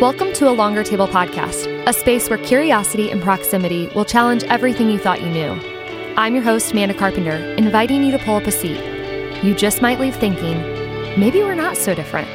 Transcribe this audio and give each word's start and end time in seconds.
Welcome 0.00 0.32
to 0.34 0.48
a 0.48 0.54
Longer 0.54 0.84
Table 0.84 1.08
podcast, 1.08 1.66
a 1.88 1.92
space 1.92 2.30
where 2.30 2.38
curiosity 2.38 3.10
and 3.10 3.20
proximity 3.20 3.88
will 3.96 4.04
challenge 4.04 4.44
everything 4.44 4.88
you 4.88 4.96
thought 4.96 5.20
you 5.20 5.28
knew. 5.28 5.50
I'm 6.16 6.36
your 6.36 6.44
host, 6.44 6.72
Manda 6.72 6.94
Carpenter, 6.94 7.34
inviting 7.56 8.04
you 8.04 8.12
to 8.12 8.18
pull 8.20 8.36
up 8.36 8.44
a 8.44 8.52
seat. 8.52 8.80
You 9.42 9.56
just 9.56 9.82
might 9.82 9.98
leave 9.98 10.14
thinking, 10.14 10.56
maybe 11.18 11.40
we're 11.40 11.56
not 11.56 11.76
so 11.76 11.96
different. 11.96 12.28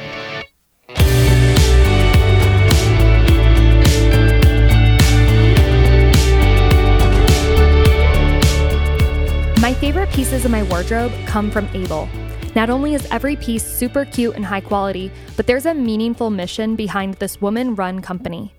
My 9.58 9.72
favorite 9.80 10.10
pieces 10.10 10.44
of 10.44 10.50
my 10.50 10.64
wardrobe 10.64 11.12
come 11.24 11.50
from 11.50 11.66
Able. 11.72 12.10
Not 12.54 12.70
only 12.70 12.94
is 12.94 13.06
every 13.10 13.34
piece 13.34 13.64
super 13.64 14.04
cute 14.04 14.36
and 14.36 14.46
high 14.46 14.60
quality, 14.60 15.10
but 15.36 15.48
there's 15.48 15.66
a 15.66 15.74
meaningful 15.74 16.30
mission 16.30 16.76
behind 16.76 17.14
this 17.14 17.40
woman 17.40 17.74
run 17.74 18.00
company. 18.00 18.54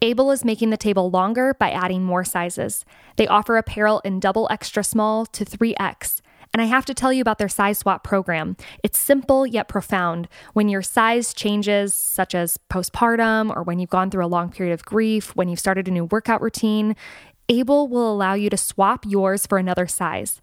Able 0.00 0.30
is 0.30 0.46
making 0.46 0.70
the 0.70 0.78
table 0.78 1.10
longer 1.10 1.52
by 1.52 1.70
adding 1.70 2.02
more 2.02 2.24
sizes. 2.24 2.86
They 3.16 3.26
offer 3.26 3.58
apparel 3.58 4.00
in 4.00 4.18
double 4.18 4.48
extra 4.50 4.82
small 4.82 5.26
to 5.26 5.44
3X. 5.44 6.22
And 6.54 6.62
I 6.62 6.66
have 6.66 6.86
to 6.86 6.94
tell 6.94 7.12
you 7.12 7.20
about 7.20 7.38
their 7.38 7.48
size 7.50 7.78
swap 7.78 8.02
program. 8.02 8.56
It's 8.82 8.98
simple 8.98 9.46
yet 9.46 9.68
profound. 9.68 10.26
When 10.54 10.70
your 10.70 10.82
size 10.82 11.34
changes, 11.34 11.92
such 11.92 12.34
as 12.34 12.58
postpartum 12.70 13.54
or 13.54 13.62
when 13.62 13.78
you've 13.78 13.90
gone 13.90 14.10
through 14.10 14.24
a 14.24 14.26
long 14.26 14.50
period 14.50 14.72
of 14.72 14.86
grief, 14.86 15.36
when 15.36 15.48
you've 15.48 15.60
started 15.60 15.86
a 15.86 15.90
new 15.90 16.06
workout 16.06 16.40
routine, 16.40 16.96
Able 17.50 17.88
will 17.88 18.10
allow 18.10 18.32
you 18.32 18.48
to 18.48 18.56
swap 18.56 19.04
yours 19.06 19.46
for 19.46 19.58
another 19.58 19.86
size. 19.86 20.40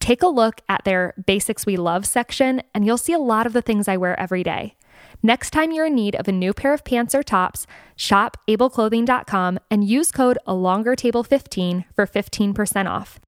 Take 0.00 0.22
a 0.22 0.28
look 0.28 0.62
at 0.68 0.84
their 0.84 1.14
Basics 1.26 1.66
We 1.66 1.76
Love 1.76 2.06
section, 2.06 2.62
and 2.74 2.84
you'll 2.84 2.98
see 2.98 3.12
a 3.12 3.18
lot 3.18 3.46
of 3.46 3.52
the 3.52 3.62
things 3.62 3.86
I 3.86 3.96
wear 3.96 4.18
every 4.18 4.42
day. 4.42 4.76
Next 5.22 5.50
time 5.50 5.70
you're 5.70 5.86
in 5.86 5.94
need 5.94 6.16
of 6.16 6.26
a 6.26 6.32
new 6.32 6.54
pair 6.54 6.72
of 6.72 6.84
pants 6.84 7.14
or 7.14 7.22
tops, 7.22 7.66
shop 7.96 8.38
ableclothing.com 8.48 9.58
and 9.70 9.84
use 9.84 10.10
code 10.10 10.38
ALongerTable15 10.46 11.84
for 11.94 12.06
15% 12.06 12.90
off. 12.90 13.20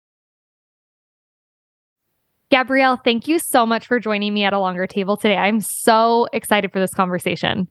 Gabrielle, 2.50 2.96
thank 2.96 3.28
you 3.28 3.38
so 3.38 3.64
much 3.64 3.86
for 3.86 3.98
joining 3.98 4.34
me 4.34 4.44
at 4.44 4.52
a 4.52 4.58
longer 4.58 4.86
table 4.86 5.16
today. 5.16 5.36
I'm 5.36 5.60
so 5.60 6.26
excited 6.32 6.72
for 6.72 6.80
this 6.80 6.94
conversation. 6.94 7.68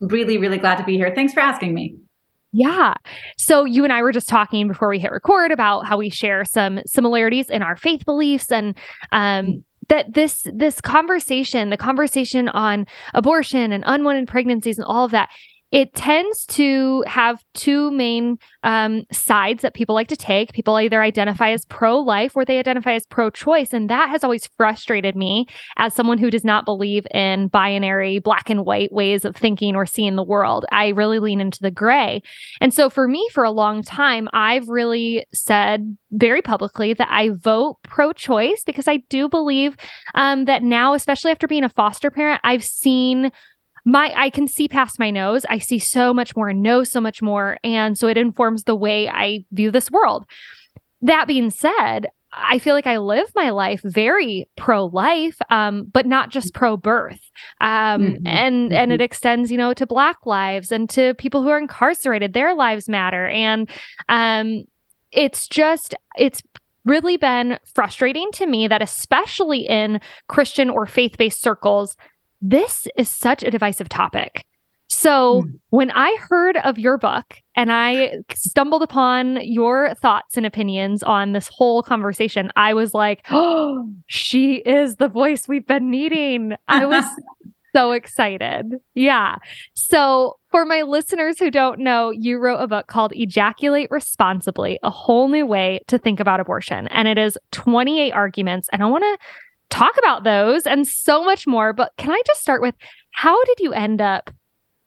Really, 0.00 0.38
really 0.38 0.58
glad 0.58 0.76
to 0.76 0.84
be 0.84 0.96
here. 0.96 1.12
Thanks 1.14 1.32
for 1.32 1.40
asking 1.40 1.74
me. 1.74 1.96
Yeah. 2.52 2.94
So 3.38 3.64
you 3.64 3.82
and 3.84 3.92
I 3.92 4.02
were 4.02 4.12
just 4.12 4.28
talking 4.28 4.68
before 4.68 4.88
we 4.88 4.98
hit 4.98 5.10
record 5.10 5.52
about 5.52 5.86
how 5.86 5.96
we 5.96 6.10
share 6.10 6.44
some 6.44 6.80
similarities 6.86 7.48
in 7.48 7.62
our 7.62 7.76
faith 7.76 8.04
beliefs 8.04 8.52
and 8.52 8.76
um 9.10 9.64
that 9.88 10.12
this 10.14 10.46
this 10.54 10.80
conversation, 10.80 11.70
the 11.70 11.76
conversation 11.76 12.48
on 12.50 12.86
abortion 13.14 13.72
and 13.72 13.82
unwanted 13.86 14.28
pregnancies 14.28 14.78
and 14.78 14.86
all 14.86 15.04
of 15.04 15.10
that 15.10 15.28
it 15.72 15.94
tends 15.94 16.44
to 16.44 17.02
have 17.06 17.42
two 17.54 17.90
main 17.90 18.38
um, 18.62 19.04
sides 19.10 19.62
that 19.62 19.72
people 19.72 19.94
like 19.94 20.08
to 20.08 20.16
take. 20.16 20.52
People 20.52 20.78
either 20.78 21.02
identify 21.02 21.50
as 21.50 21.64
pro 21.64 21.98
life 21.98 22.36
or 22.36 22.44
they 22.44 22.58
identify 22.58 22.92
as 22.92 23.06
pro 23.06 23.30
choice. 23.30 23.72
And 23.72 23.88
that 23.88 24.10
has 24.10 24.22
always 24.22 24.46
frustrated 24.58 25.16
me 25.16 25.46
as 25.78 25.94
someone 25.94 26.18
who 26.18 26.30
does 26.30 26.44
not 26.44 26.66
believe 26.66 27.06
in 27.14 27.48
binary 27.48 28.18
black 28.18 28.50
and 28.50 28.66
white 28.66 28.92
ways 28.92 29.24
of 29.24 29.34
thinking 29.34 29.74
or 29.74 29.86
seeing 29.86 30.14
the 30.14 30.22
world. 30.22 30.66
I 30.70 30.88
really 30.88 31.18
lean 31.18 31.40
into 31.40 31.60
the 31.60 31.70
gray. 31.70 32.22
And 32.60 32.74
so 32.74 32.90
for 32.90 33.08
me, 33.08 33.26
for 33.32 33.42
a 33.42 33.50
long 33.50 33.82
time, 33.82 34.28
I've 34.34 34.68
really 34.68 35.24
said 35.32 35.96
very 36.10 36.42
publicly 36.42 36.92
that 36.92 37.08
I 37.10 37.30
vote 37.30 37.78
pro 37.82 38.12
choice 38.12 38.62
because 38.64 38.86
I 38.86 38.98
do 39.08 39.26
believe 39.26 39.76
um, 40.14 40.44
that 40.44 40.62
now, 40.62 40.92
especially 40.92 41.30
after 41.30 41.48
being 41.48 41.64
a 41.64 41.70
foster 41.70 42.10
parent, 42.10 42.42
I've 42.44 42.62
seen 42.62 43.32
my 43.84 44.12
I 44.16 44.30
can 44.30 44.46
see 44.48 44.68
past 44.68 44.98
my 44.98 45.10
nose. 45.10 45.44
I 45.48 45.58
see 45.58 45.78
so 45.78 46.14
much 46.14 46.36
more 46.36 46.48
and 46.48 46.62
know 46.62 46.84
so 46.84 47.00
much 47.00 47.22
more. 47.22 47.58
And 47.64 47.98
so 47.98 48.08
it 48.08 48.16
informs 48.16 48.64
the 48.64 48.76
way 48.76 49.08
I 49.08 49.44
view 49.52 49.70
this 49.70 49.90
world. 49.90 50.24
That 51.00 51.26
being 51.26 51.50
said, 51.50 52.06
I 52.32 52.58
feel 52.58 52.74
like 52.74 52.86
I 52.86 52.96
live 52.96 53.28
my 53.34 53.50
life 53.50 53.82
very 53.84 54.48
pro 54.56 54.86
life, 54.86 55.36
um, 55.50 55.84
but 55.92 56.06
not 56.06 56.30
just 56.30 56.54
pro 56.54 56.76
birth. 56.76 57.20
Um, 57.60 58.02
mm-hmm. 58.02 58.26
and 58.26 58.70
mm-hmm. 58.70 58.72
and 58.72 58.92
it 58.92 59.00
extends, 59.00 59.50
you 59.50 59.58
know, 59.58 59.74
to 59.74 59.86
Black 59.86 60.24
lives 60.24 60.72
and 60.72 60.88
to 60.90 61.14
people 61.14 61.42
who 61.42 61.48
are 61.48 61.58
incarcerated. 61.58 62.32
Their 62.32 62.54
lives 62.54 62.88
matter, 62.88 63.26
and 63.28 63.68
um, 64.08 64.64
it's 65.10 65.46
just 65.46 65.94
it's 66.16 66.42
really 66.84 67.16
been 67.16 67.58
frustrating 67.74 68.30
to 68.32 68.46
me 68.46 68.66
that 68.66 68.82
especially 68.82 69.60
in 69.60 70.00
Christian 70.28 70.70
or 70.70 70.86
faith 70.86 71.16
based 71.18 71.40
circles, 71.40 71.96
this 72.42 72.86
is 72.96 73.08
such 73.08 73.42
a 73.42 73.50
divisive 73.50 73.88
topic. 73.88 74.44
So 74.88 75.42
mm. 75.42 75.58
when 75.70 75.90
I 75.92 76.14
heard 76.28 76.58
of 76.58 76.78
your 76.78 76.98
book 76.98 77.38
and 77.56 77.72
I 77.72 78.18
stumbled 78.34 78.82
upon 78.82 79.38
your 79.42 79.94
thoughts 79.94 80.36
and 80.36 80.44
opinions 80.44 81.02
on 81.02 81.32
this 81.32 81.48
whole 81.48 81.82
conversation, 81.82 82.50
I 82.56 82.74
was 82.74 82.92
like, 82.92 83.24
oh, 83.30 83.88
she 84.06 84.56
is 84.56 84.96
the 84.96 85.08
voice 85.08 85.48
we've 85.48 85.66
been 85.66 85.90
needing. 85.90 86.54
I 86.68 86.84
was 86.84 87.04
so 87.74 87.92
excited. 87.92 88.74
Yeah. 88.94 89.36
So 89.74 90.36
for 90.50 90.66
my 90.66 90.82
listeners 90.82 91.38
who 91.38 91.50
don't 91.50 91.80
know, 91.80 92.10
you 92.10 92.38
wrote 92.38 92.58
a 92.58 92.66
book 92.66 92.86
called 92.86 93.12
Ejaculate 93.14 93.90
Responsibly, 93.90 94.78
a 94.82 94.90
whole 94.90 95.28
new 95.28 95.46
way 95.46 95.80
to 95.88 95.96
think 95.96 96.20
about 96.20 96.40
abortion. 96.40 96.86
And 96.88 97.08
it 97.08 97.16
is 97.16 97.38
28 97.52 98.12
arguments. 98.12 98.68
And 98.72 98.82
I 98.82 98.86
want 98.86 99.04
to 99.04 99.18
talk 99.72 99.96
about 99.98 100.22
those 100.22 100.66
and 100.66 100.86
so 100.86 101.24
much 101.24 101.46
more. 101.46 101.72
But 101.72 101.92
can 101.96 102.10
I 102.10 102.22
just 102.26 102.40
start 102.40 102.62
with 102.62 102.74
how 103.12 103.42
did 103.44 103.60
you 103.60 103.72
end 103.72 104.00
up 104.00 104.30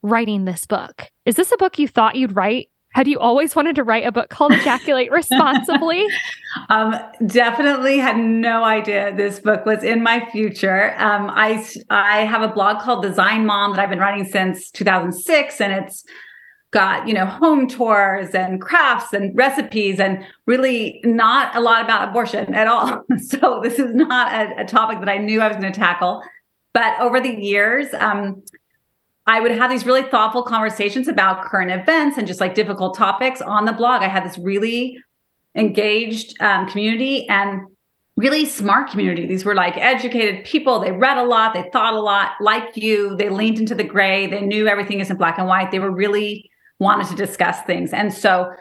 writing 0.01 0.45
this 0.45 0.65
book? 0.65 1.09
Is 1.25 1.35
this 1.35 1.51
a 1.51 1.57
book 1.57 1.79
you 1.79 1.87
thought 1.87 2.15
you'd 2.15 2.35
write? 2.35 2.69
Had 2.93 3.09
you 3.09 3.19
always 3.19 3.57
wanted 3.57 3.75
to 3.75 3.83
write 3.83 4.05
a 4.05 4.11
book 4.11 4.29
called 4.29 4.53
Ejaculate 4.53 5.11
Responsibly? 5.11 6.07
um, 6.69 6.95
definitely 7.25 7.97
had 7.97 8.17
no 8.17 8.63
idea 8.63 9.13
this 9.13 9.39
book 9.39 9.65
was 9.65 9.83
in 9.83 10.01
my 10.01 10.25
future. 10.31 10.95
Um, 10.97 11.29
I 11.29 11.67
I 11.89 12.19
have 12.19 12.41
a 12.41 12.47
blog 12.47 12.81
called 12.81 13.03
Design 13.03 13.45
Mom 13.45 13.71
that 13.71 13.81
I've 13.81 13.89
been 13.89 13.99
writing 13.99 14.23
since 14.23 14.71
2006, 14.71 15.59
and 15.59 15.73
it's 15.73 16.05
got 16.75 17.07
you 17.07 17.13
know 17.13 17.25
home 17.25 17.67
tours 17.69 18.35
and 18.35 18.61
crafts 18.61 19.13
and 19.13 19.35
recipes 19.35 19.97
and 19.97 20.23
really 20.45 20.99
not 21.05 21.55
a 21.55 21.61
lot 21.61 21.81
about 21.83 22.09
abortion 22.09 22.53
at 22.53 22.67
all. 22.67 23.01
So 23.17 23.61
this 23.63 23.79
is 23.79 23.95
not 23.95 24.31
a, 24.33 24.61
a 24.61 24.65
topic 24.65 24.99
that 24.99 25.09
i 25.09 25.17
knew 25.17 25.41
i 25.41 25.47
was 25.47 25.57
going 25.57 25.71
to 25.71 25.79
tackle. 25.79 26.21
But 26.73 26.99
over 26.99 27.21
the 27.21 27.33
years 27.33 27.87
um, 27.97 28.43
i 29.25 29.39
would 29.39 29.51
have 29.51 29.71
these 29.71 29.85
really 29.85 30.03
thoughtful 30.03 30.43
conversations 30.43 31.07
about 31.07 31.45
current 31.45 31.71
events 31.71 32.17
and 32.17 32.27
just 32.27 32.41
like 32.41 32.53
difficult 32.55 32.97
topics 32.97 33.41
on 33.41 33.63
the 33.65 33.73
blog. 33.73 34.03
I 34.03 34.09
had 34.09 34.25
this 34.25 34.37
really 34.37 34.97
engaged 35.55 36.39
um, 36.41 36.67
community 36.67 37.27
and 37.29 37.61
really 38.17 38.45
smart 38.45 38.91
community. 38.91 39.25
These 39.25 39.45
were 39.45 39.55
like 39.55 39.77
educated 39.77 40.43
people. 40.43 40.79
They 40.81 40.91
read 40.91 41.17
a 41.17 41.23
lot. 41.23 41.53
They 41.53 41.69
thought 41.71 41.93
a 41.93 42.01
lot. 42.01 42.31
Like 42.41 42.75
you 42.75 43.15
they 43.15 43.29
leaned 43.29 43.59
into 43.59 43.75
the 43.75 43.85
gray. 43.85 44.27
They 44.27 44.41
knew 44.41 44.67
everything 44.67 44.99
isn't 44.99 45.17
black 45.17 45.37
and 45.37 45.47
white. 45.47 45.71
They 45.71 45.79
were 45.79 45.91
really 45.91 46.49
wanted 46.79 47.07
to 47.07 47.15
discuss 47.15 47.61
things. 47.61 47.93
And 47.93 48.13
so, 48.13 48.51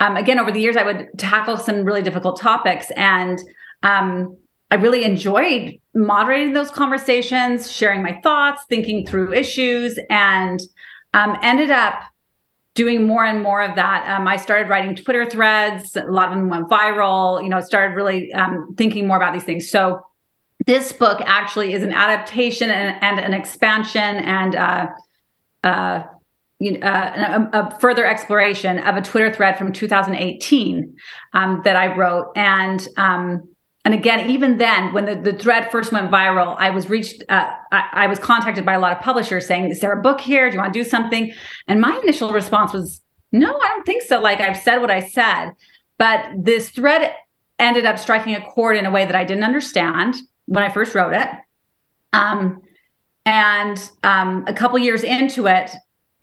um, 0.00 0.16
again, 0.16 0.38
over 0.38 0.50
the 0.50 0.60
years, 0.60 0.76
I 0.76 0.82
would 0.82 1.08
tackle 1.18 1.56
some 1.56 1.84
really 1.84 2.02
difficult 2.02 2.40
topics. 2.40 2.90
And 2.96 3.40
um, 3.82 4.36
I 4.70 4.76
really 4.76 5.04
enjoyed 5.04 5.78
moderating 5.94 6.52
those 6.52 6.70
conversations, 6.70 7.70
sharing 7.70 8.02
my 8.02 8.20
thoughts, 8.22 8.62
thinking 8.68 9.06
through 9.06 9.32
issues, 9.32 9.98
and 10.10 10.60
um, 11.12 11.38
ended 11.42 11.70
up 11.70 12.02
doing 12.74 13.06
more 13.06 13.24
and 13.24 13.40
more 13.42 13.62
of 13.62 13.76
that. 13.76 14.08
Um, 14.08 14.26
I 14.26 14.36
started 14.36 14.68
writing 14.68 14.96
Twitter 14.96 15.28
threads. 15.30 15.96
A 15.96 16.02
lot 16.04 16.32
of 16.32 16.34
them 16.34 16.48
went 16.48 16.68
viral. 16.68 17.42
You 17.42 17.48
know, 17.48 17.60
started 17.60 17.94
really 17.94 18.32
um, 18.32 18.74
thinking 18.76 19.06
more 19.06 19.16
about 19.16 19.32
these 19.32 19.44
things. 19.44 19.70
So 19.70 20.04
this 20.66 20.92
book 20.92 21.20
actually 21.24 21.72
is 21.72 21.82
an 21.82 21.92
adaptation 21.92 22.70
and, 22.70 23.02
and 23.02 23.20
an 23.20 23.34
expansion 23.34 24.00
and 24.00 24.54
uh, 24.56 24.86
uh, 25.62 26.02
you 26.60 26.78
know, 26.78 26.86
uh, 26.86 27.48
a, 27.52 27.58
a, 27.58 27.78
further 27.80 28.06
exploration 28.06 28.78
of 28.78 28.96
a 28.96 29.02
Twitter 29.02 29.32
thread 29.32 29.58
from 29.58 29.72
2018 29.72 30.96
um, 31.32 31.60
that 31.64 31.76
I 31.76 31.94
wrote, 31.94 32.32
and 32.36 32.86
um, 32.96 33.48
and 33.84 33.92
again, 33.92 34.30
even 34.30 34.56
then, 34.56 34.94
when 34.94 35.04
the, 35.04 35.14
the 35.14 35.36
thread 35.36 35.70
first 35.70 35.92
went 35.92 36.10
viral, 36.10 36.56
I 36.58 36.70
was 36.70 36.88
reached, 36.88 37.22
uh, 37.28 37.50
I, 37.70 37.88
I, 37.92 38.06
was 38.06 38.18
contacted 38.18 38.64
by 38.64 38.72
a 38.72 38.80
lot 38.80 38.96
of 38.96 39.02
publishers 39.02 39.46
saying, 39.46 39.70
"Is 39.70 39.80
there 39.80 39.92
a 39.92 40.00
book 40.00 40.20
here? 40.20 40.48
Do 40.48 40.54
you 40.54 40.60
want 40.60 40.72
to 40.72 40.82
do 40.82 40.88
something?" 40.88 41.32
And 41.68 41.80
my 41.80 41.98
initial 42.02 42.32
response 42.32 42.72
was, 42.72 43.02
"No, 43.32 43.48
I 43.48 43.68
don't 43.68 43.84
think 43.84 44.02
so. 44.02 44.20
Like 44.20 44.40
I've 44.40 44.56
said 44.56 44.78
what 44.78 44.90
I 44.90 45.00
said." 45.00 45.50
But 45.98 46.24
this 46.36 46.70
thread 46.70 47.14
ended 47.58 47.84
up 47.84 47.98
striking 47.98 48.34
a 48.34 48.40
chord 48.40 48.76
in 48.76 48.86
a 48.86 48.90
way 48.90 49.04
that 49.04 49.14
I 49.14 49.24
didn't 49.24 49.44
understand 49.44 50.16
when 50.46 50.64
I 50.64 50.70
first 50.70 50.94
wrote 50.94 51.12
it. 51.12 51.28
Um, 52.12 52.62
and 53.26 53.90
um, 54.02 54.44
a 54.46 54.52
couple 54.52 54.78
years 54.78 55.02
into 55.02 55.46
it, 55.46 55.70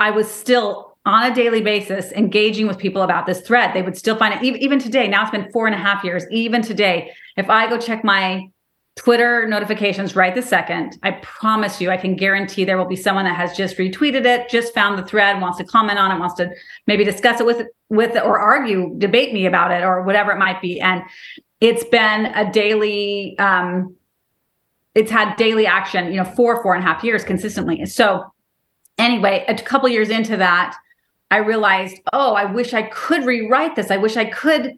I 0.02 0.10
was 0.10 0.30
still 0.30 0.98
on 1.06 1.32
a 1.32 1.36
daily 1.36 1.62
basis 1.62 2.12
engaging 2.14 2.66
with 2.68 2.80
people 2.80 3.04
about 3.04 3.28
this 3.28 3.42
thread. 3.42 3.76
They 3.76 3.84
would 3.84 3.96
still 3.96 4.16
find 4.16 4.34
it 4.34 4.44
even, 4.44 4.80
today. 4.80 5.08
Now 5.08 5.22
it's 5.22 5.32
been 5.32 5.52
four 5.52 5.68
and 5.68 5.76
a 5.76 5.78
half 5.78 6.04
years. 6.04 6.26
Even 6.32 6.64
today, 6.64 7.12
if 7.38 7.52
I 7.52 7.70
go 7.70 7.78
check 7.78 8.04
my 8.04 8.50
Twitter 8.96 9.48
notifications 9.48 10.16
right 10.16 10.36
this 10.36 10.50
second. 10.50 10.98
I 11.02 11.12
promise 11.22 11.80
you, 11.80 11.90
I 11.90 11.98
can 11.98 12.16
guarantee 12.16 12.66
there 12.66 12.78
will 12.78 12.86
be 12.86 12.98
someone 12.98 13.24
that 13.26 13.38
has 13.38 13.56
just 13.56 13.78
retweeted 13.78 14.26
it, 14.26 14.50
just 14.50 14.74
found 14.74 15.00
the 15.00 15.06
thread, 15.06 15.40
wants 15.40 15.60
to 15.60 15.64
comment 15.64 15.98
on 15.98 16.12
it, 16.12 16.20
wants 16.20 16.36
to 16.36 16.52
maybe 16.88 17.06
discuss 17.06 17.40
it 17.40 17.46
with 17.46 17.68
with 17.88 18.18
or 18.18 18.38
argue, 18.38 18.94
debate 18.98 19.34
me 19.34 19.46
about 19.46 19.72
it, 19.72 19.84
or 19.84 20.04
whatever 20.04 20.32
it 20.32 20.40
might 20.40 20.62
be. 20.62 20.82
And 20.82 21.04
it's 21.62 21.86
been 21.86 22.26
a 22.26 22.52
daily. 22.52 23.38
Um, 23.40 23.96
it's 24.94 25.10
had 25.10 25.38
daily 25.38 25.66
action, 25.66 26.12
you 26.12 26.18
know, 26.18 26.26
for 26.26 26.62
four 26.62 26.76
and 26.76 26.84
a 26.84 26.88
half 26.88 27.02
years 27.02 27.24
consistently. 27.24 27.86
So, 27.86 28.26
anyway, 28.98 29.46
a 29.48 29.56
couple 29.56 29.90
years 29.90 30.10
into 30.10 30.38
that, 30.38 30.76
I 31.30 31.38
realized, 31.38 31.98
oh, 32.12 32.34
I 32.34 32.46
wish 32.46 32.74
I 32.74 32.84
could 32.84 33.26
rewrite 33.26 33.76
this. 33.76 33.90
I 33.90 33.98
wish 33.98 34.18
I 34.18 34.26
could 34.26 34.74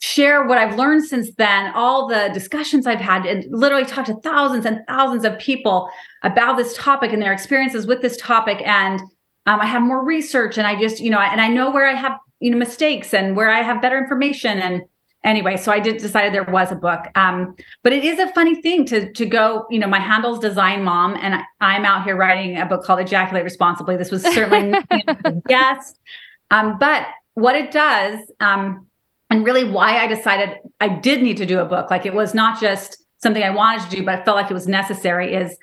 share 0.00 0.46
what 0.46 0.58
I've 0.58 0.76
learned 0.76 1.04
since 1.04 1.34
then, 1.34 1.72
all 1.74 2.06
the 2.06 2.30
discussions 2.32 2.86
I've 2.86 3.00
had, 3.00 3.26
and 3.26 3.44
literally 3.50 3.84
talked 3.84 4.06
to 4.06 4.14
thousands 4.20 4.64
and 4.64 4.80
thousands 4.86 5.24
of 5.24 5.36
people 5.38 5.90
about 6.22 6.56
this 6.56 6.76
topic 6.76 7.12
and 7.12 7.20
their 7.20 7.32
experiences 7.32 7.84
with 7.84 8.00
this 8.00 8.16
topic. 8.16 8.62
And 8.64 9.00
um, 9.46 9.60
I 9.60 9.66
have 9.66 9.82
more 9.82 10.04
research, 10.04 10.56
and 10.56 10.66
I 10.68 10.80
just, 10.80 11.00
you 11.00 11.10
know, 11.10 11.18
and 11.18 11.40
I 11.40 11.48
know 11.48 11.72
where 11.72 11.86
I 11.86 11.94
have, 11.94 12.16
you 12.38 12.52
know, 12.52 12.56
mistakes 12.56 13.12
and 13.12 13.34
where 13.34 13.50
I 13.50 13.62
have 13.62 13.82
better 13.82 13.98
information. 13.98 14.60
And 14.60 14.82
anyway, 15.24 15.56
so 15.56 15.72
I 15.72 15.80
did 15.80 15.98
decided 15.98 16.32
there 16.32 16.44
was 16.44 16.72
a 16.72 16.76
book. 16.76 17.00
Um, 17.14 17.54
but 17.82 17.92
it 17.92 18.04
is 18.04 18.18
a 18.18 18.32
funny 18.32 18.60
thing 18.60 18.84
to 18.86 19.12
to 19.12 19.26
go, 19.26 19.66
you 19.70 19.78
know, 19.78 19.88
my 19.88 20.00
handle's 20.00 20.38
Design 20.38 20.84
Mom, 20.84 21.16
and 21.20 21.42
I, 21.60 21.76
am 21.76 21.84
out 21.84 22.04
here 22.04 22.16
writing 22.16 22.58
a 22.58 22.66
book 22.66 22.84
called 22.84 23.00
Ejaculate 23.00 23.44
Responsibly. 23.44 23.96
This 23.96 24.10
was 24.10 24.22
certainly 24.22 24.78
yes, 25.48 25.94
um, 26.50 26.78
but 26.78 27.06
what 27.34 27.54
it 27.54 27.70
does. 27.70 28.18
Um, 28.40 28.86
and 29.30 29.44
really 29.44 29.64
why 29.64 29.98
I 29.98 30.06
decided 30.06 30.56
I 30.80 30.88
did 30.88 31.22
need 31.22 31.36
to 31.36 31.46
do 31.46 31.60
a 31.60 31.64
book. 31.64 31.90
Like 31.90 32.06
it 32.06 32.14
was 32.14 32.34
not 32.34 32.60
just 32.60 33.04
something 33.18 33.42
I 33.42 33.50
wanted 33.50 33.88
to 33.90 33.96
do, 33.96 34.04
but 34.04 34.18
I 34.18 34.24
felt 34.24 34.36
like 34.36 34.50
it 34.50 34.54
was 34.54 34.66
necessary. 34.66 35.34
Is 35.34 35.56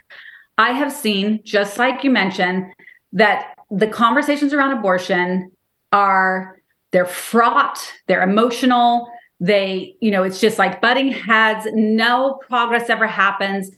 I 0.58 0.72
have 0.72 0.92
seen, 0.92 1.42
just 1.44 1.78
like 1.78 2.04
you 2.04 2.12
mentioned, 2.12 2.66
that 3.14 3.56
the 3.72 3.88
conversations 3.88 4.54
around 4.54 4.78
abortion 4.78 5.52
are 5.92 6.60
they're 6.92 7.06
fraught, 7.06 7.92
they're 8.08 8.24
emotional, 8.24 9.10
they, 9.40 9.96
you 10.02 10.12
know, 10.12 10.24
it's 10.24 10.40
just 10.40 10.58
like 10.58 10.82
butting 10.82 11.12
heads, 11.12 11.68
no 11.74 12.40
progress 12.48 12.90
ever 12.90 13.08
happens. 13.08 13.72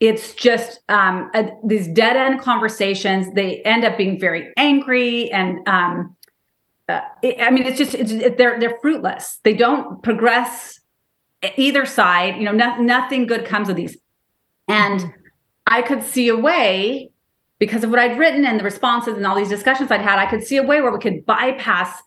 It's 0.00 0.34
just 0.34 0.80
um, 0.88 1.30
a, 1.34 1.50
these 1.64 1.88
dead 1.88 2.16
end 2.16 2.40
conversations. 2.40 3.32
They 3.34 3.62
end 3.62 3.84
up 3.84 3.96
being 3.96 4.18
very 4.18 4.52
angry 4.56 5.30
and 5.30 5.66
um, 5.68 6.16
uh, 6.88 7.00
I 7.40 7.50
mean, 7.50 7.64
it's 7.64 7.78
just 7.78 7.94
it's, 7.94 8.12
it, 8.12 8.36
they're 8.36 8.60
they're 8.60 8.78
fruitless. 8.80 9.38
They 9.42 9.54
don't 9.54 10.02
progress 10.02 10.80
either 11.56 11.86
side. 11.86 12.36
You 12.36 12.44
know, 12.44 12.52
no, 12.52 12.76
nothing 12.76 13.26
good 13.26 13.44
comes 13.44 13.68
of 13.68 13.76
these. 13.76 13.96
And. 14.68 15.12
I 15.66 15.82
could 15.82 16.02
see 16.02 16.28
a 16.28 16.36
way 16.36 17.10
because 17.58 17.84
of 17.84 17.90
what 17.90 17.98
I'd 17.98 18.18
written 18.18 18.44
and 18.44 18.60
the 18.60 18.64
responses 18.64 19.16
and 19.16 19.26
all 19.26 19.36
these 19.36 19.48
discussions 19.48 19.90
I'd 19.90 20.00
had. 20.00 20.18
I 20.18 20.26
could 20.26 20.44
see 20.44 20.56
a 20.56 20.62
way 20.62 20.80
where 20.80 20.92
we 20.92 20.98
could 20.98 21.24
bypass 21.24 22.02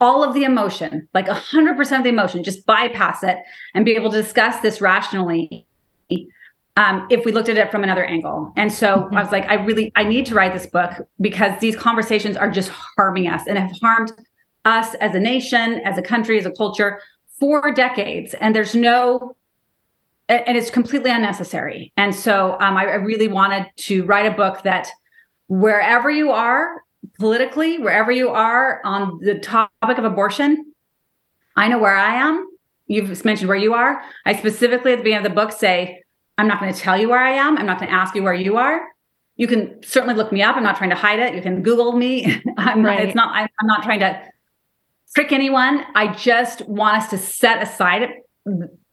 all 0.00 0.24
of 0.24 0.34
the 0.34 0.44
emotion, 0.44 1.08
like 1.12 1.28
a 1.28 1.34
hundred 1.34 1.76
percent 1.76 2.00
of 2.00 2.04
the 2.04 2.10
emotion, 2.10 2.42
just 2.42 2.64
bypass 2.66 3.22
it 3.22 3.36
and 3.74 3.84
be 3.84 3.92
able 3.92 4.10
to 4.10 4.22
discuss 4.22 4.60
this 4.60 4.80
rationally 4.80 5.66
um, 6.76 7.06
if 7.10 7.24
we 7.24 7.32
looked 7.32 7.48
at 7.48 7.58
it 7.58 7.70
from 7.70 7.82
another 7.82 8.04
angle. 8.04 8.52
And 8.56 8.72
so 8.72 8.96
mm-hmm. 8.96 9.16
I 9.16 9.22
was 9.22 9.32
like, 9.32 9.46
I 9.48 9.54
really, 9.54 9.92
I 9.96 10.04
need 10.04 10.24
to 10.26 10.34
write 10.34 10.54
this 10.54 10.66
book 10.66 10.92
because 11.20 11.58
these 11.60 11.76
conversations 11.76 12.36
are 12.36 12.50
just 12.50 12.70
harming 12.70 13.28
us 13.28 13.42
and 13.46 13.58
have 13.58 13.72
harmed 13.82 14.12
us 14.64 14.94
as 14.94 15.14
a 15.14 15.20
nation, 15.20 15.80
as 15.84 15.98
a 15.98 16.02
country, 16.02 16.38
as 16.38 16.46
a 16.46 16.50
culture 16.52 17.00
for 17.38 17.72
decades. 17.72 18.34
And 18.34 18.54
there's 18.54 18.74
no, 18.74 19.36
and 20.28 20.56
it's 20.56 20.70
completely 20.70 21.10
unnecessary. 21.10 21.92
And 21.96 22.14
so 22.14 22.52
um, 22.60 22.76
I, 22.76 22.84
I 22.84 22.94
really 22.94 23.28
wanted 23.28 23.66
to 23.78 24.04
write 24.04 24.26
a 24.26 24.34
book 24.34 24.62
that 24.62 24.88
wherever 25.48 26.10
you 26.10 26.30
are 26.30 26.82
politically, 27.18 27.78
wherever 27.78 28.10
you 28.10 28.30
are 28.30 28.80
on 28.84 29.18
the 29.20 29.38
topic 29.38 29.98
of 29.98 30.04
abortion, 30.04 30.72
I 31.56 31.68
know 31.68 31.78
where 31.78 31.96
I 31.96 32.16
am. 32.16 32.46
You've 32.86 33.24
mentioned 33.24 33.48
where 33.48 33.56
you 33.56 33.74
are. 33.74 34.02
I 34.26 34.36
specifically 34.36 34.92
at 34.92 34.98
the 34.98 35.04
beginning 35.04 35.26
of 35.26 35.30
the 35.30 35.34
book 35.34 35.52
say, 35.52 36.02
I'm 36.38 36.48
not 36.48 36.60
going 36.60 36.72
to 36.72 36.78
tell 36.78 36.98
you 36.98 37.08
where 37.08 37.20
I 37.20 37.32
am. 37.32 37.56
I'm 37.58 37.66
not 37.66 37.78
going 37.78 37.90
to 37.90 37.94
ask 37.94 38.14
you 38.14 38.22
where 38.22 38.34
you 38.34 38.56
are. 38.56 38.86
You 39.36 39.46
can 39.46 39.82
certainly 39.82 40.14
look 40.14 40.32
me 40.32 40.42
up. 40.42 40.56
I'm 40.56 40.62
not 40.62 40.76
trying 40.76 40.90
to 40.90 40.96
hide 40.96 41.18
it. 41.18 41.34
You 41.34 41.42
can 41.42 41.62
Google 41.62 41.92
me. 41.92 42.42
I'm 42.56 42.84
right. 42.84 43.00
it's 43.00 43.14
not, 43.14 43.34
I'm 43.34 43.66
not 43.66 43.82
trying 43.82 44.00
to 44.00 44.20
trick 45.14 45.32
anyone. 45.32 45.84
I 45.94 46.12
just 46.14 46.66
want 46.68 46.96
us 46.96 47.10
to 47.10 47.18
set 47.18 47.62
aside 47.62 48.08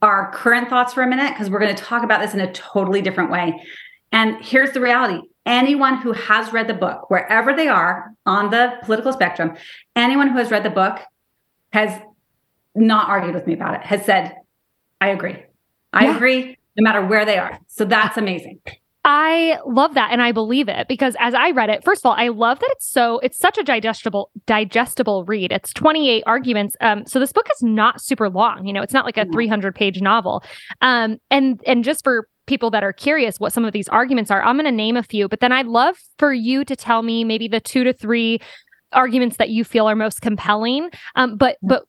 our 0.02 0.30
current 0.32 0.68
thoughts 0.68 0.92
for 0.92 1.02
a 1.02 1.06
minute 1.06 1.30
because 1.30 1.50
we're 1.50 1.58
going 1.58 1.74
to 1.74 1.82
talk 1.82 2.02
about 2.02 2.20
this 2.20 2.34
in 2.34 2.40
a 2.40 2.52
totally 2.52 3.02
different 3.02 3.30
way. 3.30 3.60
And 4.12 4.42
here's 4.44 4.72
the 4.72 4.80
reality 4.80 5.20
anyone 5.48 6.00
who 6.00 6.12
has 6.12 6.52
read 6.52 6.68
the 6.68 6.74
book, 6.74 7.10
wherever 7.10 7.56
they 7.56 7.66
are 7.66 8.12
on 8.26 8.50
the 8.50 8.74
political 8.82 9.12
spectrum, 9.12 9.56
anyone 9.96 10.28
who 10.28 10.38
has 10.38 10.50
read 10.50 10.62
the 10.62 10.70
book 10.70 11.00
has 11.72 12.00
not 12.74 13.08
argued 13.08 13.34
with 13.34 13.46
me 13.46 13.54
about 13.54 13.74
it, 13.74 13.80
has 13.80 14.04
said, 14.04 14.36
I 15.00 15.08
agree. 15.08 15.42
I 15.92 16.04
yeah. 16.04 16.16
agree 16.16 16.56
no 16.76 16.84
matter 16.84 17.04
where 17.04 17.24
they 17.24 17.38
are. 17.38 17.58
So 17.66 17.84
that's 17.84 18.16
amazing. 18.16 18.60
I 19.04 19.58
love 19.66 19.94
that 19.94 20.10
and 20.12 20.20
I 20.20 20.32
believe 20.32 20.68
it 20.68 20.86
because 20.86 21.16
as 21.18 21.32
I 21.32 21.50
read 21.52 21.70
it, 21.70 21.82
first 21.82 22.02
of 22.02 22.06
all, 22.10 22.16
I 22.18 22.28
love 22.28 22.58
that 22.58 22.68
it's 22.72 22.86
so 22.86 23.18
it's 23.20 23.38
such 23.38 23.56
a 23.56 23.62
digestible 23.62 24.30
digestible 24.46 25.24
read. 25.24 25.50
It's 25.50 25.72
28 25.72 26.24
arguments. 26.26 26.76
Um 26.82 27.06
so 27.06 27.18
this 27.18 27.32
book 27.32 27.48
is 27.50 27.62
not 27.62 28.02
super 28.02 28.28
long, 28.28 28.66
you 28.66 28.72
know, 28.72 28.82
it's 28.82 28.92
not 28.92 29.06
like 29.06 29.16
a 29.16 29.24
300 29.24 29.74
page 29.74 30.02
novel. 30.02 30.44
Um 30.82 31.18
and 31.30 31.58
and 31.66 31.84
just 31.84 32.04
for 32.04 32.28
people 32.48 32.70
that 32.70 32.82
are 32.82 32.92
curious 32.92 33.38
what 33.38 33.52
some 33.52 33.64
of 33.64 33.72
these 33.72 33.88
arguments 33.88 34.30
are, 34.30 34.42
I'm 34.42 34.56
going 34.56 34.64
to 34.64 34.72
name 34.72 34.96
a 34.96 35.02
few, 35.04 35.28
but 35.28 35.38
then 35.38 35.52
I'd 35.52 35.66
love 35.66 35.96
for 36.18 36.32
you 36.32 36.64
to 36.64 36.74
tell 36.74 37.02
me 37.02 37.22
maybe 37.22 37.46
the 37.46 37.60
2 37.60 37.84
to 37.84 37.92
3 37.92 38.40
arguments 38.92 39.36
that 39.36 39.50
you 39.50 39.64
feel 39.64 39.88
are 39.88 39.94
most 39.94 40.22
compelling. 40.22 40.90
Um 41.14 41.36
but 41.36 41.58
but 41.62 41.84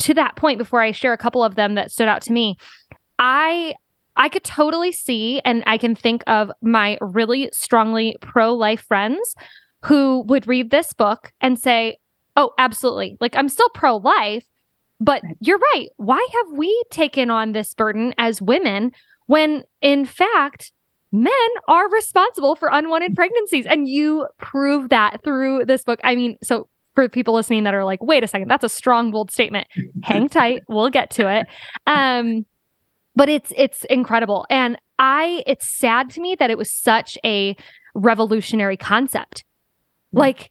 to 0.00 0.14
that 0.14 0.36
point 0.36 0.58
before 0.58 0.80
I 0.80 0.92
share 0.92 1.12
a 1.12 1.18
couple 1.18 1.42
of 1.42 1.56
them 1.56 1.74
that 1.74 1.90
stood 1.90 2.08
out 2.08 2.22
to 2.22 2.32
me, 2.32 2.56
I 3.18 3.74
I 4.16 4.28
could 4.28 4.44
totally 4.44 4.92
see 4.92 5.40
and 5.44 5.62
I 5.66 5.76
can 5.76 5.94
think 5.94 6.22
of 6.26 6.50
my 6.62 6.98
really 7.00 7.50
strongly 7.52 8.16
pro 8.20 8.54
life 8.54 8.82
friends 8.82 9.34
who 9.84 10.22
would 10.22 10.46
read 10.46 10.70
this 10.70 10.92
book 10.92 11.32
and 11.40 11.58
say, 11.58 11.98
Oh, 12.36 12.52
absolutely. 12.58 13.16
Like, 13.18 13.34
I'm 13.34 13.48
still 13.48 13.70
pro 13.70 13.96
life, 13.96 14.44
but 15.00 15.22
you're 15.40 15.58
right. 15.74 15.88
Why 15.96 16.26
have 16.34 16.58
we 16.58 16.82
taken 16.90 17.30
on 17.30 17.52
this 17.52 17.72
burden 17.72 18.14
as 18.18 18.42
women 18.42 18.92
when, 19.26 19.64
in 19.80 20.04
fact, 20.04 20.72
men 21.12 21.32
are 21.68 21.88
responsible 21.90 22.56
for 22.56 22.68
unwanted 22.70 23.14
pregnancies? 23.14 23.66
And 23.66 23.88
you 23.88 24.26
prove 24.38 24.88
that 24.90 25.22
through 25.24 25.64
this 25.66 25.84
book. 25.84 26.00
I 26.04 26.14
mean, 26.14 26.36
so 26.42 26.68
for 26.94 27.08
people 27.08 27.34
listening 27.34 27.64
that 27.64 27.74
are 27.74 27.84
like, 27.84 28.02
wait 28.02 28.24
a 28.24 28.26
second, 28.26 28.48
that's 28.48 28.64
a 28.64 28.68
strong, 28.68 29.10
bold 29.10 29.30
statement. 29.30 29.66
Hang 30.02 30.28
tight. 30.30 30.62
We'll 30.68 30.90
get 30.90 31.10
to 31.12 31.30
it. 31.30 31.46
Um, 31.86 32.46
but 33.16 33.30
it's 33.30 33.52
it's 33.56 33.84
incredible 33.86 34.46
and 34.50 34.78
i 34.98 35.42
it's 35.46 35.66
sad 35.66 36.10
to 36.10 36.20
me 36.20 36.36
that 36.38 36.50
it 36.50 36.58
was 36.58 36.70
such 36.70 37.18
a 37.24 37.56
revolutionary 37.94 38.76
concept 38.76 39.38
mm-hmm. 39.38 40.18
like 40.18 40.50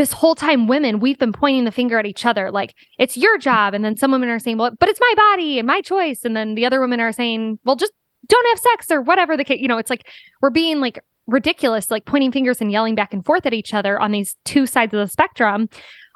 this 0.00 0.12
whole 0.14 0.34
time 0.34 0.66
women 0.66 0.98
we've 0.98 1.18
been 1.18 1.30
pointing 1.30 1.66
the 1.66 1.70
finger 1.70 1.98
at 1.98 2.06
each 2.06 2.24
other 2.24 2.50
like 2.50 2.74
it's 2.98 3.18
your 3.18 3.36
job. 3.36 3.74
And 3.74 3.84
then 3.84 3.98
some 3.98 4.12
women 4.12 4.30
are 4.30 4.38
saying 4.38 4.56
well 4.56 4.70
but 4.80 4.88
it's 4.88 4.98
my 4.98 5.14
body 5.14 5.58
and 5.58 5.66
my 5.66 5.82
choice. 5.82 6.24
And 6.24 6.34
then 6.34 6.54
the 6.54 6.64
other 6.64 6.80
women 6.80 7.00
are 7.00 7.12
saying 7.12 7.58
well 7.66 7.76
just 7.76 7.92
don't 8.26 8.48
have 8.48 8.58
sex 8.58 8.90
or 8.90 9.02
whatever 9.02 9.36
the 9.36 9.44
case 9.44 9.60
you 9.60 9.68
know 9.68 9.76
it's 9.76 9.90
like 9.90 10.08
we're 10.40 10.48
being 10.48 10.80
like 10.80 11.04
ridiculous 11.26 11.90
like 11.90 12.06
pointing 12.06 12.32
fingers 12.32 12.62
and 12.62 12.72
yelling 12.72 12.94
back 12.94 13.12
and 13.12 13.26
forth 13.26 13.44
at 13.44 13.52
each 13.52 13.74
other 13.74 14.00
on 14.00 14.10
these 14.10 14.38
two 14.46 14.66
sides 14.66 14.94
of 14.94 15.00
the 15.00 15.06
spectrum 15.06 15.68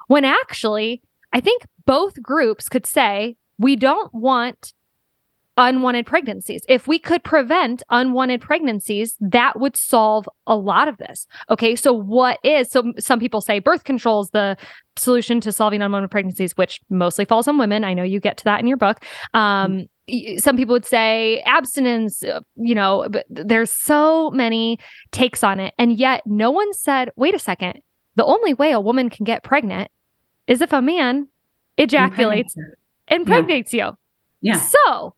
when 0.09 0.25
actually 0.25 1.03
i 1.33 1.41
think 1.41 1.63
both 1.87 2.21
groups 2.23 2.69
could 2.69 2.87
say 2.87 3.37
we 3.59 3.77
don't 3.77 4.13
want 4.15 4.73
unwanted 5.57 6.07
pregnancies. 6.07 6.63
If 6.69 6.87
we 6.89 6.99
could 6.99 7.23
prevent 7.23 7.83
unwanted 7.91 8.41
pregnancies, 8.41 9.17
that 9.21 9.59
would 9.59 9.77
solve 9.77 10.29
a 10.47 10.57
lot 10.57 10.89
of 10.89 10.99
this. 10.99 11.27
Okay. 11.51 11.77
So, 11.77 11.93
what 11.93 12.39
is 12.43 12.71
so 12.71 12.93
some 12.99 13.21
people 13.21 13.41
say 13.41 13.59
birth 13.59 13.85
control 13.85 14.23
is 14.23 14.31
the 14.31 14.57
solution 14.97 15.41
to 15.41 15.53
solving 15.53 15.83
unwanted 15.83 16.11
pregnancies, 16.11 16.57
which 16.57 16.81
mostly 16.91 17.25
falls 17.25 17.49
on 17.49 17.59
women. 17.59 17.85
I 17.85 17.95
know 17.95 18.03
you 18.03 18.21
get 18.21 18.37
to 18.39 18.45
that 18.45 18.61
in 18.61 18.67
your 18.67 18.77
book. 18.77 19.05
Um, 19.33 19.87
some 20.37 20.57
people 20.57 20.75
would 20.75 20.85
say 20.85 21.41
abstinence, 21.47 22.23
uh, 22.23 22.41
you 22.57 22.75
know, 22.75 23.07
but 23.09 23.25
there's 23.31 23.71
so 23.71 24.31
many 24.33 24.79
takes 25.13 25.43
on 25.43 25.61
it. 25.61 25.73
And 25.79 25.99
yet, 25.99 26.23
no 26.27 26.51
one 26.51 26.73
said, 26.75 27.11
wait 27.17 27.35
a 27.35 27.39
second, 27.39 27.81
the 28.17 28.25
only 28.25 28.55
way 28.55 28.73
a 28.73 28.81
woman 28.81 29.09
can 29.09 29.25
get 29.25 29.43
pregnant 29.43 29.91
is 30.47 30.61
if 30.61 30.73
a 30.73 30.83
man 30.83 31.29
ejaculates 31.79 32.55
and 32.57 33.23
impregnates 33.23 33.73
yeah. 33.73 33.87
you. 33.87 33.93
Yeah. 34.43 34.61
So, 34.61 35.15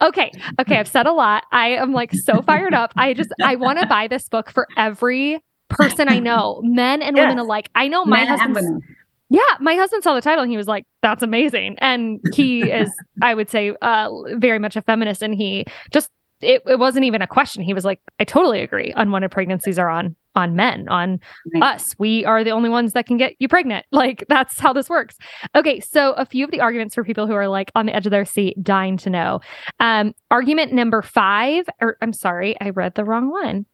Okay. 0.00 0.30
Okay. 0.60 0.76
I've 0.76 0.88
said 0.88 1.06
a 1.06 1.12
lot. 1.12 1.44
I 1.52 1.68
am 1.70 1.92
like 1.92 2.12
so 2.12 2.42
fired 2.42 2.74
up. 2.74 2.92
I 2.96 3.14
just, 3.14 3.30
I 3.42 3.54
want 3.56 3.78
to 3.78 3.86
buy 3.86 4.08
this 4.08 4.28
book 4.28 4.50
for 4.50 4.66
every 4.76 5.40
person 5.68 6.08
I 6.08 6.18
know, 6.18 6.60
men 6.64 7.02
and 7.02 7.16
yes. 7.16 7.24
women 7.24 7.38
alike. 7.38 7.68
I 7.74 7.88
know 7.88 8.04
my 8.04 8.24
husband. 8.24 8.82
Yeah, 9.30 9.42
my 9.60 9.74
husband 9.74 10.02
saw 10.02 10.14
the 10.14 10.22
title 10.22 10.42
and 10.42 10.50
he 10.50 10.56
was 10.56 10.66
like, 10.66 10.86
"That's 11.02 11.22
amazing." 11.22 11.76
And 11.80 12.18
he 12.32 12.62
is, 12.62 12.90
I 13.20 13.34
would 13.34 13.50
say, 13.50 13.74
uh, 13.82 14.08
very 14.36 14.58
much 14.58 14.74
a 14.74 14.80
feminist, 14.80 15.22
and 15.22 15.34
he 15.34 15.66
just 15.92 16.08
it, 16.40 16.62
it 16.66 16.78
wasn't 16.78 17.04
even 17.04 17.22
a 17.22 17.26
question. 17.26 17.62
He 17.62 17.74
was 17.74 17.84
like, 17.84 18.00
I 18.20 18.24
totally 18.24 18.60
agree. 18.60 18.92
Unwanted 18.96 19.30
pregnancies 19.30 19.78
are 19.78 19.88
on 19.88 20.16
on 20.38 20.54
men, 20.54 20.88
on 20.88 21.20
right. 21.52 21.74
us. 21.74 21.94
We 21.98 22.24
are 22.24 22.44
the 22.44 22.52
only 22.52 22.70
ones 22.70 22.92
that 22.92 23.06
can 23.06 23.18
get 23.18 23.34
you 23.38 23.48
pregnant. 23.48 23.84
Like 23.98 24.24
that's 24.28 24.60
how 24.60 24.72
this 24.72 24.88
works. 24.88 25.16
Okay, 25.56 25.80
so 25.80 26.12
a 26.12 26.24
few 26.24 26.44
of 26.44 26.52
the 26.52 26.60
arguments 26.60 26.94
for 26.94 27.02
people 27.02 27.26
who 27.26 27.32
are 27.32 27.48
like 27.48 27.72
on 27.74 27.86
the 27.86 27.96
edge 27.96 28.06
of 28.06 28.12
their 28.12 28.24
seat, 28.24 28.62
dying 28.62 28.96
to 28.98 29.10
know. 29.10 29.40
Um, 29.80 30.14
argument 30.30 30.72
number 30.72 31.02
five, 31.02 31.64
or 31.80 31.96
I'm 32.00 32.12
sorry, 32.12 32.54
I 32.60 32.70
read 32.70 32.94
the 32.94 33.04
wrong 33.04 33.28
one. 33.28 33.66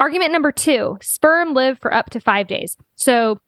Argument 0.00 0.32
number 0.32 0.50
two: 0.50 0.96
sperm 1.02 1.52
live 1.52 1.78
for 1.78 1.92
up 1.92 2.08
to 2.10 2.20
five 2.20 2.46
days. 2.46 2.78
So 2.94 3.38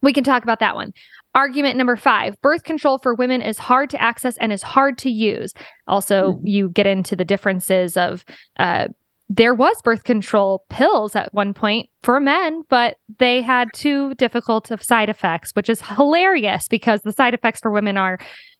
we 0.00 0.14
can 0.14 0.24
talk 0.24 0.42
about 0.42 0.60
that 0.60 0.74
one. 0.74 0.94
Argument 1.34 1.76
number 1.76 1.96
five 1.96 2.40
birth 2.40 2.64
control 2.64 2.98
for 2.98 3.14
women 3.14 3.42
is 3.42 3.58
hard 3.58 3.90
to 3.90 4.00
access 4.00 4.38
and 4.38 4.52
is 4.52 4.62
hard 4.62 4.96
to 4.98 5.10
use. 5.10 5.52
Also, 5.86 6.32
mm-hmm. 6.32 6.46
you 6.46 6.68
get 6.70 6.86
into 6.86 7.14
the 7.14 7.26
differences 7.26 7.96
of 7.98 8.24
uh, 8.58 8.88
there 9.28 9.54
was 9.54 9.80
birth 9.82 10.04
control 10.04 10.64
pills 10.70 11.14
at 11.14 11.32
one 11.34 11.52
point 11.52 11.88
for 12.02 12.18
men, 12.18 12.62
but 12.70 12.96
they 13.18 13.42
had 13.42 13.68
too 13.74 14.14
difficult 14.14 14.70
of 14.70 14.82
side 14.82 15.10
effects, 15.10 15.50
which 15.52 15.68
is 15.68 15.82
hilarious 15.82 16.66
because 16.68 17.02
the 17.02 17.12
side 17.12 17.34
effects 17.34 17.60
for 17.60 17.70
women 17.70 17.96
are 17.98 18.18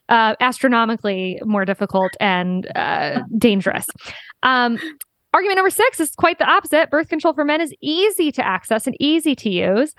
uh, 0.08 0.34
astronomically 0.40 1.40
more 1.44 1.64
difficult 1.64 2.12
and 2.20 2.70
uh, 2.76 3.22
dangerous. 3.38 3.86
Um, 4.42 4.78
argument 5.32 5.56
number 5.56 5.70
six 5.70 6.00
is 6.00 6.10
quite 6.16 6.38
the 6.38 6.46
opposite. 6.46 6.90
Birth 6.90 7.08
control 7.08 7.32
for 7.32 7.44
men 7.44 7.60
is 7.60 7.74
easy 7.80 8.30
to 8.32 8.46
access 8.46 8.86
and 8.86 8.96
easy 9.00 9.34
to 9.36 9.48
use. 9.48 9.94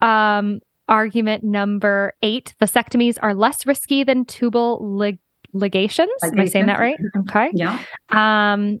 Um, 0.00 0.60
argument 0.88 1.42
number 1.44 2.12
eight 2.22 2.54
vasectomies 2.60 3.16
are 3.22 3.34
less 3.34 3.66
risky 3.66 4.04
than 4.04 4.26
tubal 4.26 4.78
lig- 4.96 5.18
ligations. 5.54 6.08
Am 6.22 6.38
I 6.38 6.46
saying 6.46 6.66
that 6.66 6.80
right? 6.80 6.98
Okay. 7.16 7.50
Yeah. 7.54 7.78
Um, 8.10 8.78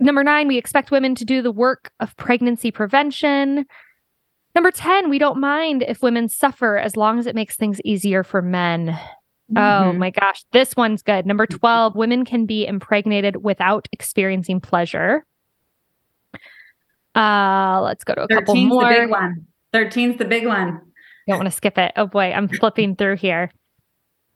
number 0.00 0.24
nine, 0.24 0.48
we 0.48 0.58
expect 0.58 0.90
women 0.90 1.14
to 1.16 1.24
do 1.24 1.42
the 1.42 1.52
work 1.52 1.90
of 2.00 2.16
pregnancy 2.16 2.70
prevention. 2.70 3.66
Number 4.54 4.70
10, 4.70 5.08
we 5.08 5.18
don't 5.18 5.40
mind 5.40 5.82
if 5.86 6.02
women 6.02 6.28
suffer 6.28 6.76
as 6.76 6.96
long 6.96 7.18
as 7.18 7.26
it 7.26 7.34
makes 7.34 7.56
things 7.56 7.80
easier 7.84 8.22
for 8.22 8.42
men. 8.42 8.90
Oh 8.90 9.54
mm-hmm. 9.54 9.88
Oh 9.88 9.92
my 9.94 10.10
gosh, 10.10 10.44
this 10.52 10.76
one's 10.76 11.02
good. 11.02 11.26
Number 11.26 11.46
12, 11.46 11.96
women 11.96 12.24
can 12.24 12.46
be 12.46 12.66
impregnated 12.66 13.42
without 13.42 13.88
experiencing 13.92 14.60
pleasure. 14.60 15.24
Uh, 17.14 17.80
let's 17.82 18.04
go 18.04 18.14
to 18.14 18.22
a 18.22 18.28
couple 18.28 18.54
more. 18.56 18.88
The 18.88 19.00
big 19.00 19.10
one. 19.10 19.46
13's 19.74 20.18
the 20.18 20.24
big 20.24 20.46
one. 20.46 20.80
Don't 21.28 21.38
want 21.38 21.46
to 21.46 21.56
skip 21.56 21.78
it. 21.78 21.92
Oh 21.96 22.06
boy, 22.06 22.32
I'm 22.32 22.48
flipping 22.48 22.96
through 22.96 23.16
here. 23.16 23.50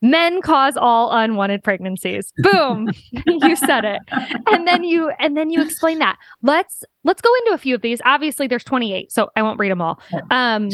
Men 0.01 0.41
cause 0.41 0.77
all 0.77 1.11
unwanted 1.11 1.63
pregnancies. 1.63 2.31
Boom. 2.37 2.91
you 3.25 3.55
said 3.55 3.83
it. 3.83 3.99
And 4.47 4.67
then 4.67 4.83
you 4.83 5.11
and 5.19 5.35
then 5.35 5.49
you 5.49 5.61
explain 5.61 5.99
that. 5.99 6.17
Let's 6.43 6.83
let's 7.03 7.21
go 7.21 7.33
into 7.39 7.53
a 7.53 7.57
few 7.57 7.73
of 7.73 7.81
these. 7.81 7.99
Obviously 8.05 8.47
there's 8.47 8.63
28, 8.63 9.11
so 9.11 9.29
I 9.35 9.41
won't 9.41 9.59
read 9.59 9.71
them 9.71 9.81
all. 9.81 9.99
Um 10.29 10.69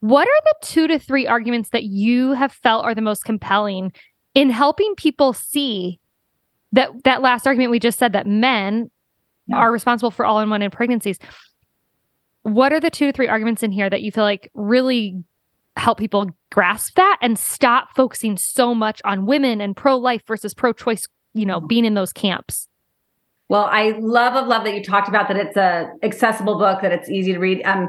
what 0.00 0.26
are 0.26 0.40
the 0.44 0.66
2 0.66 0.88
to 0.88 0.98
3 0.98 1.26
arguments 1.26 1.70
that 1.70 1.84
you 1.84 2.32
have 2.32 2.52
felt 2.52 2.84
are 2.84 2.94
the 2.94 3.02
most 3.02 3.24
compelling 3.24 3.92
in 4.34 4.48
helping 4.48 4.94
people 4.94 5.32
see 5.34 6.00
that 6.72 6.90
that 7.04 7.20
last 7.22 7.46
argument 7.46 7.70
we 7.70 7.78
just 7.78 7.98
said 7.98 8.12
that 8.14 8.26
men 8.26 8.90
yeah. 9.46 9.56
are 9.56 9.70
responsible 9.70 10.10
for 10.10 10.24
all 10.24 10.38
unwanted 10.38 10.72
pregnancies? 10.72 11.18
what 12.42 12.72
are 12.72 12.80
the 12.80 12.90
two 12.90 13.06
to 13.06 13.12
three 13.12 13.28
arguments 13.28 13.62
in 13.62 13.72
here 13.72 13.90
that 13.90 14.02
you 14.02 14.10
feel 14.10 14.24
like 14.24 14.50
really 14.54 15.22
help 15.76 15.98
people 15.98 16.30
grasp 16.50 16.94
that 16.96 17.18
and 17.22 17.38
stop 17.38 17.88
focusing 17.94 18.36
so 18.36 18.74
much 18.74 19.00
on 19.04 19.26
women 19.26 19.60
and 19.60 19.76
pro-life 19.76 20.22
versus 20.26 20.52
pro-choice 20.54 21.06
you 21.32 21.46
know 21.46 21.60
being 21.60 21.84
in 21.84 21.94
those 21.94 22.12
camps. 22.12 22.68
Well 23.48 23.68
i 23.70 23.96
love 24.00 24.34
of 24.34 24.46
love 24.46 24.64
that 24.64 24.74
you 24.74 24.82
talked 24.82 25.08
about 25.08 25.28
that 25.28 25.36
it's 25.36 25.56
a 25.56 25.90
accessible 26.02 26.58
book 26.58 26.82
that 26.82 26.92
it's 26.92 27.08
easy 27.08 27.32
to 27.32 27.38
read. 27.38 27.62
Um 27.64 27.88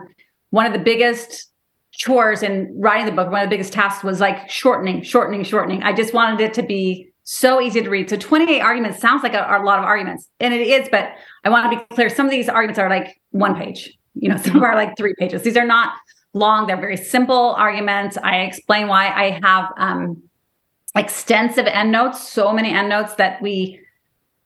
one 0.51 0.65
of 0.65 0.73
the 0.73 0.79
biggest 0.79 1.47
chores 1.91 2.41
in 2.41 2.73
writing 2.77 3.05
the 3.05 3.11
book 3.11 3.31
one 3.31 3.41
of 3.41 3.49
the 3.49 3.53
biggest 3.53 3.73
tasks 3.73 4.03
was 4.03 4.19
like 4.19 4.49
shortening 4.49 5.01
shortening 5.01 5.43
shortening. 5.43 5.83
I 5.83 5.93
just 5.93 6.13
wanted 6.13 6.39
it 6.41 6.53
to 6.55 6.63
be 6.63 7.09
so 7.23 7.61
easy 7.61 7.81
to 7.81 7.89
read. 7.89 8.09
So 8.09 8.17
28 8.17 8.61
arguments 8.61 8.99
sounds 8.99 9.23
like 9.23 9.33
a, 9.33 9.45
a 9.49 9.63
lot 9.63 9.79
of 9.79 9.85
arguments 9.85 10.27
and 10.39 10.53
it 10.53 10.61
is 10.61 10.87
but 10.89 11.13
i 11.43 11.49
want 11.49 11.71
to 11.71 11.77
be 11.77 11.95
clear 11.95 12.09
some 12.09 12.25
of 12.25 12.31
these 12.31 12.49
arguments 12.49 12.79
are 12.79 12.89
like 12.89 13.21
one 13.31 13.55
page 13.55 13.97
you 14.15 14.29
know, 14.29 14.37
some 14.37 14.63
are 14.63 14.75
like 14.75 14.97
three 14.97 15.13
pages. 15.17 15.43
These 15.43 15.57
are 15.57 15.65
not 15.65 15.93
long, 16.33 16.67
they're 16.67 16.77
very 16.79 16.97
simple 16.97 17.55
arguments. 17.57 18.17
I 18.17 18.41
explain 18.41 18.87
why 18.87 19.09
I 19.09 19.39
have 19.43 19.71
um, 19.77 20.23
extensive 20.95 21.67
endnotes, 21.67 22.27
so 22.27 22.53
many 22.53 22.73
endnotes 22.73 23.15
that 23.15 23.41
we 23.41 23.79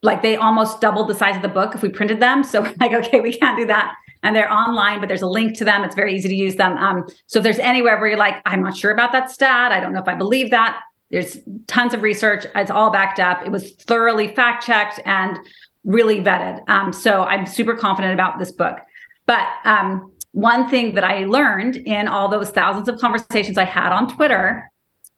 like 0.01 0.21
they 0.21 0.35
almost 0.35 0.81
doubled 0.81 1.09
the 1.09 1.15
size 1.15 1.35
of 1.35 1.41
the 1.41 1.47
book 1.47 1.73
if 1.73 1.81
we 1.81 1.89
printed 1.89 2.19
them. 2.19 2.43
So 2.43 2.61
like, 2.79 2.93
okay, 2.93 3.19
we 3.19 3.33
can't 3.37 3.57
do 3.57 3.65
that. 3.67 3.95
And 4.23 4.35
they're 4.35 4.51
online, 4.51 4.99
but 4.99 5.07
there's 5.07 5.21
a 5.21 5.27
link 5.27 5.57
to 5.57 5.65
them. 5.65 5.83
It's 5.83 5.95
very 5.95 6.15
easy 6.15 6.29
to 6.29 6.35
use 6.35 6.55
them. 6.55 6.77
Um, 6.77 7.07
so 7.27 7.39
if 7.39 7.43
there's 7.43 7.59
anywhere 7.59 7.99
where 7.99 8.07
you're 8.07 8.17
like, 8.17 8.41
I'm 8.45 8.63
not 8.63 8.75
sure 8.75 8.91
about 8.91 9.11
that 9.11 9.29
stat, 9.29 9.71
I 9.71 9.79
don't 9.79 9.93
know 9.93 10.01
if 10.01 10.07
I 10.07 10.15
believe 10.15 10.51
that. 10.51 10.79
There's 11.11 11.37
tons 11.67 11.93
of 11.93 12.01
research. 12.01 12.45
It's 12.55 12.71
all 12.71 12.91
backed 12.91 13.19
up. 13.19 13.45
It 13.45 13.51
was 13.51 13.73
thoroughly 13.73 14.29
fact 14.29 14.65
checked 14.65 14.99
and 15.05 15.37
really 15.83 16.21
vetted. 16.21 16.67
Um, 16.67 16.91
so 16.91 17.23
I'm 17.23 17.45
super 17.45 17.75
confident 17.75 18.13
about 18.13 18.39
this 18.39 18.51
book. 18.51 18.79
But 19.27 19.47
um, 19.63 20.11
one 20.35 20.69
thing 20.69 20.95
that 20.95 21.05
I 21.05 21.23
learned 21.23 21.77
in 21.77 22.09
all 22.09 22.27
those 22.27 22.49
thousands 22.49 22.89
of 22.89 22.99
conversations 22.99 23.57
I 23.57 23.63
had 23.63 23.93
on 23.93 24.13
Twitter 24.13 24.69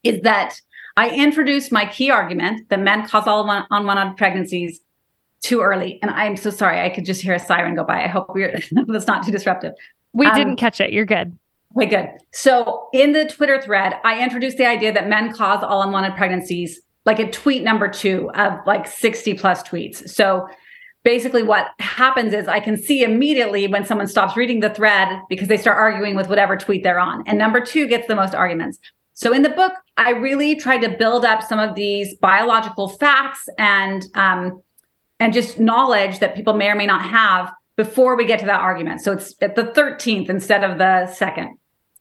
is 0.03 0.21
that 0.21 0.61
I 0.95 1.09
introduced 1.09 1.71
my 1.71 1.87
key 1.87 2.11
argument 2.11 2.69
that 2.69 2.79
men 2.79 3.07
cause 3.07 3.25
all 3.25 3.49
unwanted 3.71 4.15
pregnancies 4.15 4.79
too 5.41 5.61
early. 5.61 5.97
And 6.03 6.11
I'm 6.11 6.37
so 6.37 6.51
sorry. 6.51 6.81
I 6.81 6.89
could 6.89 7.03
just 7.03 7.23
hear 7.23 7.33
a 7.33 7.39
siren 7.39 7.73
go 7.73 7.83
by. 7.83 8.03
I 8.03 8.07
hope 8.07 8.27
we're 8.29 8.61
that's 8.87 9.07
not 9.07 9.25
too 9.25 9.31
disruptive. 9.31 9.73
We 10.13 10.27
um, 10.27 10.35
didn't 10.35 10.57
catch 10.57 10.79
it. 10.79 10.93
You're 10.93 11.05
good. 11.05 11.35
Okay, 11.75 11.87
good. 11.87 12.09
So 12.31 12.87
in 12.93 13.13
the 13.13 13.25
Twitter 13.25 13.59
thread, 13.59 13.95
I 14.03 14.21
introduced 14.21 14.57
the 14.57 14.67
idea 14.67 14.93
that 14.93 15.09
men 15.09 15.33
cause 15.33 15.63
all 15.63 15.81
unwanted 15.81 16.15
pregnancies, 16.15 16.79
like 17.07 17.17
a 17.17 17.29
tweet 17.31 17.63
number 17.63 17.87
two 17.87 18.29
of 18.35 18.59
like 18.67 18.85
60 18.85 19.33
plus 19.33 19.63
tweets. 19.63 20.07
So 20.07 20.47
basically 21.07 21.41
what 21.41 21.69
happens 21.79 22.33
is 22.33 22.49
I 22.49 22.59
can 22.59 22.75
see 22.75 23.01
immediately 23.01 23.65
when 23.65 23.85
someone 23.85 24.07
stops 24.07 24.35
reading 24.35 24.59
the 24.59 24.69
thread 24.69 25.07
because 25.29 25.47
they 25.47 25.55
start 25.55 25.77
arguing 25.77 26.17
with 26.17 26.27
whatever 26.27 26.57
tweet 26.57 26.83
they're 26.83 26.99
on. 26.99 27.23
And 27.25 27.37
number 27.37 27.61
two 27.61 27.87
gets 27.87 28.07
the 28.07 28.15
most 28.15 28.35
arguments. 28.35 28.77
So 29.13 29.31
in 29.31 29.41
the 29.41 29.49
book, 29.49 29.71
I 29.95 30.09
really 30.09 30.57
tried 30.57 30.79
to 30.79 30.89
build 30.89 31.23
up 31.23 31.41
some 31.43 31.59
of 31.59 31.75
these 31.75 32.13
biological 32.15 32.89
facts 32.89 33.47
and 33.57 34.05
um, 34.15 34.61
and 35.21 35.31
just 35.31 35.61
knowledge 35.61 36.19
that 36.19 36.35
people 36.35 36.53
may 36.53 36.67
or 36.67 36.75
may 36.75 36.85
not 36.85 37.03
have 37.03 37.53
before 37.77 38.17
we 38.17 38.25
get 38.25 38.41
to 38.41 38.45
that 38.45 38.59
argument. 38.59 38.99
So 38.99 39.13
it's 39.13 39.33
at 39.41 39.55
the 39.55 39.63
13th 39.63 40.29
instead 40.29 40.65
of 40.65 40.77
the 40.77 41.07
second. 41.13 41.57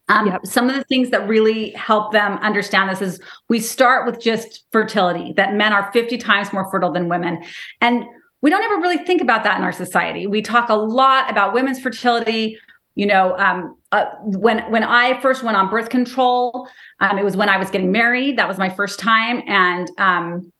Um, 0.08 0.26
yep. 0.26 0.40
Some 0.44 0.68
of 0.68 0.74
the 0.74 0.84
things 0.84 1.10
that 1.10 1.28
really 1.28 1.70
help 1.70 2.10
them 2.10 2.38
understand 2.38 2.90
this 2.90 3.02
is 3.02 3.20
we 3.48 3.60
start 3.60 4.04
with 4.04 4.20
just 4.20 4.64
fertility, 4.72 5.32
that 5.36 5.54
men 5.54 5.72
are 5.72 5.92
50 5.92 6.18
times 6.18 6.52
more 6.52 6.68
fertile 6.72 6.90
than 6.90 7.08
women. 7.08 7.44
And 7.80 8.04
we 8.42 8.50
don't 8.50 8.62
ever 8.62 8.76
really 8.76 8.98
think 8.98 9.20
about 9.20 9.44
that 9.44 9.58
in 9.58 9.64
our 9.64 9.72
society. 9.72 10.26
We 10.26 10.42
talk 10.42 10.68
a 10.68 10.74
lot 10.74 11.30
about 11.30 11.54
women's 11.54 11.80
fertility. 11.80 12.58
You 12.94 13.06
know, 13.06 13.36
um, 13.36 13.76
uh, 13.92 14.06
when 14.22 14.70
when 14.70 14.82
I 14.82 15.20
first 15.20 15.42
went 15.42 15.56
on 15.56 15.68
birth 15.68 15.90
control, 15.90 16.68
um, 17.00 17.18
it 17.18 17.24
was 17.24 17.36
when 17.36 17.48
I 17.48 17.58
was 17.58 17.70
getting 17.70 17.92
married. 17.92 18.38
That 18.38 18.48
was 18.48 18.56
my 18.58 18.70
first 18.70 18.98
time, 18.98 19.42
and 19.46 19.90
um, 19.98 20.52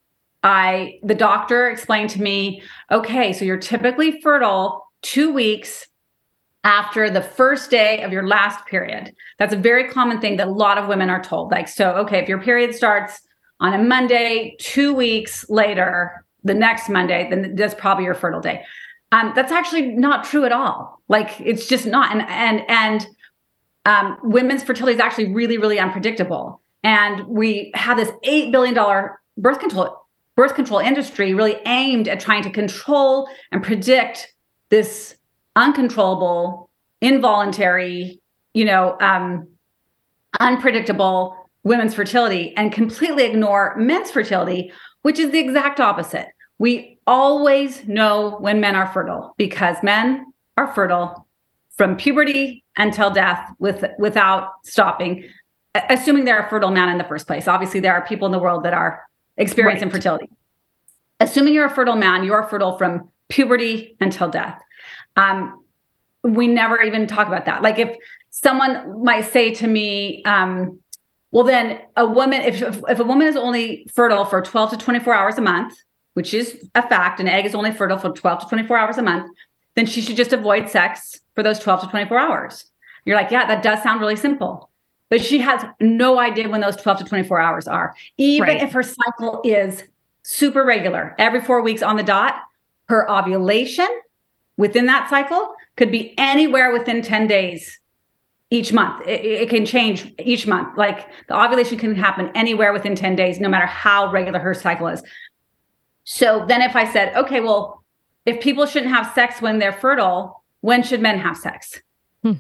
I 0.43 0.99
the 1.03 1.15
doctor 1.15 1.71
explained 1.71 2.11
to 2.11 2.23
me, 2.23 2.63
okay, 2.91 3.33
so 3.33 3.45
you're 3.45 3.57
typically 3.57 4.21
fertile 4.21 4.87
two 5.03 5.33
weeks 5.33 5.87
after 6.63 7.09
the 7.09 7.23
first 7.23 7.71
day 7.71 8.03
of 8.03 8.13
your 8.13 8.27
last 8.27 8.67
period. 8.67 9.15
That's 9.39 9.55
a 9.55 9.57
very 9.57 9.89
common 9.89 10.21
thing 10.21 10.37
that 10.37 10.49
a 10.49 10.51
lot 10.51 10.79
of 10.79 10.89
women 10.89 11.09
are 11.09 11.23
told. 11.23 11.53
Like, 11.53 11.69
so 11.69 11.93
okay, 11.99 12.19
if 12.19 12.29
your 12.29 12.43
period 12.43 12.75
starts 12.75 13.21
on 13.61 13.73
a 13.73 13.83
Monday, 13.83 14.57
two 14.59 14.93
weeks 14.93 15.49
later, 15.49 16.26
the 16.47 16.55
next 16.55 16.89
Monday, 16.89 17.29
then 17.29 17.55
that's 17.57 17.75
probably 17.75 18.05
your 18.05 18.15
fertile 18.15 18.41
day. 18.41 18.65
Um, 19.13 19.33
that's 19.35 19.53
actually 19.53 19.89
not 19.89 20.25
true 20.25 20.45
at 20.45 20.53
all. 20.53 21.01
Like 21.09 21.41
it's 21.41 21.67
just 21.67 21.87
not. 21.87 22.13
And 22.13 22.23
and 22.29 22.63
and 22.69 23.07
um, 23.85 24.19
women's 24.23 24.63
fertility 24.63 24.95
is 24.95 25.01
actually 25.01 25.33
really 25.33 25.59
really 25.59 25.79
unpredictable. 25.79 26.61
And 26.83 27.27
we 27.27 27.73
have 27.75 27.97
this 27.97 28.11
eight 28.23 28.53
billion 28.53 28.75
dollar 28.75 29.21
birth 29.37 29.61
control 29.61 30.07
birth 30.37 30.55
control 30.55 30.81
industry 30.81 31.35
really 31.35 31.57
aimed 31.67 32.09
at 32.09 32.21
trying 32.21 32.43
to 32.43 32.51
control 32.51 33.29
and 33.53 33.63
predict 33.63 34.35
this 34.71 35.17
uncontrollable, 35.55 36.69
involuntary, 37.01 38.21
you 38.53 38.65
know, 38.65 38.97
um, 39.01 39.49
unpredictable 40.41 41.35
women's 41.65 41.95
fertility 41.95 42.55
and 42.57 42.71
completely 42.71 43.25
ignore 43.25 43.75
men's 43.77 44.11
fertility, 44.11 44.71
which 45.03 45.19
is 45.19 45.31
the 45.31 45.39
exact 45.39 45.81
opposite. 45.81 46.29
We 46.59 46.99
always 47.07 47.87
know 47.87 48.37
when 48.41 48.61
men 48.61 48.75
are 48.75 48.93
fertile 48.93 49.35
because 49.37 49.77
men 49.83 50.27
are 50.57 50.73
fertile 50.75 51.27
from 51.77 51.97
puberty 51.97 52.65
until 52.77 53.11
death 53.11 53.53
with 53.59 53.85
without 53.99 54.53
stopping 54.65 55.25
assuming 55.91 56.25
they're 56.25 56.41
a 56.41 56.49
fertile 56.49 56.71
man 56.71 56.89
in 56.89 56.97
the 56.97 57.05
first 57.05 57.27
place 57.27 57.47
obviously 57.47 57.81
there 57.81 57.93
are 57.93 58.05
people 58.07 58.25
in 58.25 58.33
the 58.33 58.39
world 58.39 58.65
that 58.65 58.73
are 58.73 59.03
experiencing 59.37 59.89
right. 59.89 59.95
fertility 59.95 60.29
assuming 61.21 61.55
you're 61.55 61.67
a 61.67 61.75
fertile 61.75 61.97
man, 61.97 62.25
you're 62.25 62.43
fertile 62.45 62.77
from 62.77 63.09
puberty 63.29 63.97
until 64.01 64.29
death. 64.29 64.61
Um, 65.17 65.63
we 66.23 66.47
never 66.47 66.81
even 66.83 67.07
talk 67.07 67.27
about 67.27 67.47
that. 67.47 67.63
Like 67.63 67.79
if 67.79 67.97
someone 68.31 69.03
might 69.05 69.27
say 69.33 69.55
to 69.55 69.67
me, 69.67 70.23
um, 70.25 70.81
well, 71.31 71.45
then 71.45 71.81
a 71.97 72.07
woman, 72.07 72.43
if, 72.43 72.63
if 72.63 72.99
a 72.99 73.05
woman 73.05 73.27
is 73.27 73.37
only 73.37 73.87
fertile 73.93 74.25
for 74.25 74.41
12 74.41 74.71
to 74.71 74.77
24 74.77 75.15
hours 75.15 75.39
a 75.39 75.41
month, 75.41 75.75
which 76.17 76.33
is 76.33 76.67
a 76.75 76.81
fact, 76.81 77.21
an 77.21 77.29
egg 77.29 77.45
is 77.45 77.55
only 77.55 77.71
fertile 77.71 77.99
for 77.99 78.09
12 78.09 78.41
to 78.41 78.49
24 78.49 78.79
hours 78.79 78.97
a 78.97 79.03
month, 79.03 79.31
then 79.75 79.85
she 79.85 80.01
should 80.01 80.17
just 80.17 80.33
avoid 80.33 80.67
sex 80.71 81.21
for 81.35 81.43
those 81.43 81.59
12 81.59 81.83
to 81.83 81.87
24 81.89 82.19
hours. 82.19 82.65
You're 83.05 83.17
like, 83.17 83.31
yeah, 83.31 83.47
that 83.47 83.63
does 83.63 83.83
sound 83.83 84.01
really 84.01 84.17
simple. 84.17 84.71
But 85.11 85.23
she 85.23 85.41
has 85.41 85.63
no 85.79 86.19
idea 86.19 86.49
when 86.49 86.63
those 86.63 86.75
12 86.77 87.01
to 87.01 87.05
24 87.05 87.39
hours 87.39 87.69
are. 87.69 87.95
Even 88.17 88.49
right. 88.49 88.63
if 88.63 88.73
her 88.73 88.83
cycle 88.83 89.43
is 89.45 89.85
super 90.23 90.65
regular, 90.65 91.15
every 91.19 91.43
four 91.43 91.61
weeks 91.61 91.83
on 91.83 91.99
the 91.99 92.03
dot, 92.03 92.37
her 92.89 93.11
ovulation 93.11 93.87
within 94.57 94.87
that 94.87 95.11
cycle 95.11 95.55
could 95.77 95.93
be 95.93 96.19
anywhere 96.19 96.73
within 96.73 97.03
10 97.03 97.27
days 97.27 97.79
each 98.51 98.73
month. 98.73 99.07
It, 99.07 99.23
it, 99.23 99.49
can 99.51 99.67
change 99.67 100.15
each 100.19 100.47
month. 100.47 100.79
Like 100.79 101.09
the 101.29 101.39
ovulation 101.39 101.79
can 101.79 101.95
happen 101.95 102.31
anywhere 102.35 102.73
within 102.73 102.95
10 102.95 103.17
days, 103.17 103.39
no 103.39 103.49
matter 103.49 103.67
how 103.67 104.11
regular 104.11 104.39
her 104.39 104.55
cycle 104.55 104.87
is. 104.87 105.03
So 106.07 106.45
then 106.47 106.63
if 106.63 106.77
I 106.77 106.91
said, 106.91 107.15
okay, 107.17 107.41
well, 107.41 107.85
if 108.25 108.41
people 108.41 108.65
shouldn't 108.65 108.93
have 108.93 109.13
sex 109.13 109.43
when 109.43 109.59
they're 109.59 109.73
fertile, 109.73 110.45
when 110.61 110.83
should 110.83 111.03
men 111.03 111.19
have 111.19 111.37
sex? 111.37 111.83
Because 112.23 112.39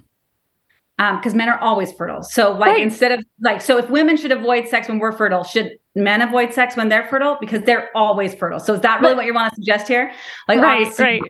hmm. 0.98 1.04
um, 1.04 1.36
men 1.36 1.48
are 1.48 1.58
always 1.58 1.92
fertile. 1.92 2.22
So 2.22 2.52
like 2.52 2.70
right. 2.70 2.80
instead 2.80 3.10
of 3.10 3.24
like, 3.40 3.60
so 3.60 3.76
if 3.76 3.90
women 3.90 4.16
should 4.16 4.30
avoid 4.30 4.68
sex 4.68 4.88
when 4.88 5.00
we're 5.00 5.12
fertile, 5.12 5.42
should 5.42 5.72
men 5.96 6.22
avoid 6.22 6.54
sex 6.54 6.76
when 6.76 6.88
they're 6.88 7.08
fertile? 7.08 7.38
Because 7.40 7.62
they're 7.62 7.90
always 7.96 8.34
fertile. 8.36 8.60
So 8.60 8.74
is 8.74 8.80
that 8.82 9.00
really 9.00 9.16
what 9.16 9.26
you 9.26 9.34
want 9.34 9.50
to 9.50 9.56
suggest 9.56 9.88
here? 9.88 10.12
Like 10.46 10.60
right, 10.60 10.98
right. 11.00 11.22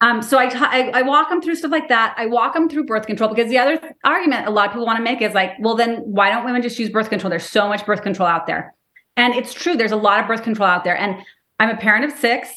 Um, 0.00 0.22
so 0.22 0.38
I, 0.38 0.50
I, 0.54 0.90
I 0.94 1.02
walk 1.02 1.30
them 1.30 1.42
through 1.42 1.56
stuff 1.56 1.72
like 1.72 1.88
that. 1.88 2.14
I 2.16 2.26
walk 2.26 2.54
them 2.54 2.68
through 2.68 2.86
birth 2.86 3.06
control 3.06 3.28
because 3.28 3.50
the 3.50 3.58
other 3.58 3.76
th- 3.76 3.92
argument 4.04 4.46
a 4.46 4.50
lot 4.50 4.66
of 4.66 4.72
people 4.72 4.86
want 4.86 4.98
to 4.98 5.02
make 5.02 5.20
is 5.20 5.34
like, 5.34 5.52
well, 5.60 5.76
then 5.76 5.96
why 5.98 6.30
don't 6.30 6.44
women 6.44 6.62
just 6.62 6.78
use 6.78 6.90
birth 6.90 7.08
control? 7.08 7.30
There's 7.30 7.48
so 7.48 7.68
much 7.68 7.84
birth 7.86 8.02
control 8.02 8.28
out 8.28 8.48
there, 8.48 8.74
and 9.16 9.34
it's 9.34 9.52
true. 9.52 9.76
There's 9.76 9.92
a 9.92 9.96
lot 9.96 10.20
of 10.20 10.26
birth 10.26 10.42
control 10.42 10.68
out 10.68 10.82
there, 10.82 10.96
and 10.96 11.22
I'm 11.58 11.70
a 11.70 11.76
parent 11.76 12.04
of 12.04 12.12
six. 12.18 12.48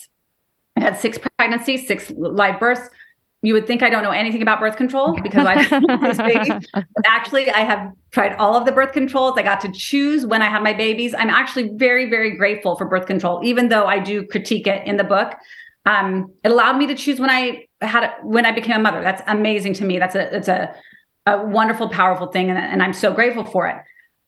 I 0.77 0.81
had 0.81 0.97
six 0.97 1.17
pregnancies, 1.37 1.87
six 1.87 2.11
live 2.17 2.59
births. 2.59 2.89
You 3.41 3.53
would 3.53 3.67
think 3.67 3.83
I 3.83 3.89
don't 3.89 4.03
know 4.03 4.11
anything 4.11 4.41
about 4.41 4.59
birth 4.59 4.75
control 4.75 5.15
because 5.21 5.45
I. 5.47 6.59
Actually, 7.05 7.51
I 7.51 7.59
have 7.59 7.91
tried 8.11 8.35
all 8.37 8.55
of 8.55 8.65
the 8.65 8.71
birth 8.71 8.91
controls. 8.91 9.35
I 9.37 9.43
got 9.43 9.61
to 9.61 9.71
choose 9.71 10.25
when 10.25 10.41
I 10.41 10.49
had 10.49 10.63
my 10.63 10.73
babies. 10.73 11.13
I'm 11.13 11.29
actually 11.29 11.69
very, 11.75 12.09
very 12.09 12.35
grateful 12.35 12.75
for 12.75 12.85
birth 12.87 13.05
control, 13.05 13.41
even 13.43 13.69
though 13.69 13.85
I 13.85 13.99
do 13.99 14.25
critique 14.25 14.65
it 14.65 14.85
in 14.87 14.97
the 14.97 15.03
book 15.03 15.35
um, 15.85 16.33
it 16.43 16.51
allowed 16.51 16.77
me 16.77 16.87
to 16.87 16.95
choose 16.95 17.19
when 17.19 17.29
I 17.29 17.67
had 17.81 18.11
when 18.23 18.45
I 18.45 18.51
became 18.51 18.77
a 18.77 18.79
mother. 18.79 19.01
That's 19.01 19.21
amazing 19.27 19.73
to 19.75 19.85
me. 19.85 19.99
That's 19.99 20.15
a 20.15 20.35
it's 20.35 20.47
a 20.47 20.73
a 21.27 21.43
wonderful, 21.43 21.89
powerful 21.89 22.27
thing, 22.27 22.49
and, 22.49 22.57
and 22.57 22.83
I'm 22.83 22.93
so 22.93 23.13
grateful 23.13 23.45
for 23.45 23.67
it. 23.67 23.77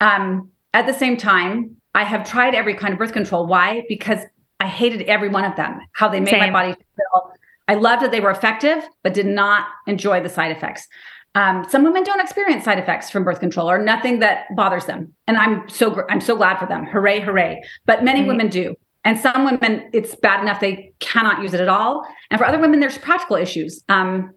Um, 0.01 0.51
at 0.74 0.86
the 0.86 0.93
same 0.93 1.17
time, 1.17 1.75
I 1.95 2.03
have 2.03 2.27
tried 2.27 2.55
every 2.55 2.75
kind 2.75 2.93
of 2.93 3.00
birth 3.00 3.13
control. 3.13 3.45
Why? 3.47 3.83
Because 3.89 4.19
I 4.60 4.68
hated 4.68 5.04
every 5.04 5.30
one 5.30 5.46
of 5.46 5.56
them. 5.56 5.80
How 5.94 6.10
they 6.10 6.20
made 6.20 6.32
Same. 6.32 6.40
my 6.40 6.52
body 6.52 6.74
feel. 6.74 7.32
I 7.68 7.76
loved 7.76 8.02
that 8.02 8.12
they 8.12 8.20
were 8.20 8.32
effective, 8.32 8.84
but 9.04 9.14
did 9.14 9.26
not 9.26 9.68
enjoy 9.88 10.22
the 10.22 10.30
side 10.30 10.56
effects. 10.56 10.88
Um, 11.36 11.66
some 11.70 11.84
women 11.84 12.04
don't 12.04 12.22
experience 12.22 12.64
side 12.64 12.80
effects 12.80 13.10
from 13.10 13.24
birth 13.24 13.40
control 13.40 13.70
or 13.70 13.78
nothing 13.78 14.20
that 14.20 14.46
bothers 14.56 14.86
them, 14.86 15.14
and 15.28 15.38
I'm 15.38 15.68
so 15.70 16.04
I'm 16.10 16.22
so 16.22 16.36
glad 16.36 16.58
for 16.58 16.66
them. 16.66 16.86
Hooray, 16.86 17.20
hooray! 17.20 17.62
But 17.86 18.04
many 18.04 18.22
right. 18.22 18.28
women 18.28 18.48
do. 18.50 18.76
And 19.08 19.18
some 19.18 19.46
women, 19.46 19.90
it's 19.94 20.16
bad 20.16 20.42
enough 20.42 20.60
they 20.60 20.92
cannot 21.00 21.42
use 21.42 21.54
it 21.54 21.62
at 21.62 21.70
all. 21.70 22.06
And 22.30 22.38
for 22.38 22.46
other 22.46 22.60
women, 22.60 22.82
there's 22.82 22.98
practical 22.98 23.38
issues. 23.38 23.82
Um, 23.88 24.34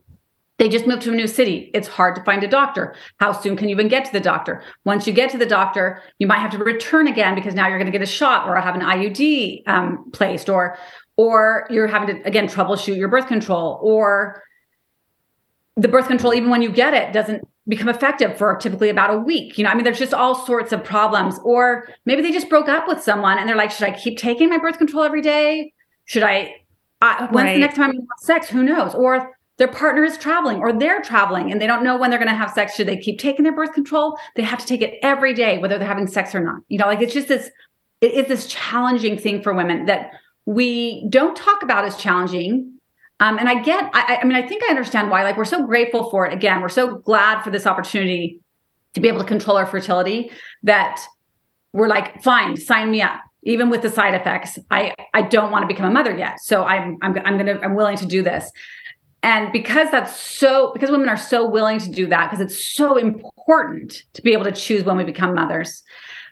they 0.60 0.68
just 0.68 0.86
moved 0.86 1.00
to 1.00 1.10
a 1.10 1.14
new 1.14 1.26
city. 1.26 1.70
It's 1.72 1.88
hard 1.88 2.14
to 2.16 2.22
find 2.22 2.44
a 2.44 2.46
doctor. 2.46 2.94
How 3.16 3.32
soon 3.32 3.56
can 3.56 3.70
you 3.70 3.74
even 3.74 3.88
get 3.88 4.04
to 4.04 4.12
the 4.12 4.20
doctor? 4.20 4.62
Once 4.84 5.06
you 5.06 5.12
get 5.14 5.30
to 5.30 5.38
the 5.38 5.46
doctor, 5.46 6.02
you 6.18 6.26
might 6.26 6.38
have 6.38 6.50
to 6.50 6.58
return 6.58 7.08
again 7.08 7.34
because 7.34 7.54
now 7.54 7.66
you're 7.66 7.78
going 7.78 7.90
to 7.90 7.98
get 7.98 8.02
a 8.02 8.06
shot 8.06 8.46
or 8.46 8.54
have 8.60 8.74
an 8.74 8.82
IUD 8.82 9.66
um, 9.66 10.10
placed, 10.12 10.50
or 10.50 10.76
or 11.16 11.66
you're 11.70 11.86
having 11.86 12.14
to 12.14 12.22
again 12.28 12.46
troubleshoot 12.46 12.94
your 12.94 13.08
birth 13.08 13.26
control, 13.26 13.80
or 13.82 14.42
the 15.76 15.88
birth 15.88 16.08
control, 16.08 16.34
even 16.34 16.50
when 16.50 16.60
you 16.60 16.70
get 16.70 16.92
it, 16.92 17.14
doesn't 17.14 17.42
become 17.66 17.88
effective 17.88 18.36
for 18.36 18.54
typically 18.56 18.90
about 18.90 19.14
a 19.14 19.18
week. 19.18 19.56
You 19.56 19.64
know, 19.64 19.70
I 19.70 19.74
mean, 19.74 19.84
there's 19.84 19.98
just 19.98 20.12
all 20.12 20.34
sorts 20.44 20.72
of 20.72 20.84
problems. 20.84 21.38
Or 21.42 21.88
maybe 22.04 22.20
they 22.20 22.32
just 22.32 22.50
broke 22.50 22.68
up 22.68 22.86
with 22.86 23.02
someone 23.02 23.38
and 23.38 23.48
they're 23.48 23.56
like, 23.56 23.70
should 23.70 23.88
I 23.88 23.92
keep 23.92 24.18
taking 24.18 24.50
my 24.50 24.58
birth 24.58 24.76
control 24.76 25.04
every 25.04 25.22
day? 25.22 25.72
Should 26.04 26.22
I, 26.22 26.56
uh, 27.00 27.28
when's 27.28 27.46
right. 27.46 27.54
the 27.54 27.60
next 27.60 27.76
time 27.76 27.90
I 27.90 27.94
have 27.94 28.18
sex? 28.18 28.48
Who 28.50 28.62
knows? 28.62 28.94
Or 28.94 29.34
their 29.60 29.68
partner 29.68 30.02
is 30.02 30.18
traveling 30.18 30.58
or 30.58 30.72
they're 30.72 31.02
traveling 31.02 31.52
and 31.52 31.60
they 31.60 31.66
don't 31.66 31.84
know 31.84 31.96
when 31.96 32.10
they're 32.10 32.18
going 32.18 32.30
to 32.30 32.34
have 32.34 32.50
sex. 32.50 32.74
Should 32.74 32.88
they 32.88 32.96
keep 32.96 33.20
taking 33.20 33.44
their 33.44 33.54
birth 33.54 33.74
control? 33.74 34.18
They 34.34 34.42
have 34.42 34.58
to 34.58 34.66
take 34.66 34.80
it 34.80 34.98
every 35.02 35.34
day, 35.34 35.58
whether 35.58 35.76
they're 35.78 35.86
having 35.86 36.06
sex 36.06 36.34
or 36.34 36.40
not. 36.40 36.62
You 36.68 36.78
know, 36.78 36.86
like 36.86 37.02
it's 37.02 37.12
just 37.12 37.28
this, 37.28 37.50
it 38.00 38.12
is 38.12 38.26
this 38.26 38.46
challenging 38.46 39.18
thing 39.18 39.42
for 39.42 39.52
women 39.52 39.84
that 39.84 40.12
we 40.46 41.06
don't 41.10 41.36
talk 41.36 41.62
about 41.62 41.84
as 41.84 41.96
challenging 41.96 42.80
um, 43.20 43.38
and 43.38 43.50
I 43.50 43.60
get, 43.60 43.90
I, 43.92 44.20
I 44.22 44.24
mean, 44.24 44.34
I 44.34 44.46
think 44.46 44.62
I 44.64 44.70
understand 44.70 45.10
why. 45.10 45.22
Like, 45.22 45.36
we're 45.36 45.44
so 45.44 45.64
grateful 45.66 46.08
for 46.08 46.26
it. 46.26 46.32
Again, 46.32 46.62
we're 46.62 46.70
so 46.70 46.96
glad 46.96 47.42
for 47.42 47.50
this 47.50 47.66
opportunity 47.66 48.40
to 48.94 49.00
be 49.00 49.08
able 49.08 49.20
to 49.20 49.26
control 49.26 49.58
our 49.58 49.66
fertility 49.66 50.30
that 50.62 51.04
we're 51.74 51.86
like, 51.86 52.22
fine, 52.22 52.56
sign 52.56 52.90
me 52.90 53.02
up. 53.02 53.20
Even 53.42 53.70
with 53.70 53.82
the 53.82 53.90
side 53.90 54.14
effects, 54.14 54.58
I 54.70 54.94
I 55.14 55.22
don't 55.22 55.50
want 55.50 55.62
to 55.62 55.66
become 55.66 55.86
a 55.86 55.90
mother 55.90 56.14
yet. 56.14 56.40
So 56.40 56.64
I'm 56.64 56.98
I'm 57.00 57.16
I'm 57.24 57.38
gonna 57.38 57.58
I'm 57.62 57.74
willing 57.74 57.96
to 57.96 58.04
do 58.04 58.22
this. 58.22 58.50
And 59.22 59.52
because 59.52 59.90
that's 59.90 60.18
so, 60.18 60.72
because 60.72 60.90
women 60.90 61.08
are 61.08 61.16
so 61.16 61.46
willing 61.46 61.78
to 61.80 61.90
do 61.90 62.06
that, 62.06 62.30
because 62.30 62.44
it's 62.44 62.64
so 62.64 62.96
important 62.96 64.02
to 64.14 64.22
be 64.22 64.32
able 64.32 64.44
to 64.44 64.52
choose 64.52 64.84
when 64.84 64.96
we 64.96 65.04
become 65.04 65.34
mothers, 65.34 65.82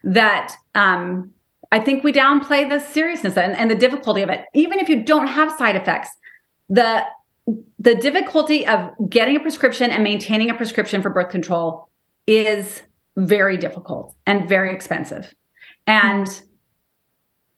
that 0.05 0.55
um, 0.75 1.31
I 1.71 1.81
think 1.81 2.03
we 2.03 2.13
downplay 2.13 2.69
the 2.69 2.79
seriousness 2.79 3.37
and, 3.37 3.55
and 3.57 3.71
the 3.71 3.75
difficulty 3.75 4.23
of 4.23 4.31
it. 4.31 4.45
Even 4.55 4.79
if 4.79 4.89
you 4.89 5.03
don't 5.03 5.27
have 5.27 5.57
side 5.59 5.77
effects, 5.77 6.09
the 6.69 7.05
the 7.79 7.95
difficulty 7.95 8.67
of 8.67 8.91
getting 9.09 9.35
a 9.35 9.41
prescription 9.41 9.91
and 9.91 10.05
maintaining 10.05 10.51
a 10.51 10.55
prescription 10.55 11.01
for 11.01 11.09
birth 11.09 11.31
control 11.31 11.89
is 12.27 12.83
very 13.17 13.57
difficult 13.57 14.15
and 14.27 14.49
very 14.49 14.75
expensive. 14.75 15.35
And 15.87 16.43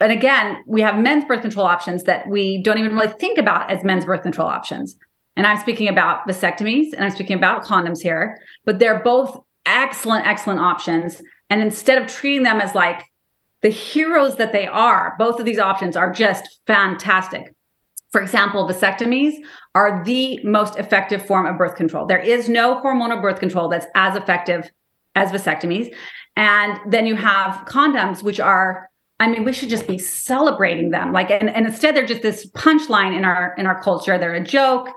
and 0.00 0.12
again, 0.12 0.62
we 0.66 0.80
have 0.80 0.98
men's 0.98 1.24
birth 1.26 1.42
control 1.42 1.66
options 1.66 2.04
that 2.04 2.26
we 2.26 2.62
don't 2.62 2.78
even 2.78 2.94
really 2.94 3.12
think 3.12 3.36
about 3.36 3.70
as 3.70 3.84
men's 3.84 4.06
birth 4.06 4.22
control 4.22 4.48
options. 4.48 4.96
And 5.40 5.46
I'm 5.46 5.58
speaking 5.58 5.88
about 5.88 6.28
vasectomies 6.28 6.92
and 6.92 7.02
I'm 7.02 7.12
speaking 7.12 7.34
about 7.34 7.64
condoms 7.64 8.02
here, 8.02 8.42
but 8.66 8.78
they're 8.78 9.02
both 9.02 9.40
excellent, 9.64 10.26
excellent 10.26 10.60
options. 10.60 11.22
And 11.48 11.62
instead 11.62 11.96
of 11.96 12.08
treating 12.08 12.42
them 12.42 12.60
as 12.60 12.74
like 12.74 13.06
the 13.62 13.70
heroes 13.70 14.36
that 14.36 14.52
they 14.52 14.66
are, 14.66 15.16
both 15.18 15.40
of 15.40 15.46
these 15.46 15.58
options 15.58 15.96
are 15.96 16.12
just 16.12 16.60
fantastic. 16.66 17.54
For 18.12 18.20
example, 18.20 18.68
vasectomies 18.68 19.32
are 19.74 20.04
the 20.04 20.44
most 20.44 20.76
effective 20.76 21.24
form 21.24 21.46
of 21.46 21.56
birth 21.56 21.74
control. 21.74 22.04
There 22.04 22.18
is 22.18 22.50
no 22.50 22.78
hormonal 22.82 23.22
birth 23.22 23.40
control 23.40 23.70
that's 23.70 23.86
as 23.94 24.16
effective 24.16 24.70
as 25.14 25.32
vasectomies. 25.32 25.90
And 26.36 26.78
then 26.86 27.06
you 27.06 27.16
have 27.16 27.64
condoms, 27.64 28.22
which 28.22 28.40
are, 28.40 28.90
I 29.20 29.28
mean, 29.28 29.44
we 29.44 29.54
should 29.54 29.70
just 29.70 29.86
be 29.86 29.96
celebrating 29.96 30.90
them. 30.90 31.14
Like, 31.14 31.30
and, 31.30 31.48
and 31.48 31.64
instead 31.64 31.96
they're 31.96 32.04
just 32.04 32.20
this 32.20 32.46
punchline 32.50 33.16
in 33.16 33.24
our 33.24 33.54
in 33.56 33.66
our 33.66 33.82
culture. 33.82 34.18
They're 34.18 34.34
a 34.34 34.44
joke. 34.44 34.90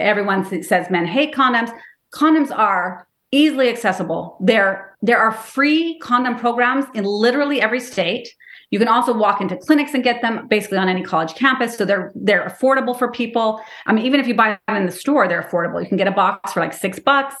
Everyone 0.00 0.62
says 0.62 0.90
men 0.90 1.06
hate 1.06 1.34
condoms. 1.34 1.72
Condoms 2.14 2.50
are 2.56 3.06
easily 3.32 3.68
accessible. 3.68 4.36
There, 4.40 4.96
there 5.02 5.18
are 5.18 5.32
free 5.32 5.98
condom 6.00 6.36
programs 6.36 6.86
in 6.94 7.04
literally 7.04 7.60
every 7.60 7.80
state. 7.80 8.28
You 8.70 8.78
can 8.78 8.88
also 8.88 9.12
walk 9.12 9.40
into 9.40 9.56
clinics 9.56 9.94
and 9.94 10.04
get 10.04 10.22
them 10.22 10.46
basically 10.48 10.78
on 10.78 10.88
any 10.88 11.02
college 11.02 11.34
campus. 11.34 11.76
So 11.76 11.84
they're 11.84 12.12
they're 12.14 12.46
affordable 12.48 12.96
for 12.96 13.10
people. 13.10 13.60
I 13.86 13.92
mean, 13.92 14.04
even 14.06 14.20
if 14.20 14.28
you 14.28 14.34
buy 14.34 14.58
them 14.68 14.76
in 14.76 14.86
the 14.86 14.92
store, 14.92 15.26
they're 15.26 15.42
affordable. 15.42 15.82
You 15.82 15.88
can 15.88 15.96
get 15.96 16.06
a 16.06 16.12
box 16.12 16.52
for 16.52 16.60
like 16.60 16.72
six 16.72 17.00
bucks. 17.00 17.34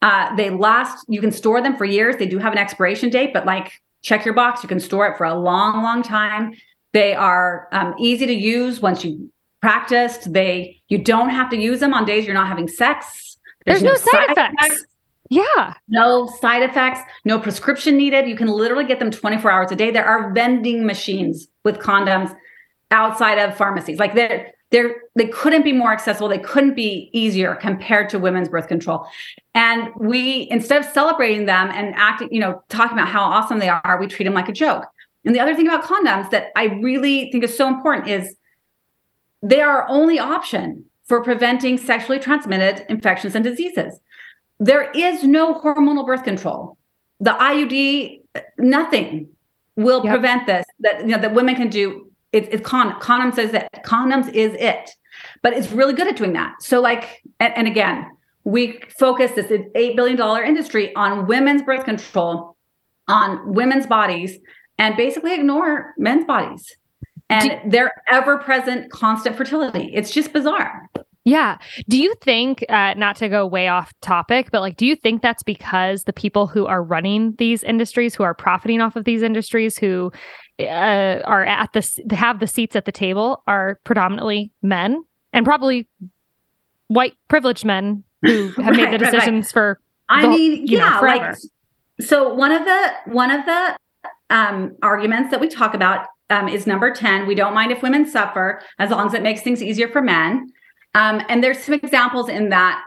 Uh, 0.00 0.34
they 0.36 0.48
last. 0.48 1.04
You 1.08 1.20
can 1.20 1.32
store 1.32 1.60
them 1.60 1.76
for 1.76 1.84
years. 1.84 2.16
They 2.16 2.26
do 2.26 2.38
have 2.38 2.52
an 2.52 2.58
expiration 2.58 3.10
date, 3.10 3.34
but 3.34 3.44
like 3.44 3.72
check 4.02 4.24
your 4.24 4.32
box. 4.32 4.62
You 4.62 4.68
can 4.70 4.80
store 4.80 5.06
it 5.06 5.18
for 5.18 5.24
a 5.24 5.34
long, 5.34 5.82
long 5.82 6.02
time. 6.02 6.54
They 6.94 7.14
are 7.14 7.68
um, 7.72 7.94
easy 7.98 8.26
to 8.26 8.34
use 8.34 8.80
once 8.80 9.04
you 9.04 9.30
practiced. 9.60 10.32
They 10.32 10.80
you 10.88 10.98
don't 10.98 11.30
have 11.30 11.50
to 11.50 11.56
use 11.56 11.80
them 11.80 11.94
on 11.94 12.04
days 12.04 12.24
you're 12.24 12.34
not 12.34 12.48
having 12.48 12.68
sex. 12.68 13.38
There's, 13.66 13.82
There's 13.82 14.04
no, 14.04 14.12
no, 14.12 14.18
side, 14.18 14.30
effects. 14.30 14.54
effects. 14.64 14.86
Yeah. 15.30 15.74
No 15.88 16.28
side 16.40 16.62
effects, 16.68 17.00
no 17.24 17.38
prescription 17.38 17.96
needed. 17.96 18.28
You 18.28 18.36
can 18.36 18.48
literally 18.48 18.84
get 18.84 18.98
them 18.98 19.10
24 19.10 19.50
hours 19.50 19.70
a 19.70 19.76
day. 19.76 19.90
There 19.90 20.04
are 20.04 20.32
vending 20.32 20.84
machines 20.84 21.46
with 21.64 21.78
condoms 21.78 22.34
outside 22.90 23.38
of 23.38 23.56
pharmacies. 23.56 23.98
Like 23.98 24.14
they're 24.14 24.52
they're 24.72 24.96
they 25.14 25.26
couldn't 25.26 25.62
be 25.62 25.72
more 25.72 25.92
accessible. 25.92 26.28
They 26.28 26.38
couldn't 26.38 26.74
be 26.74 27.10
easier 27.12 27.54
compared 27.54 28.08
to 28.10 28.18
women's 28.18 28.48
birth 28.48 28.66
control. 28.66 29.06
And 29.54 29.90
we 29.96 30.48
instead 30.50 30.84
of 30.84 30.90
celebrating 30.92 31.46
them 31.46 31.70
and 31.72 31.94
acting, 31.96 32.32
you 32.32 32.40
know, 32.40 32.62
talking 32.68 32.96
about 32.98 33.08
how 33.08 33.22
awesome 33.22 33.60
they 33.60 33.68
are, 33.68 33.98
we 34.00 34.08
treat 34.08 34.24
them 34.24 34.34
like 34.34 34.48
a 34.48 34.52
joke. 34.52 34.86
And 35.24 35.34
the 35.34 35.40
other 35.40 35.54
thing 35.54 35.68
about 35.68 35.84
condoms 35.84 36.30
that 36.30 36.48
I 36.56 36.64
really 36.82 37.30
think 37.30 37.44
is 37.44 37.56
so 37.56 37.68
important 37.68 38.08
is 38.08 38.34
they 39.42 39.60
are 39.60 39.82
our 39.82 39.88
only 39.88 40.18
option 40.18 40.84
for 41.06 41.22
preventing 41.22 41.78
sexually 41.78 42.18
transmitted 42.18 42.84
infections 42.88 43.34
and 43.34 43.44
diseases. 43.44 43.98
There 44.58 44.90
is 44.92 45.24
no 45.24 45.54
hormonal 45.54 46.06
birth 46.06 46.22
control. 46.22 46.76
The 47.18 47.30
IUD, 47.30 48.22
nothing 48.58 49.28
will 49.76 50.04
yep. 50.04 50.12
prevent 50.12 50.46
this. 50.46 50.64
That 50.80 51.00
you 51.00 51.08
know 51.08 51.18
that 51.18 51.34
women 51.34 51.54
can 51.56 51.68
do. 51.68 52.10
It's 52.32 52.48
it 52.54 52.62
con- 52.62 53.00
condoms 53.00 53.38
is 53.38 53.52
it. 53.54 53.68
Condoms 53.84 54.32
is 54.32 54.54
it. 54.54 54.90
But 55.42 55.54
it's 55.54 55.72
really 55.72 55.94
good 55.94 56.06
at 56.06 56.16
doing 56.16 56.32
that. 56.34 56.62
So 56.62 56.80
like, 56.80 57.22
and, 57.40 57.52
and 57.56 57.66
again, 57.66 58.06
we 58.44 58.80
focus 58.98 59.32
this 59.32 59.50
eight 59.74 59.96
billion 59.96 60.16
dollar 60.16 60.42
industry 60.42 60.94
on 60.94 61.26
women's 61.26 61.62
birth 61.62 61.84
control, 61.84 62.56
on 63.08 63.52
women's 63.52 63.86
bodies, 63.86 64.38
and 64.78 64.96
basically 64.96 65.34
ignore 65.34 65.94
men's 65.98 66.24
bodies 66.24 66.76
and 67.30 67.50
Do- 67.50 67.70
their 67.70 67.92
ever 68.10 68.38
present 68.38 68.90
constant 68.90 69.36
fertility. 69.36 69.90
It's 69.94 70.10
just 70.10 70.32
bizarre. 70.32 70.88
Yeah. 71.24 71.58
Do 71.88 71.98
you 71.98 72.14
think, 72.22 72.64
uh, 72.68 72.94
not 72.94 73.16
to 73.16 73.28
go 73.28 73.46
way 73.46 73.68
off 73.68 73.92
topic, 74.00 74.50
but 74.50 74.60
like, 74.60 74.76
do 74.76 74.86
you 74.86 74.96
think 74.96 75.20
that's 75.20 75.42
because 75.42 76.04
the 76.04 76.12
people 76.12 76.46
who 76.46 76.66
are 76.66 76.82
running 76.82 77.34
these 77.38 77.62
industries, 77.62 78.14
who 78.14 78.22
are 78.22 78.34
profiting 78.34 78.80
off 78.80 78.96
of 78.96 79.04
these 79.04 79.22
industries, 79.22 79.76
who 79.76 80.10
uh, 80.58 81.20
are 81.24 81.44
at 81.44 81.72
the 81.72 82.16
have 82.16 82.40
the 82.40 82.46
seats 82.46 82.74
at 82.74 82.84
the 82.86 82.92
table, 82.92 83.42
are 83.46 83.78
predominantly 83.84 84.50
men 84.62 85.04
and 85.32 85.44
probably 85.44 85.86
white 86.88 87.14
privileged 87.28 87.64
men 87.64 88.02
who 88.22 88.48
have 88.56 88.76
right, 88.76 88.76
made 88.76 88.92
the 88.92 88.98
decisions 88.98 89.54
right, 89.54 89.62
right. 89.62 89.76
for. 89.76 89.80
I 90.08 90.26
mean, 90.26 90.66
yeah, 90.66 91.00
know, 91.00 91.06
like 91.06 91.36
so. 92.00 92.34
One 92.34 92.50
of 92.50 92.64
the 92.64 92.92
one 93.06 93.30
of 93.30 93.46
the 93.46 93.76
um, 94.30 94.76
arguments 94.82 95.30
that 95.30 95.40
we 95.40 95.48
talk 95.48 95.74
about 95.74 96.06
um, 96.30 96.48
is 96.48 96.66
number 96.66 96.92
ten. 96.94 97.26
We 97.26 97.34
don't 97.34 97.54
mind 97.54 97.72
if 97.72 97.82
women 97.82 98.08
suffer 98.08 98.62
as 98.78 98.90
long 98.90 99.06
as 99.06 99.14
it 99.14 99.22
makes 99.22 99.42
things 99.42 99.62
easier 99.62 99.88
for 99.88 100.00
men. 100.00 100.52
Um, 100.94 101.22
and 101.28 101.42
there's 101.42 101.58
some 101.58 101.74
examples 101.74 102.28
in 102.28 102.48
that 102.50 102.84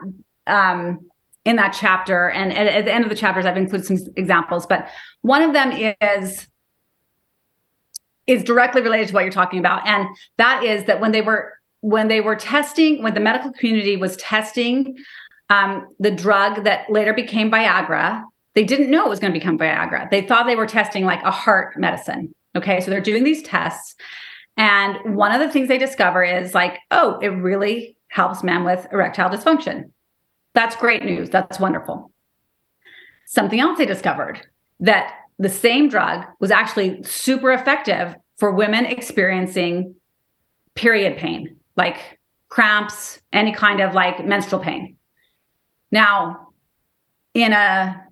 um, 0.47 0.99
in 1.45 1.57
that 1.57 1.75
chapter, 1.77 2.29
and 2.29 2.53
at, 2.53 2.67
at, 2.67 2.85
the 2.85 2.93
end 2.93 3.03
of 3.03 3.09
the 3.09 3.15
chapters, 3.15 3.45
I've 3.45 3.57
included 3.57 3.85
some 3.85 3.97
examples. 4.15 4.65
But 4.65 4.87
one 5.21 5.41
of 5.41 5.53
them 5.53 5.71
is 6.01 6.47
is 8.25 8.43
directly 8.43 8.81
related 8.81 9.09
to 9.09 9.13
what 9.13 9.23
you're 9.23 9.31
talking 9.31 9.59
about, 9.59 9.85
and 9.85 10.07
that 10.37 10.63
is 10.63 10.85
that 10.85 10.99
when 10.99 11.11
they 11.11 11.21
were 11.21 11.53
when 11.81 12.07
they 12.07 12.21
were 12.21 12.35
testing, 12.35 13.03
when 13.03 13.13
the 13.13 13.19
medical 13.19 13.51
community 13.51 13.97
was 13.97 14.15
testing 14.17 14.95
um, 15.49 15.87
the 15.99 16.11
drug 16.11 16.63
that 16.63 16.89
later 16.89 17.13
became 17.13 17.51
Viagra, 17.51 18.23
they 18.55 18.63
didn't 18.63 18.89
know 18.89 19.05
it 19.05 19.09
was 19.09 19.19
going 19.19 19.33
to 19.33 19.39
become 19.39 19.57
Viagra. 19.57 20.09
They 20.09 20.21
thought 20.21 20.45
they 20.45 20.55
were 20.55 20.65
testing 20.65 21.05
like 21.05 21.21
a 21.23 21.31
heart 21.31 21.77
medicine. 21.77 22.33
Okay, 22.55 22.79
so 22.79 22.91
they're 22.91 23.01
doing 23.01 23.23
these 23.23 23.41
tests, 23.43 23.95
and 24.57 25.15
one 25.15 25.31
of 25.31 25.39
the 25.39 25.51
things 25.51 25.67
they 25.67 25.77
discover 25.77 26.23
is 26.23 26.53
like, 26.53 26.77
oh, 26.91 27.17
it 27.21 27.29
really 27.29 27.95
helps 28.09 28.43
men 28.43 28.63
with 28.63 28.85
erectile 28.91 29.29
dysfunction. 29.29 29.91
That's 30.53 30.75
great 30.75 31.03
news. 31.03 31.31
That's 31.31 31.59
wonderful. 31.59 32.11
Something 33.25 33.59
else 33.59 33.79
they 33.79 33.87
discovered 33.87 34.45
that 34.81 35.15
the 35.39 35.49
same 35.49 35.89
drug 35.89 36.25
was 36.39 36.51
actually 36.51 37.01
super 37.03 37.51
effective 37.51 38.15
for 38.37 38.51
women 38.51 38.85
experiencing 38.85 39.95
period 40.75 41.17
pain, 41.17 41.57
like 41.75 42.19
cramps, 42.49 43.19
any 43.31 43.51
kind 43.51 43.79
of 43.79 43.95
like 43.95 44.23
menstrual 44.23 44.61
pain. 44.61 44.97
Now, 45.91 46.49
in 47.33 47.53
a 47.53 48.02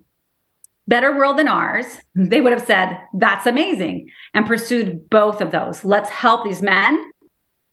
better 0.88 1.16
world 1.16 1.38
than 1.38 1.48
ours, 1.48 1.86
mm-hmm. 1.86 2.28
they 2.28 2.40
would 2.40 2.52
have 2.52 2.66
said, 2.66 2.98
that's 3.14 3.46
amazing, 3.46 4.10
and 4.34 4.46
pursued 4.46 5.08
both 5.10 5.40
of 5.40 5.50
those. 5.50 5.84
Let's 5.84 6.10
help 6.10 6.44
these 6.44 6.62
men 6.62 7.10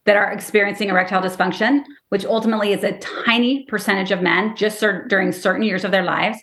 that 0.05 0.15
are 0.15 0.31
experiencing 0.31 0.89
erectile 0.89 1.21
dysfunction, 1.21 1.83
which 2.09 2.25
ultimately 2.25 2.73
is 2.73 2.83
a 2.83 2.97
tiny 2.99 3.65
percentage 3.65 4.11
of 4.11 4.21
men 4.21 4.55
just 4.55 4.79
during 4.79 5.31
certain 5.31 5.63
years 5.63 5.83
of 5.83 5.91
their 5.91 6.03
lives. 6.03 6.37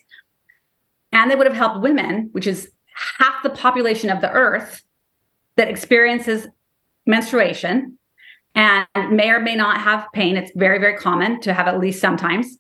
And 1.12 1.30
they 1.30 1.34
would 1.34 1.46
have 1.46 1.56
helped 1.56 1.80
women, 1.80 2.28
which 2.32 2.46
is 2.46 2.70
half 3.18 3.42
the 3.42 3.50
population 3.50 4.10
of 4.10 4.20
the 4.20 4.30
earth 4.30 4.82
that 5.56 5.68
experiences 5.68 6.46
menstruation 7.06 7.98
and 8.54 8.86
may 9.10 9.30
or 9.30 9.40
may 9.40 9.54
not 9.54 9.80
have 9.80 10.06
pain. 10.12 10.36
It's 10.36 10.52
very, 10.54 10.78
very 10.78 10.96
common 10.96 11.40
to 11.40 11.52
have 11.52 11.68
at 11.68 11.78
least 11.78 12.00
sometimes. 12.00 12.58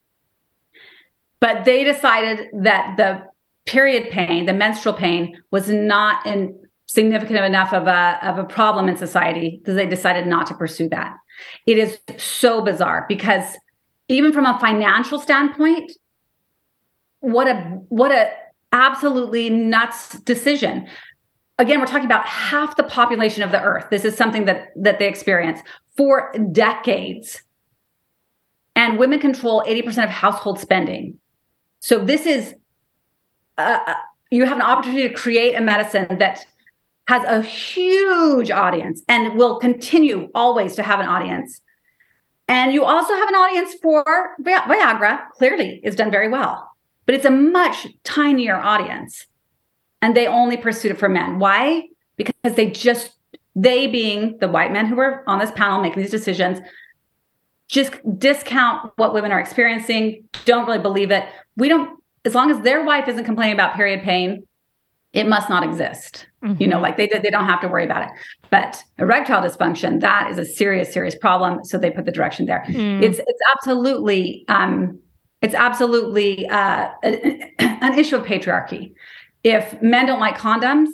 But 1.40 1.64
they 1.64 1.84
decided 1.84 2.48
that 2.62 2.96
the 2.96 3.22
period 3.66 4.10
pain, 4.10 4.46
the 4.46 4.52
menstrual 4.52 4.94
pain, 4.94 5.40
was 5.50 5.68
not 5.68 6.24
in 6.26 6.58
significant 6.86 7.38
enough 7.40 7.72
of 7.72 7.86
a 7.86 8.18
of 8.22 8.38
a 8.38 8.44
problem 8.44 8.88
in 8.88 8.96
society 8.96 9.60
that 9.64 9.72
they 9.72 9.86
decided 9.86 10.26
not 10.26 10.46
to 10.46 10.54
pursue 10.54 10.88
that. 10.88 11.16
It 11.66 11.78
is 11.78 11.98
so 12.16 12.62
bizarre 12.62 13.04
because 13.08 13.44
even 14.08 14.32
from 14.32 14.46
a 14.46 14.58
financial 14.60 15.18
standpoint, 15.18 15.92
what 17.20 17.48
a 17.48 17.54
what 17.88 18.12
a 18.12 18.30
absolutely 18.72 19.50
nuts 19.50 20.18
decision. 20.20 20.86
Again, 21.58 21.80
we're 21.80 21.86
talking 21.86 22.06
about 22.06 22.26
half 22.26 22.76
the 22.76 22.84
population 22.84 23.42
of 23.42 23.50
the 23.50 23.62
earth. 23.62 23.86
This 23.90 24.04
is 24.04 24.16
something 24.16 24.44
that 24.44 24.68
that 24.76 24.98
they 24.98 25.08
experience 25.08 25.60
for 25.96 26.32
decades. 26.52 27.42
And 28.76 28.98
women 28.98 29.20
control 29.20 29.64
80% 29.66 30.04
of 30.04 30.10
household 30.10 30.60
spending. 30.60 31.18
So 31.80 32.04
this 32.04 32.26
is 32.26 32.54
uh, 33.58 33.78
uh, 33.86 33.94
you 34.30 34.44
have 34.44 34.56
an 34.56 34.62
opportunity 34.62 35.08
to 35.08 35.14
create 35.14 35.54
a 35.54 35.60
medicine 35.60 36.18
that 36.18 36.46
has 37.08 37.22
a 37.24 37.42
huge 37.42 38.50
audience 38.50 39.02
and 39.08 39.36
will 39.36 39.58
continue 39.58 40.28
always 40.34 40.74
to 40.74 40.82
have 40.82 41.00
an 41.00 41.06
audience. 41.06 41.60
And 42.48 42.72
you 42.72 42.84
also 42.84 43.14
have 43.14 43.28
an 43.28 43.34
audience 43.34 43.74
for 43.80 44.34
Viagra, 44.40 45.30
clearly 45.30 45.80
is 45.82 45.96
done 45.96 46.10
very 46.10 46.28
well, 46.28 46.70
but 47.04 47.14
it's 47.14 47.24
a 47.24 47.30
much 47.30 47.86
tinier 48.04 48.56
audience. 48.56 49.26
And 50.02 50.16
they 50.16 50.26
only 50.26 50.56
pursued 50.56 50.92
it 50.92 50.98
for 50.98 51.08
men. 51.08 51.38
Why? 51.38 51.88
Because 52.16 52.54
they 52.54 52.70
just, 52.70 53.12
they 53.54 53.86
being 53.86 54.38
the 54.38 54.48
white 54.48 54.72
men 54.72 54.86
who 54.86 54.96
were 54.96 55.24
on 55.26 55.38
this 55.38 55.50
panel 55.52 55.80
making 55.80 56.02
these 56.02 56.10
decisions, 56.10 56.58
just 57.68 57.92
discount 58.18 58.92
what 58.96 59.14
women 59.14 59.32
are 59.32 59.40
experiencing, 59.40 60.28
don't 60.44 60.66
really 60.66 60.78
believe 60.78 61.10
it. 61.10 61.24
We 61.56 61.68
don't 61.68 61.98
as 62.26 62.34
long 62.34 62.50
as 62.50 62.60
their 62.60 62.84
wife 62.84 63.08
isn't 63.08 63.24
complaining 63.24 63.54
about 63.54 63.74
period 63.76 64.02
pain, 64.02 64.46
it 65.12 65.26
must 65.26 65.48
not 65.48 65.62
exist. 65.62 66.26
Mm-hmm. 66.44 66.60
You 66.62 66.68
know, 66.68 66.76
mm-hmm. 66.76 66.82
like 66.82 66.96
they 66.98 67.06
they 67.06 67.30
don't 67.30 67.46
have 67.46 67.60
to 67.62 67.68
worry 67.68 67.84
about 67.84 68.02
it. 68.02 68.10
But 68.50 68.82
erectile 68.98 69.40
dysfunction, 69.40 70.00
that 70.00 70.30
is 70.30 70.38
a 70.38 70.44
serious, 70.44 70.92
serious 70.92 71.14
problem. 71.16 71.64
So 71.64 71.78
they 71.78 71.90
put 71.90 72.04
the 72.04 72.12
direction 72.12 72.44
there. 72.46 72.64
Mm. 72.68 73.02
It's 73.02 73.18
it's 73.18 73.40
absolutely 73.52 74.44
um, 74.48 74.98
it's 75.40 75.54
absolutely 75.54 76.46
uh, 76.48 76.90
an 77.02 77.98
issue 77.98 78.16
of 78.16 78.26
patriarchy. 78.26 78.92
If 79.44 79.80
men 79.80 80.06
don't 80.06 80.20
like 80.20 80.36
condoms, 80.36 80.88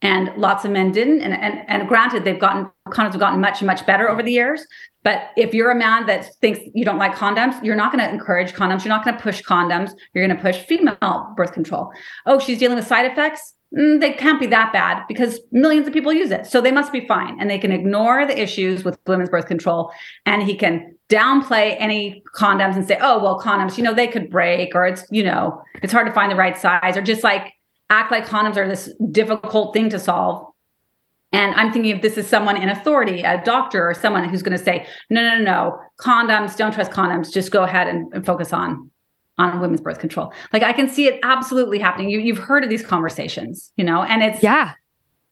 and 0.00 0.30
lots 0.36 0.64
of 0.64 0.70
men 0.70 0.90
didn't, 0.92 1.20
and 1.20 1.34
and, 1.34 1.64
and 1.68 1.88
granted, 1.88 2.24
they've 2.24 2.40
gotten 2.40 2.70
condoms 2.88 3.12
have 3.12 3.20
gotten 3.20 3.40
much 3.40 3.62
much 3.62 3.86
better 3.86 4.08
over 4.08 4.22
the 4.22 4.32
years. 4.32 4.66
But 5.04 5.30
if 5.36 5.54
you're 5.54 5.70
a 5.70 5.76
man 5.76 6.06
that 6.06 6.34
thinks 6.40 6.60
you 6.74 6.84
don't 6.84 6.98
like 6.98 7.14
condoms, 7.14 7.62
you're 7.64 7.76
not 7.76 7.92
going 7.92 8.04
to 8.04 8.10
encourage 8.10 8.52
condoms. 8.52 8.84
You're 8.84 8.94
not 8.94 9.04
going 9.04 9.16
to 9.16 9.22
push 9.22 9.42
condoms. 9.42 9.92
You're 10.12 10.26
going 10.26 10.36
to 10.36 10.42
push 10.42 10.58
female 10.58 11.32
birth 11.36 11.52
control. 11.52 11.90
Oh, 12.26 12.38
she's 12.38 12.58
dealing 12.58 12.76
with 12.76 12.86
side 12.86 13.10
effects. 13.10 13.54
Mm, 13.76 14.00
they 14.00 14.12
can't 14.12 14.40
be 14.40 14.46
that 14.46 14.72
bad 14.72 15.04
because 15.08 15.40
millions 15.52 15.86
of 15.86 15.92
people 15.92 16.12
use 16.12 16.30
it. 16.30 16.46
So 16.46 16.60
they 16.60 16.72
must 16.72 16.92
be 16.92 17.06
fine. 17.06 17.38
And 17.38 17.50
they 17.50 17.58
can 17.58 17.70
ignore 17.70 18.26
the 18.26 18.40
issues 18.40 18.82
with 18.82 18.98
women's 19.06 19.28
birth 19.28 19.46
control. 19.46 19.92
And 20.26 20.42
he 20.42 20.56
can 20.56 20.96
downplay 21.08 21.76
any 21.78 22.22
condoms 22.34 22.76
and 22.76 22.86
say, 22.86 22.98
oh, 23.00 23.22
well, 23.22 23.40
condoms, 23.40 23.76
you 23.76 23.84
know, 23.84 23.94
they 23.94 24.08
could 24.08 24.30
break 24.30 24.74
or 24.74 24.86
it's, 24.86 25.04
you 25.10 25.22
know, 25.22 25.62
it's 25.82 25.92
hard 25.92 26.06
to 26.06 26.12
find 26.12 26.32
the 26.32 26.36
right 26.36 26.56
size 26.56 26.96
or 26.96 27.02
just 27.02 27.22
like 27.22 27.52
act 27.90 28.10
like 28.10 28.26
condoms 28.26 28.56
are 28.56 28.68
this 28.68 28.92
difficult 29.10 29.74
thing 29.74 29.88
to 29.90 29.98
solve 29.98 30.46
and 31.32 31.54
I'm 31.54 31.72
thinking 31.72 31.94
if 31.94 32.02
this 32.02 32.16
is 32.16 32.26
someone 32.26 32.56
in 32.56 32.68
authority, 32.68 33.22
a 33.22 33.42
doctor 33.44 33.88
or 33.88 33.94
someone 33.94 34.28
who's 34.28 34.42
going 34.42 34.56
to 34.56 34.64
say, 34.64 34.86
no, 35.10 35.22
no, 35.22 35.38
no, 35.38 35.44
no, 35.44 35.80
condoms, 36.00 36.56
don't 36.56 36.72
trust 36.72 36.90
condoms, 36.90 37.32
just 37.32 37.50
go 37.50 37.64
ahead 37.64 37.86
and, 37.86 38.12
and 38.14 38.24
focus 38.24 38.52
on 38.52 38.90
on 39.36 39.60
women's 39.60 39.80
birth 39.80 40.00
control. 40.00 40.32
Like 40.52 40.62
I 40.64 40.72
can 40.72 40.88
see 40.88 41.06
it 41.06 41.20
absolutely 41.22 41.78
happening. 41.78 42.10
You 42.10 42.18
you've 42.18 42.38
heard 42.38 42.64
of 42.64 42.70
these 42.70 42.84
conversations, 42.84 43.72
you 43.76 43.84
know, 43.84 44.02
and 44.02 44.22
it's 44.22 44.42
yeah 44.42 44.72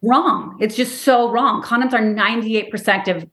wrong. 0.02 0.56
It's 0.60 0.76
just 0.76 1.02
so 1.02 1.30
wrong. 1.30 1.62
Condoms 1.62 1.92
are 1.92 2.00
98% 2.00 2.72
effective, 2.72 3.26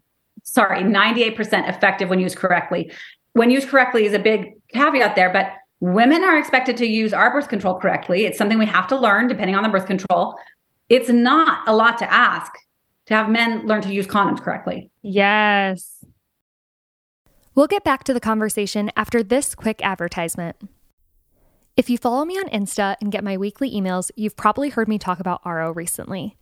sorry, 0.43 0.82
98% 0.82 1.69
effective 1.69 2.10
when 2.10 2.19
used 2.19 2.38
correctly. 2.38 2.91
When 3.34 3.52
used 3.52 3.67
correctly 3.67 4.06
is 4.06 4.13
a 4.13 4.19
big 4.19 4.54
caveat 4.73 5.15
there, 5.15 5.32
but 5.32 5.54
women 5.80 6.23
are 6.23 6.38
expected 6.38 6.78
to 6.78 6.88
use 6.88 7.13
our 7.13 7.32
birth 7.32 7.49
control 7.49 7.80
correctly. 7.80 8.26
It's 8.26 8.38
something 8.38 8.58
we 8.58 8.65
have 8.65 8.88
to 8.88 8.97
learn 8.97 9.28
depending 9.28 9.56
on 9.56 9.63
the 9.63 9.69
birth 9.69 9.86
control 9.86 10.36
it's 10.89 11.10
not 11.10 11.67
a 11.67 11.76
lot 11.76 11.98
to 12.00 12.12
ask 12.12 12.52
to 13.06 13.13
have 13.13 13.30
men 13.30 13.65
learn 13.67 13.82
to 13.82 13.93
use 13.93 14.08
condoms 14.08 14.41
correctly. 14.41 14.91
Yes. 15.02 16.06
We'll 17.56 17.67
get 17.67 17.84
back 17.84 18.04
to 18.06 18.13
the 18.13 18.19
conversation 18.19 18.91
after 18.96 19.22
this 19.22 19.54
quick 19.54 19.84
advertisement. 19.84 20.56
If 21.76 21.89
you 21.89 21.98
follow 21.98 22.24
me 22.26 22.38
on 22.38 22.50
Insta 22.50 22.96
and 23.02 23.12
get 23.12 23.24
my 23.24 23.38
weekly 23.38 23.72
emails, 23.72 24.12
you've 24.15 24.36
probably 24.36 24.69
heard 24.69 24.88
me 24.88 25.00
talk 25.00 25.19
about 25.19 25.43
Aro 25.43 25.76
recently. 25.76 26.38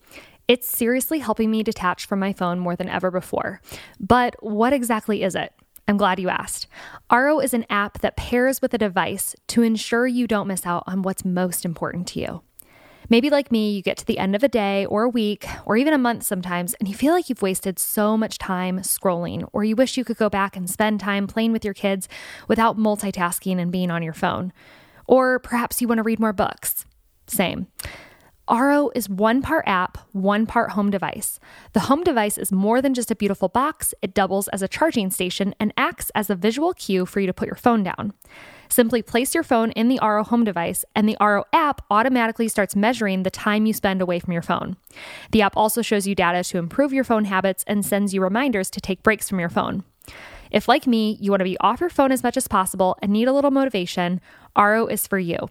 It's 0.47 0.69
seriously 0.69 1.19
helping 1.19 1.49
me 1.49 1.63
detach 1.63 2.06
from 2.06 2.19
my 2.19 2.34
phone 2.34 2.60
more 2.60 2.75
than 2.75 2.89
ever 2.89 3.12
before. 3.12 3.62
But 3.99 4.36
what 4.43 4.73
exactly 4.73 5.23
is 5.23 5.36
it? 5.36 5.54
I'm 5.88 5.97
glad 5.97 6.19
you 6.19 6.30
asked. 6.30 6.67
Aro 7.10 7.43
is 7.43 7.54
an 7.54 7.65
app 7.69 7.99
that 7.99 8.17
pairs 8.17 8.62
with 8.62 8.73
a 8.73 8.77
device 8.77 9.36
to 9.47 9.62
ensure 9.62 10.08
you 10.08 10.27
don't 10.27 10.47
miss 10.47 10.65
out 10.65 10.84
on 10.88 11.01
what's 11.01 11.25
most 11.25 11.65
important 11.65 12.08
to 12.10 12.19
you. 12.19 12.41
Maybe, 13.12 13.30
like 13.30 13.52
me, 13.52 13.71
you 13.74 13.82
get 13.82 13.97
to 13.97 14.06
the 14.06 14.19
end 14.19 14.38
of 14.38 14.43
a 14.43 14.47
day 14.47 14.86
or 14.86 15.04
a 15.04 15.10
week 15.10 15.45
or 15.65 15.76
even 15.76 15.93
a 15.93 15.97
month 15.97 16.24
sometimes, 16.24 16.76
and 16.76 16.88
you 16.88 16.95
feel 16.95 17.12
like 17.12 17.28
you've 17.28 17.41
wasted 17.41 17.78
so 17.78 18.15
much 18.15 18.38
time 18.38 18.80
scrolling, 18.80 19.50
or 19.52 19.65
you 19.65 19.76
wish 19.76 19.97
you 19.97 20.06
could 20.06 20.15
go 20.15 20.30
back 20.30 20.56
and 20.56 20.69
spend 20.69 21.02
time 21.02 21.28
playing 21.28 21.52
with 21.52 21.65
your 21.65 21.74
kids 21.74 22.08
without 22.47 22.78
multitasking 22.78 23.60
and 23.60 23.69
being 23.69 23.91
on 23.91 24.02
your 24.02 24.13
phone. 24.13 24.54
Or 25.08 25.39
perhaps 25.39 25.82
you 25.82 25.89
want 25.89 25.97
to 25.97 26.04
read 26.04 26.21
more 26.21 26.32
books. 26.32 26.86
Same. 27.28 27.67
Aro 28.47 28.91
is 28.95 29.10
one 29.10 29.41
part 29.41 29.65
app, 29.67 29.97
one 30.13 30.45
part 30.45 30.71
home 30.71 30.89
device. 30.89 31.38
The 31.74 31.82
home 31.82 32.06
device 32.06 32.38
is 32.38 32.50
more 32.50 32.82
than 32.82 32.93
just 32.93 33.12
a 33.12 33.15
beautiful 33.15 33.50
box, 33.50 33.93
it 34.02 34.13
doubles 34.13 34.47
as 34.50 34.62
a 34.62 34.69
charging 34.69 35.12
station 35.12 35.54
and 35.60 35.74
acts 35.76 36.12
as 36.15 36.30
a 36.30 36.36
visual 36.36 36.74
cue 36.74 37.06
for 37.06 37.19
you 37.19 37.28
to 37.28 37.34
put 37.34 37.47
your 37.47 37.56
phone 37.58 37.84
down. 37.84 38.13
Simply 38.71 39.01
place 39.01 39.34
your 39.34 39.43
phone 39.43 39.71
in 39.71 39.89
the 39.89 39.99
Aro 40.01 40.25
home 40.25 40.45
device, 40.45 40.86
and 40.95 41.07
the 41.07 41.17
Aro 41.19 41.43
app 41.51 41.81
automatically 41.91 42.47
starts 42.47 42.73
measuring 42.73 43.23
the 43.23 43.29
time 43.29 43.65
you 43.65 43.73
spend 43.73 44.01
away 44.01 44.17
from 44.17 44.31
your 44.31 44.41
phone. 44.41 44.77
The 45.31 45.41
app 45.41 45.57
also 45.57 45.81
shows 45.81 46.07
you 46.07 46.15
data 46.15 46.41
to 46.41 46.57
improve 46.57 46.93
your 46.93 47.03
phone 47.03 47.25
habits 47.25 47.65
and 47.67 47.86
sends 47.86 48.13
you 48.13 48.21
reminders 48.23 48.69
to 48.69 48.79
take 48.79 49.03
breaks 49.03 49.27
from 49.27 49.41
your 49.41 49.49
phone. 49.49 49.84
If, 50.51 50.69
like 50.69 50.88
me, 50.88 51.17
you 51.19 51.31
want 51.31 51.41
to 51.41 51.45
be 51.45 51.57
off 51.60 51.81
your 51.81 51.89
phone 51.89 52.13
as 52.13 52.23
much 52.23 52.38
as 52.38 52.47
possible 52.47 52.97
and 53.01 53.12
need 53.12 53.27
a 53.27 53.34
little 53.34 53.51
motivation, 53.51 54.21
Aro 54.55 54.89
is 54.89 55.05
for 55.05 55.19
you. 55.19 55.49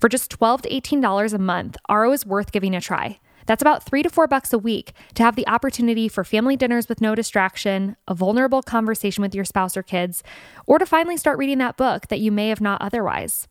For 0.00 0.08
just 0.08 0.30
12 0.30 0.62
to 0.62 0.70
$18 0.70 1.34
a 1.34 1.38
month, 1.38 1.76
Aro 1.90 2.14
is 2.14 2.24
worth 2.24 2.52
giving 2.52 2.74
a 2.74 2.80
try. 2.80 3.20
That's 3.46 3.62
about 3.62 3.84
three 3.84 4.02
to 4.02 4.10
four 4.10 4.26
bucks 4.26 4.52
a 4.52 4.58
week 4.58 4.92
to 5.14 5.22
have 5.22 5.36
the 5.36 5.46
opportunity 5.48 6.08
for 6.08 6.24
family 6.24 6.56
dinners 6.56 6.88
with 6.88 7.00
no 7.00 7.14
distraction, 7.14 7.96
a 8.06 8.14
vulnerable 8.14 8.62
conversation 8.62 9.22
with 9.22 9.34
your 9.34 9.44
spouse 9.44 9.76
or 9.76 9.82
kids, 9.82 10.22
or 10.66 10.78
to 10.78 10.86
finally 10.86 11.16
start 11.16 11.38
reading 11.38 11.58
that 11.58 11.76
book 11.76 12.08
that 12.08 12.20
you 12.20 12.32
may 12.32 12.48
have 12.48 12.60
not 12.60 12.80
otherwise. 12.82 13.48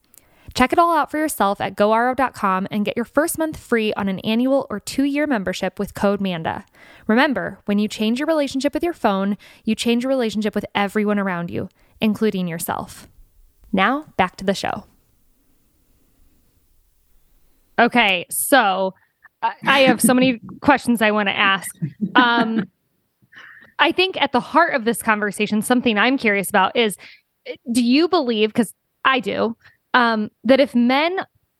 Check 0.54 0.72
it 0.72 0.78
all 0.78 0.94
out 0.94 1.10
for 1.10 1.18
yourself 1.18 1.60
at 1.60 1.76
goaro.com 1.76 2.68
and 2.70 2.84
get 2.84 2.96
your 2.96 3.04
first 3.04 3.38
month 3.38 3.56
free 3.56 3.92
on 3.94 4.08
an 4.08 4.18
annual 4.20 4.66
or 4.68 4.80
two 4.80 5.04
year 5.04 5.26
membership 5.26 5.78
with 5.78 5.94
code 5.94 6.20
MANDA. 6.20 6.64
Remember, 7.06 7.60
when 7.64 7.78
you 7.78 7.88
change 7.88 8.18
your 8.18 8.26
relationship 8.26 8.74
with 8.74 8.82
your 8.82 8.92
phone, 8.92 9.38
you 9.64 9.74
change 9.74 10.02
your 10.02 10.10
relationship 10.10 10.54
with 10.54 10.66
everyone 10.74 11.18
around 11.18 11.50
you, 11.50 11.68
including 12.00 12.48
yourself. 12.48 13.08
Now, 13.72 14.06
back 14.16 14.36
to 14.36 14.44
the 14.44 14.54
show. 14.54 14.84
Okay, 17.78 18.26
so 18.28 18.94
I 19.66 19.80
have 19.80 20.00
so 20.00 20.14
many 20.14 20.40
questions 20.60 21.02
I 21.02 21.10
want 21.10 21.28
to 21.28 21.36
ask. 21.36 21.74
Um, 22.14 22.68
I 23.78 23.90
think 23.92 24.20
at 24.20 24.32
the 24.32 24.40
heart 24.40 24.74
of 24.74 24.84
this 24.84 25.02
conversation, 25.02 25.62
something 25.62 25.98
I'm 25.98 26.16
curious 26.16 26.48
about 26.48 26.76
is 26.76 26.96
do 27.72 27.82
you 27.82 28.08
believe, 28.08 28.50
because 28.50 28.72
I 29.04 29.18
do, 29.20 29.56
um, 29.94 30.30
that 30.44 30.60
if 30.60 30.74
men 30.74 31.18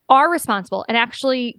are 0.08 0.30
responsible 0.30 0.84
and 0.88 0.96
actually 0.96 1.58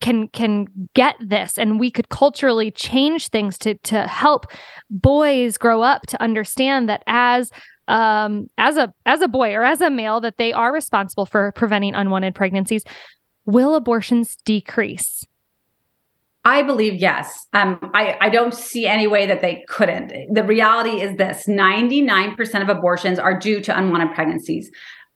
can 0.00 0.28
can 0.28 0.66
get 0.94 1.16
this 1.20 1.58
and 1.58 1.78
we 1.78 1.90
could 1.90 2.08
culturally 2.08 2.70
change 2.70 3.28
things 3.28 3.58
to 3.58 3.74
to 3.78 4.06
help 4.06 4.46
boys 4.88 5.58
grow 5.58 5.82
up 5.82 6.06
to 6.06 6.20
understand 6.22 6.88
that 6.88 7.02
as 7.06 7.50
um 7.88 8.46
as 8.56 8.76
a 8.76 8.92
as 9.04 9.20
a 9.20 9.28
boy 9.28 9.52
or 9.52 9.62
as 9.62 9.80
a 9.80 9.90
male 9.90 10.20
that 10.20 10.38
they 10.38 10.52
are 10.52 10.72
responsible 10.72 11.26
for 11.26 11.52
preventing 11.52 11.94
unwanted 11.94 12.34
pregnancies 12.34 12.84
will 13.44 13.74
abortions 13.74 14.36
decrease 14.44 15.24
I 16.44 16.62
believe 16.62 16.94
yes. 16.94 17.46
Um, 17.52 17.78
I, 17.92 18.16
I 18.20 18.30
don't 18.30 18.54
see 18.54 18.86
any 18.86 19.06
way 19.06 19.26
that 19.26 19.42
they 19.42 19.64
couldn't. 19.68 20.12
The 20.32 20.42
reality 20.42 21.02
is 21.02 21.16
this 21.16 21.46
99% 21.46 22.62
of 22.62 22.68
abortions 22.68 23.18
are 23.18 23.38
due 23.38 23.60
to 23.60 23.76
unwanted 23.76 24.14
pregnancies. 24.14 24.70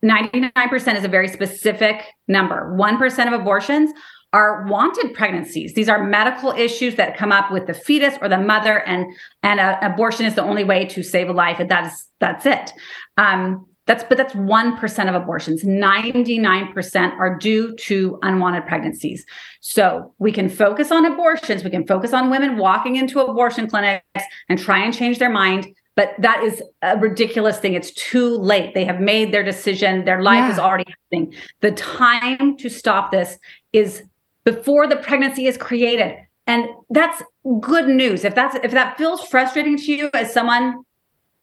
99% 0.05 0.97
is 0.97 1.05
a 1.05 1.09
very 1.09 1.29
specific 1.29 2.05
number. 2.29 2.77
1% 2.79 3.27
of 3.27 3.33
abortions 3.33 3.91
are 4.35 4.67
wanted 4.67 5.15
pregnancies. 5.15 5.75
These 5.75 5.89
are 5.89 6.05
medical 6.05 6.51
issues 6.51 6.97
that 6.97 7.17
come 7.17 7.33
up 7.33 7.51
with 7.53 7.67
the 7.69 7.73
fetus 7.73 8.19
or 8.21 8.29
the 8.29 8.37
mother, 8.37 8.81
and 8.81 9.07
and 9.45 9.61
a, 9.61 9.79
abortion 9.87 10.27
is 10.27 10.35
the 10.35 10.43
only 10.43 10.65
way 10.65 10.87
to 10.87 11.05
save 11.05 11.29
a 11.29 11.33
life, 11.33 11.61
and 11.61 11.71
that's 11.71 12.09
that's 12.19 12.45
it. 12.45 12.73
Um, 13.17 13.65
that's 13.87 14.05
but 14.05 14.17
that's 14.17 14.35
1% 14.35 15.09
of 15.09 15.15
abortions. 15.15 15.63
99% 15.63 17.13
are 17.19 17.39
due 17.39 17.75
to 17.77 18.19
unwanted 18.23 18.67
pregnancies. 18.67 19.27
So 19.61 20.15
we 20.19 20.33
can 20.33 20.49
focus 20.49 20.91
on 20.91 21.05
abortions, 21.05 21.65
we 21.65 21.71
can 21.71 21.87
focus 21.87 22.13
on 22.13 22.31
women 22.31 22.57
walking 22.57 22.97
into 22.97 23.21
abortion 23.21 23.69
clinics 23.69 24.05
and 24.49 24.59
try 24.59 24.79
and 24.83 24.95
change 24.95 25.19
their 25.19 25.31
mind, 25.31 25.75
but 25.97 26.15
that 26.19 26.43
is 26.43 26.63
a 26.83 26.97
ridiculous 26.99 27.59
thing. 27.59 27.75
It's 27.75 27.93
too 27.93 28.37
late. 28.37 28.75
They 28.75 28.85
have 28.85 29.01
made 29.01 29.33
their 29.33 29.45
decision. 29.45 30.05
Their 30.05 30.23
life 30.23 30.39
yeah. 30.39 30.53
is 30.53 30.59
already 30.59 30.85
happening. 30.89 31.35
The 31.61 31.73
time 31.73 32.57
to 32.57 32.69
stop 32.69 33.13
this 33.13 33.39
is 33.73 34.03
before 34.45 34.87
the 34.87 34.97
pregnancy 34.97 35.47
is 35.47 35.57
created. 35.57 36.17
And 36.47 36.67
that's 36.91 37.23
good 37.61 37.89
news. 37.89 38.25
If 38.25 38.35
that's 38.35 38.57
if 38.57 38.73
that 38.73 38.99
feels 38.99 39.23
frustrating 39.23 39.79
to 39.79 39.93
you 39.93 40.11
as 40.15 40.33
someone 40.33 40.83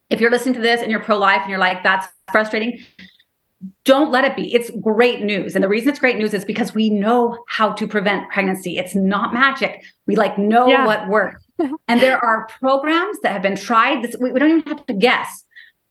if 0.09 0.19
you're 0.19 0.29
listening 0.29 0.55
to 0.55 0.61
this 0.61 0.81
and 0.81 0.91
you're 0.91 0.99
pro-life 0.99 1.41
and 1.41 1.49
you're 1.49 1.57
like 1.57 1.83
that's 1.83 2.07
frustrating. 2.31 2.79
Don't 3.85 4.11
let 4.11 4.23
it 4.25 4.35
be. 4.35 4.53
It's 4.53 4.71
great 4.81 5.21
news. 5.21 5.53
And 5.53 5.63
the 5.63 5.67
reason 5.67 5.89
it's 5.89 5.99
great 5.99 6.17
news 6.17 6.33
is 6.33 6.43
because 6.43 6.73
we 6.73 6.89
know 6.89 7.43
how 7.47 7.73
to 7.73 7.87
prevent 7.87 8.29
pregnancy. 8.31 8.77
It's 8.77 8.95
not 8.95 9.33
magic. 9.33 9.83
We 10.07 10.15
like 10.15 10.37
know 10.37 10.67
yeah. 10.67 10.85
what 10.85 11.07
works. 11.07 11.43
And 11.87 12.01
there 12.01 12.17
are 12.17 12.47
programs 12.59 13.19
that 13.21 13.33
have 13.33 13.43
been 13.43 13.55
tried. 13.55 14.03
This 14.03 14.15
we, 14.19 14.31
we 14.31 14.39
don't 14.39 14.49
even 14.49 14.63
have 14.63 14.83
to 14.87 14.93
guess. 14.95 15.45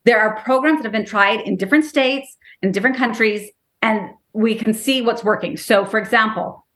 There 0.04 0.18
are 0.18 0.40
programs 0.42 0.78
that 0.78 0.84
have 0.84 0.92
been 0.92 1.06
tried 1.06 1.42
in 1.42 1.56
different 1.56 1.84
states 1.84 2.36
in 2.60 2.72
different 2.72 2.96
countries 2.96 3.48
and 3.80 4.10
we 4.32 4.56
can 4.56 4.74
see 4.74 5.00
what's 5.00 5.22
working. 5.22 5.56
So 5.56 5.84
for 5.84 6.00
example 6.00 6.66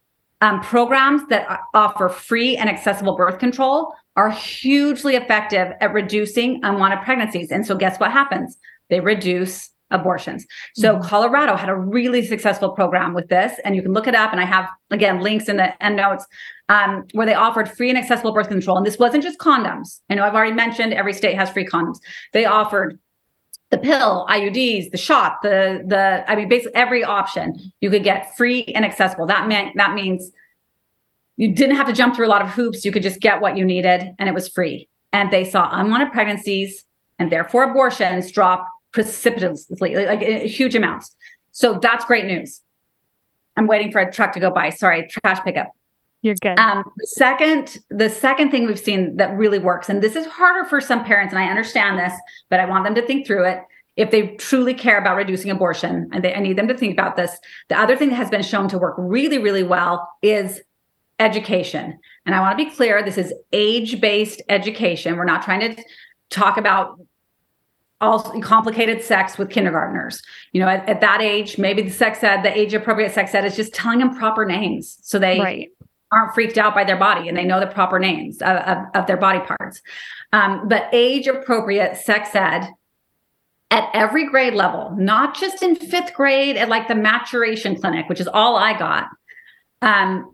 um, 0.44 0.61
programs 0.61 1.27
that 1.29 1.61
offer 1.72 2.11
free 2.11 2.57
and 2.57 2.68
accessible 2.68 3.16
birth 3.16 3.38
control 3.38 3.94
are 4.16 4.31
hugely 4.31 5.16
effective 5.16 5.72
at 5.81 5.92
reducing 5.94 6.61
unwanted 6.62 7.00
pregnancies. 7.03 7.50
And 7.50 7.66
so, 7.66 7.74
guess 7.74 7.98
what 7.98 8.12
happens? 8.12 8.59
They 8.90 9.01
reduce 9.01 9.70
abortions. 9.90 10.47
So, 10.75 10.94
mm-hmm. 10.94 11.07
Colorado 11.07 11.57
had 11.57 11.68
a 11.68 11.77
really 11.77 12.25
successful 12.25 12.70
program 12.70 13.14
with 13.14 13.29
this, 13.29 13.59
and 13.64 13.77
you 13.77 13.83
can 13.83 13.92
look 13.92 14.07
it 14.07 14.14
up. 14.14 14.33
And 14.33 14.40
I 14.40 14.44
have, 14.44 14.68
again, 14.90 15.20
links 15.20 15.49
in 15.49 15.57
the 15.57 15.83
end 15.85 15.97
notes 15.97 16.27
um, 16.68 17.05
where 17.12 17.27
they 17.27 17.35
offered 17.35 17.70
free 17.70 17.90
and 17.90 17.99
accessible 17.99 18.33
birth 18.33 18.49
control. 18.49 18.77
And 18.77 18.87
this 18.87 18.99
wasn't 18.99 19.23
just 19.23 19.38
condoms. 19.38 20.01
I 20.11 20.14
know 20.14 20.25
I've 20.25 20.35
already 20.35 20.53
mentioned 20.53 20.92
every 20.94 21.12
state 21.12 21.37
has 21.37 21.51
free 21.51 21.66
condoms. 21.66 21.99
They 22.33 22.44
offered 22.44 22.99
the 23.70 23.79
pill, 23.79 24.27
IUDs, 24.31 24.90
the 24.90 24.99
shot, 24.99 25.42
the 25.42 25.83
the 25.87 26.25
I 26.31 26.37
mean 26.37 26.49
basically 26.49 26.77
every 26.77 27.03
option 27.03 27.57
you 27.81 27.90
could 27.90 28.05
get 28.05 28.37
free 28.37 28.64
and 28.75 28.85
accessible. 28.85 29.27
That 29.27 29.49
meant 29.49 29.77
that 29.77 29.94
means 29.94 30.31
you 31.37 31.53
didn't 31.53 31.77
have 31.77 31.88
to 31.88 31.92
jump 31.92 32.14
through 32.14 32.27
a 32.27 32.29
lot 32.29 32.42
of 32.42 32.51
hoops. 32.51 32.85
You 32.85 32.92
could 32.92 33.03
just 33.03 33.20
get 33.20 33.40
what 33.40 33.57
you 33.57 33.64
needed 33.64 34.14
and 34.18 34.29
it 34.29 34.35
was 34.35 34.49
free. 34.49 34.88
And 35.12 35.31
they 35.31 35.44
saw 35.44 35.68
unwanted 35.73 36.12
pregnancies 36.12 36.85
and 37.18 37.33
therefore 37.33 37.70
abortions 37.70 38.31
drop 38.31 38.68
precipitously, 38.94 39.96
like, 39.96 40.07
like 40.07 40.22
huge 40.46 40.74
amounts. 40.74 41.14
So 41.50 41.78
that's 41.83 42.04
great 42.04 42.24
news. 42.24 42.62
I'm 43.57 43.66
waiting 43.66 43.92
for 43.92 44.00
a 44.00 44.11
truck 44.11 44.33
to 44.33 44.40
go 44.40 44.50
by. 44.50 44.70
Sorry, 44.70 45.07
trash 45.09 45.40
pickup. 45.44 45.72
You're 46.22 46.37
good. 46.40 46.59
Um, 46.59 46.85
second, 47.02 47.78
the 47.90 48.09
second 48.09 48.50
thing 48.50 48.66
we've 48.66 48.78
seen 48.78 49.16
that 49.16 49.37
really 49.37 49.59
works, 49.59 49.90
and 49.90 50.02
this 50.02 50.16
is 50.16 50.26
harder 50.26 50.66
for 50.66 50.80
some 50.80 51.04
parents, 51.04 51.35
and 51.35 51.42
I 51.42 51.48
understand 51.48 51.98
this, 51.98 52.14
but 52.48 52.61
I 52.61 52.64
want 52.64 52.85
them 52.85 52.94
to 52.94 53.07
think 53.07 53.26
through 53.26 53.44
it. 53.44 53.61
If 53.96 54.11
they 54.11 54.28
truly 54.37 54.74
care 54.74 54.98
about 54.98 55.16
reducing 55.16 55.50
abortion, 55.50 56.09
and 56.12 56.24
they, 56.24 56.35
I 56.35 56.40
need 56.40 56.57
them 56.57 56.66
to 56.68 56.76
think 56.76 56.92
about 56.92 57.16
this. 57.16 57.37
The 57.68 57.78
other 57.78 57.96
thing 57.96 58.09
that 58.09 58.16
has 58.16 58.30
been 58.30 58.42
shown 58.42 58.68
to 58.68 58.78
work 58.78 58.94
really, 58.98 59.38
really 59.38 59.62
well 59.62 60.09
is 60.22 60.61
education. 61.20 61.98
And 62.26 62.35
I 62.35 62.40
want 62.40 62.59
to 62.59 62.64
be 62.64 62.70
clear 62.70 63.02
this 63.04 63.18
is 63.18 63.33
age 63.52 64.00
based 64.00 64.42
education. 64.48 65.16
We're 65.16 65.24
not 65.24 65.44
trying 65.44 65.61
to 65.61 65.85
talk 66.30 66.57
about 66.57 66.98
all 68.00 68.20
complicated 68.40 69.02
sex 69.02 69.38
with 69.38 69.50
kindergartners. 69.50 70.22
You 70.52 70.61
know, 70.61 70.68
at, 70.68 70.88
at 70.88 71.00
that 71.00 71.20
age, 71.20 71.59
maybe 71.59 71.83
the 71.83 71.90
sex 71.90 72.22
ed, 72.22 72.42
the 72.42 72.57
age 72.57 72.74
appropriate 72.74 73.12
sex 73.12 73.35
ed 73.35 73.44
is 73.44 73.57
just 73.57 73.74
telling 73.74 74.00
them 74.00 74.16
proper 74.16 74.44
names 74.44 74.98
so 75.02 75.18
they 75.18 75.40
right. 75.40 75.68
aren't 76.12 76.35
freaked 76.35 76.59
out 76.59 76.74
by 76.74 76.85
their 76.85 76.98
body 76.98 77.28
and 77.28 77.37
they 77.37 77.44
know 77.44 77.61
the 77.61 77.66
proper 77.66 77.98
names 77.98 78.42
of, 78.42 78.57
of, 78.57 78.78
of 78.94 79.07
their 79.07 79.16
body 79.16 79.40
parts. 79.40 79.80
Um, 80.33 80.68
but 80.68 80.88
age 80.92 81.26
appropriate 81.26 81.96
sex 81.96 82.35
ed 82.35 82.68
at 83.70 83.88
every 83.94 84.28
grade 84.28 84.54
level, 84.54 84.94
not 84.96 85.37
just 85.37 85.62
in 85.62 85.74
fifth 85.74 86.14
grade 86.14 86.57
at 86.57 86.68
like 86.68 86.88
the 86.88 86.94
maturation 86.94 87.80
clinic, 87.80 88.09
which 88.09 88.20
is 88.20 88.28
all 88.28 88.57
I 88.57 88.78
got. 88.78 89.09
Um, 89.83 90.30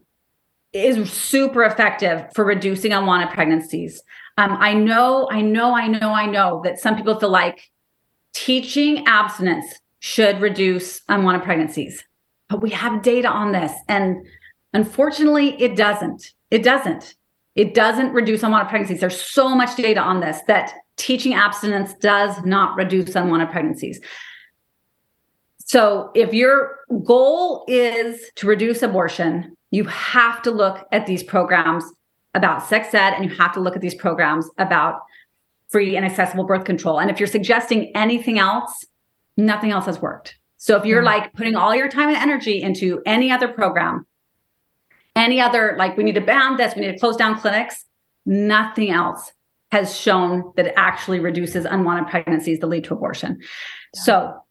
is 0.73 1.13
super 1.13 1.65
effective 1.65 2.25
for 2.35 2.45
reducing 2.45 2.93
unwanted 2.93 3.35
pregnancies. 3.35 4.03
Um, 4.41 4.57
I 4.59 4.73
know, 4.73 5.29
I 5.31 5.43
know, 5.43 5.75
I 5.75 5.87
know, 5.87 6.15
I 6.15 6.25
know 6.25 6.63
that 6.65 6.79
some 6.81 6.97
people 6.97 7.21
feel 7.21 7.29
like 7.29 7.71
teaching 8.33 9.07
abstinence 9.07 9.67
should 9.99 10.41
reduce 10.41 11.03
unwanted 11.11 11.43
pregnancies, 11.43 12.03
but 12.49 12.63
we 12.63 12.71
have 12.71 13.03
data 13.03 13.29
on 13.29 13.53
this. 13.53 13.71
And 13.87 14.27
unfortunately, 14.73 15.61
it 15.63 15.77
doesn't. 15.77 16.33
It 16.51 16.63
doesn't. 16.63 17.17
It 17.55 17.75
doesn't 17.75 18.15
reduce 18.15 18.43
unwanted 18.43 18.71
pregnancies. 18.71 19.01
There's 19.01 19.21
so 19.21 19.55
much 19.55 19.77
data 19.77 20.01
on 20.01 20.21
this 20.21 20.39
that 20.47 20.73
teaching 20.97 21.35
abstinence 21.35 21.93
does 22.01 22.43
not 22.43 22.77
reduce 22.77 23.15
unwanted 23.15 23.51
pregnancies. 23.51 24.01
So 25.59 26.13
if 26.15 26.33
your 26.33 26.79
goal 27.05 27.67
is 27.69 28.23
to 28.37 28.47
reduce 28.47 28.83
abortion, 28.83 29.55
you 29.71 29.85
have 29.85 30.41
to 30.43 30.51
look 30.51 30.87
at 30.93 31.07
these 31.07 31.23
programs 31.23 31.85
about 32.35 32.67
sex 32.67 32.95
ed 32.95 33.15
and 33.15 33.25
you 33.25 33.37
have 33.37 33.53
to 33.55 33.61
look 33.61 33.77
at 33.77 33.83
these 33.83 33.95
programs 33.95 34.49
about 34.59 35.01
free 35.69 35.97
and 35.97 36.05
accessible 36.05 36.45
birth 36.45 36.65
control. 36.65 37.01
And 37.01 37.11
if 37.11 37.19
you're 37.19 37.27
suggesting 37.27 37.95
anything 37.97 38.39
else, 38.39 38.85
nothing 39.37 39.71
else 39.71 39.87
has 39.87 40.01
worked. 40.01 40.37
So 40.57 40.77
if 40.77 40.85
you're 40.85 40.99
mm-hmm. 40.99 41.23
like 41.23 41.33
putting 41.35 41.57
all 41.57 41.75
your 41.75 41.89
time 41.89 42.09
and 42.09 42.17
energy 42.17 42.61
into 42.61 43.03
any 43.07 43.31
other 43.31 43.49
program, 43.49 44.07
any 45.17 45.41
other, 45.41 45.75
like 45.79 45.97
we 45.97 46.05
need 46.05 46.15
to 46.17 46.21
ban 46.21 46.57
this, 46.57 46.75
we 46.75 46.83
need 46.83 46.93
to 46.93 46.99
close 46.99 47.17
down 47.17 47.39
clinics, 47.41 47.85
nothing 48.27 48.91
else 48.91 49.33
has 49.73 49.97
shown 49.97 50.53
that 50.57 50.67
it 50.67 50.75
actually 50.77 51.21
reduces 51.21 51.65
unwanted 51.65 52.11
pregnancies 52.11 52.59
that 52.59 52.67
lead 52.67 52.85
to 52.85 52.95
abortion. 52.95 53.39
Yeah. 53.41 54.01
So 54.03 54.45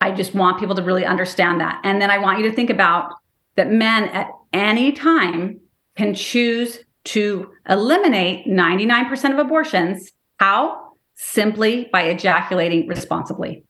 I 0.00 0.10
just 0.10 0.34
want 0.34 0.58
people 0.58 0.74
to 0.74 0.82
really 0.82 1.04
understand 1.04 1.60
that. 1.60 1.80
And 1.84 2.02
then 2.02 2.10
I 2.10 2.18
want 2.18 2.38
you 2.38 2.48
to 2.48 2.54
think 2.54 2.70
about 2.70 3.14
that 3.56 3.70
men 3.70 4.04
at 4.08 4.28
any 4.52 4.92
time 4.92 5.60
can 5.96 6.14
choose 6.14 6.80
to 7.04 7.50
eliminate 7.68 8.46
99% 8.46 9.32
of 9.32 9.38
abortions. 9.38 10.10
How? 10.38 10.92
Simply 11.16 11.88
by 11.92 12.02
ejaculating 12.02 12.88
responsibly. 12.88 13.64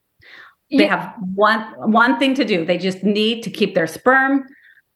Yeah. 0.68 0.78
They 0.78 0.86
have 0.86 1.14
one 1.34 1.60
one 1.92 2.18
thing 2.18 2.34
to 2.34 2.44
do. 2.44 2.64
They 2.64 2.78
just 2.78 3.04
need 3.04 3.42
to 3.42 3.50
keep 3.50 3.74
their 3.74 3.86
sperm 3.86 4.44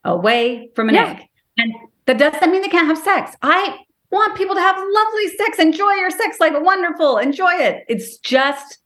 away 0.04 0.70
from 0.74 0.88
an 0.88 0.94
yeah. 0.94 1.10
egg. 1.10 1.26
And 1.58 1.72
that 2.06 2.18
doesn't 2.18 2.50
mean 2.50 2.62
they 2.62 2.68
can't 2.68 2.86
have 2.86 2.98
sex. 2.98 3.36
I 3.42 3.76
want 4.10 4.36
people 4.36 4.54
to 4.54 4.60
have 4.60 4.76
lovely 4.76 5.28
sex. 5.36 5.58
Enjoy 5.58 5.92
your 5.92 6.10
sex 6.10 6.40
life. 6.40 6.54
Wonderful. 6.56 7.18
Enjoy 7.18 7.52
it. 7.52 7.84
It's 7.88 8.16
just 8.18 8.78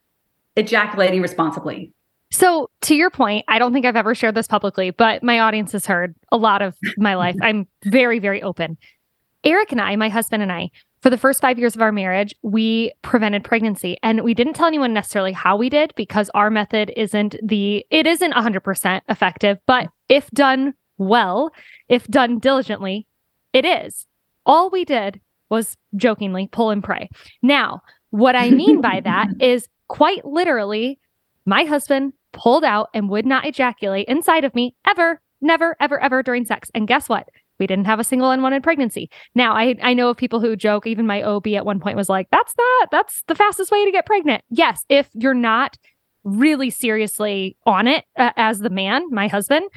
ejaculating 0.57 1.23
responsibly. 1.23 1.93
So, 2.31 2.71
to 2.83 2.95
your 2.95 3.11
point, 3.11 3.45
I 3.47 3.59
don't 3.59 3.75
think 3.75 3.85
I've 3.85 3.97
ever 3.97 4.15
shared 4.15 4.35
this 4.35 4.47
publicly, 4.47 4.91
but 4.91 5.23
my 5.23 5.39
audience 5.39 5.73
has 5.73 5.85
heard 5.85 6.15
a 6.33 6.39
lot 6.39 6.63
of 6.63 6.75
my 6.97 7.15
life. 7.15 7.37
I'm 7.43 7.69
very, 7.85 8.19
very 8.19 8.43
open. 8.43 8.79
Eric 9.45 9.73
and 9.73 9.81
I, 9.81 9.97
my 9.97 10.09
husband 10.09 10.43
and 10.43 10.53
I, 10.53 10.71
for 11.03 11.11
the 11.11 11.19
first 11.19 11.41
five 11.41 11.59
years 11.59 11.75
of 11.75 11.83
our 11.83 11.91
marriage, 11.91 12.35
we 12.43 12.93
prevented 13.03 13.43
pregnancy 13.43 13.97
and 14.03 14.23
we 14.23 14.35
didn't 14.35 14.55
tell 14.55 14.69
anyone 14.69 14.95
necessarily 14.95 15.33
how 15.33 15.57
we 15.57 15.69
did 15.69 15.93
because 15.97 16.31
our 16.33 16.49
method 16.49 16.93
isn't 16.97 17.35
the, 17.43 17.85
it 17.91 18.07
isn't 18.07 18.33
100% 18.33 19.01
effective, 19.09 19.59
but 19.67 19.89
if 20.09 20.31
done 20.31 20.75
well, 20.99 21.51
if 21.89 22.07
done 22.07 22.39
diligently, 22.39 23.09
it 23.53 23.65
is. 23.65 24.07
All 24.47 24.71
we 24.71 24.85
did 24.85 25.21
was 25.51 25.77
jokingly 25.97 26.47
pull 26.47 26.71
and 26.71 26.83
pray. 26.83 27.09
Now, 27.43 27.83
what 28.11 28.37
I 28.37 28.51
mean 28.51 28.81
by 28.81 29.01
that 29.01 29.29
is 29.41 29.69
quite 29.89 30.25
literally, 30.25 31.01
my 31.45 31.65
husband 31.65 32.13
pulled 32.33 32.65
out 32.65 32.89
and 32.95 33.11
would 33.11 33.27
not 33.27 33.45
ejaculate 33.45 34.07
inside 34.09 34.45
of 34.45 34.55
me 34.55 34.75
ever, 34.87 35.21
never, 35.41 35.77
ever, 35.81 36.01
ever 36.01 36.23
during 36.23 36.45
sex. 36.45 36.71
And 36.75 36.87
guess 36.87 37.09
what? 37.09 37.29
We 37.63 37.69
didn't 37.69 37.85
have 37.85 38.01
a 38.01 38.05
single 38.05 38.33
unwanted 38.33 38.65
pregnancy. 38.65 39.09
Now, 39.37 39.55
I, 39.55 39.77
I 39.81 39.95
know 39.95 40.11
of 40.11 40.17
people 40.17 40.41
who 40.41 40.57
joke, 40.57 40.85
even 40.85 41.07
my 41.07 41.23
OB 41.23 41.47
at 41.47 41.65
one 41.65 41.79
point 41.79 41.97
was 41.97 42.09
like, 42.09 42.27
that's 42.33 42.53
not, 42.59 42.91
that's 42.91 43.23
the 43.29 43.37
fastest 43.37 43.71
way 43.71 43.85
to 43.85 43.93
get 43.93 44.05
pregnant. 44.05 44.43
Yes, 44.51 44.85
if 44.89 45.09
you're 45.15 45.33
not 45.33 45.77
really 46.25 46.71
seriously 46.71 47.57
on 47.65 47.87
it 47.87 48.05
uh, 48.19 48.33
as 48.37 48.59
the 48.59 48.69
man, 48.69 49.09
my 49.13 49.29
husband, 49.29 49.71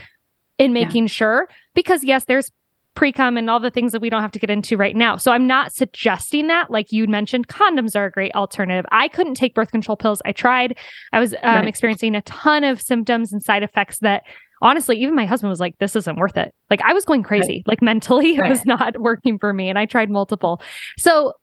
in 0.58 0.74
making 0.74 1.04
yeah. 1.04 1.10
sure, 1.10 1.50
because 1.76 2.04
yes, 2.04 2.26
there's 2.26 2.52
pre-cum 2.96 3.38
and 3.38 3.50
all 3.50 3.60
the 3.60 3.70
things 3.70 3.92
that 3.92 4.02
we 4.02 4.10
don't 4.10 4.24
have 4.24 4.32
to 4.32 4.40
get 4.40 4.50
into 4.50 4.78
right 4.78 4.96
now. 4.96 5.16
So 5.16 5.32
I'm 5.32 5.46
not 5.46 5.72
suggesting 5.72 6.48
that. 6.48 6.72
Like 6.72 6.92
you 6.92 7.08
mentioned, 7.08 7.50
condoms 7.50 7.96
are 7.96 8.06
a 8.06 8.12
great 8.12 8.34
alternative. 8.34 8.86
I 8.92 9.10
couldn't 9.10 9.36
take 9.36 9.54
birth 9.54 9.70
control 9.70 9.96
pills. 9.96 10.24
I 10.26 10.32
tried. 10.32 10.76
I 11.14 11.20
was 11.20 11.34
um, 11.44 11.56
right. 11.56 11.68
experiencing 11.68 12.16
a 12.16 12.22
ton 12.24 12.64
of 12.64 12.82
symptoms 12.82 13.32
and 13.32 13.44
side 13.44 13.62
effects 13.62 14.00
that 14.00 14.24
honestly, 14.66 14.98
even 14.98 15.16
my 15.16 15.28
husband 15.28 15.50
was 15.50 15.60
like, 15.60 15.78
this 15.78 15.96
isn't 15.96 16.18
worth 16.18 16.36
it. 16.36 16.54
Like 16.70 16.82
I 16.82 16.92
was 16.92 17.06
going 17.06 17.24
crazy. 17.24 17.58
Right. 17.58 17.68
Like 17.68 17.82
mentally, 17.82 18.38
right. 18.38 18.48
it 18.48 18.50
was 18.50 18.66
not 18.66 19.00
working 19.00 19.38
for 19.38 19.54
me. 19.54 19.70
And 19.70 19.78
I 19.78 19.86
tried 19.86 20.10
multiple. 20.10 20.62
So 20.98 21.34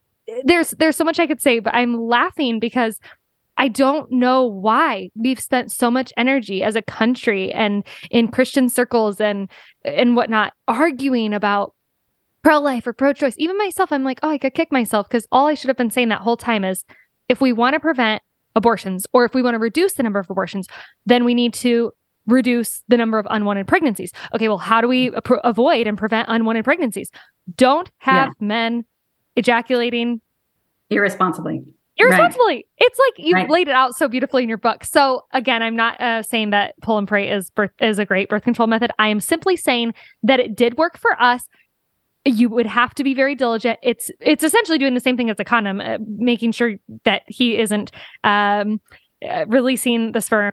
there's 0.45 0.73
there's 0.73 0.97
so 0.97 1.05
much 1.05 1.21
I 1.21 1.27
could 1.27 1.41
say, 1.41 1.61
but 1.61 1.73
I'm 1.73 1.95
laughing 1.95 2.59
because 2.59 2.99
I 3.57 3.69
don't 3.69 4.11
know 4.11 4.45
why 4.45 5.11
we've 5.15 5.39
spent 5.39 5.71
so 5.71 5.91
much 5.91 6.13
energy 6.17 6.65
as 6.65 6.75
a 6.75 6.83
country 6.83 7.53
and 7.53 7.85
in 8.11 8.29
Christian 8.29 8.69
circles 8.69 9.21
and 9.21 9.49
and 9.85 10.17
whatnot 10.17 10.53
arguing 10.67 11.33
about 11.33 11.75
pro-life 12.43 12.89
or 12.89 12.93
pro-choice. 12.93 13.35
Even 13.39 13.57
myself, 13.57 13.93
I'm 13.93 14.03
like, 14.03 14.19
oh, 14.25 14.31
I 14.31 14.39
could 14.39 14.55
kick 14.55 14.73
myself 14.73 15.09
because 15.09 15.29
all 15.31 15.47
I 15.47 15.55
should 15.55 15.69
have 15.69 15.77
been 15.77 15.93
saying 15.93 16.09
that 16.09 16.23
whole 16.23 16.37
time 16.37 16.65
is 16.65 16.83
if 17.29 17.41
we 17.41 17.53
want 17.53 17.75
to 17.75 17.81
prevent 17.81 18.21
abortions 18.57 19.07
or 19.13 19.25
if 19.25 19.33
we 19.33 19.43
want 19.43 19.55
to 19.55 19.61
reduce 19.61 19.93
the 19.93 20.03
number 20.03 20.19
of 20.19 20.29
abortions, 20.29 20.67
then 21.07 21.25
we 21.25 21.35
need 21.35 21.55
to 21.55 21.93
reduce 22.27 22.83
the 22.89 22.97
number 22.97 23.19
of 23.19 23.27
unwanted 23.31 23.67
pregnancies. 23.67 24.13
Okay, 24.35 24.49
well, 24.49 24.59
how 24.59 24.81
do 24.81 24.89
we 24.89 25.11
pro- 25.25 25.41
avoid 25.41 25.87
and 25.87 25.99
prevent 25.99 26.29
unwanted 26.29 26.65
pregnancies? 26.65 27.11
Don't 27.57 27.91
have 27.99 28.29
yeah. 28.29 28.47
men 28.47 28.85
ejaculating 29.37 30.21
irresponsibly 30.91 31.63
irresponsibly. 31.97 32.55
Right. 32.55 32.67
It's 32.79 32.99
like 32.99 33.27
you 33.27 33.35
right. 33.35 33.51
laid 33.51 33.69
it 33.69 33.75
out 33.75 33.95
so 33.95 34.09
beautifully 34.09 34.43
in 34.43 34.49
your 34.49 34.59
book. 34.59 34.85
So 34.85 35.25
again, 35.33 35.63
I'm 35.63 35.77
not 35.77 36.01
uh, 36.01 36.23
saying 36.23 36.51
that 36.51 36.75
pull 36.83 36.99
and 36.99 37.07
pray 37.07 37.31
is 37.31 37.51
birth 37.51 37.71
is 37.81 37.99
a 37.99 38.05
great 38.05 38.29
birth 38.29 38.45
control 38.45 38.67
method. 38.67 38.91
I 38.99 39.09
am 39.09 39.21
simply 39.21 39.57
saying 39.57 39.95
that 40.23 40.41
it 40.41 40.57
did 40.57 40.79
work 40.79 40.99
for 40.99 41.21
us. 41.21 41.47
You 42.25 42.49
would 42.51 42.67
have 42.67 42.95
to 42.95 43.05
be 43.05 43.15
very 43.15 43.35
diligent. 43.35 43.79
It's 43.83 44.11
it's 44.21 44.45
essentially 44.45 44.79
doing 44.79 44.95
the 44.95 45.01
same 45.01 45.17
thing 45.17 45.29
as 45.29 45.39
a 45.41 45.45
condom, 45.45 45.81
uh, 45.81 45.99
making 46.01 46.53
sure 46.53 46.75
that 47.05 47.23
he 47.27 47.59
isn't 47.59 47.91
um, 48.23 48.81
uh, 49.29 49.45
releasing 49.49 50.13
the 50.13 50.21
sperm. 50.21 50.53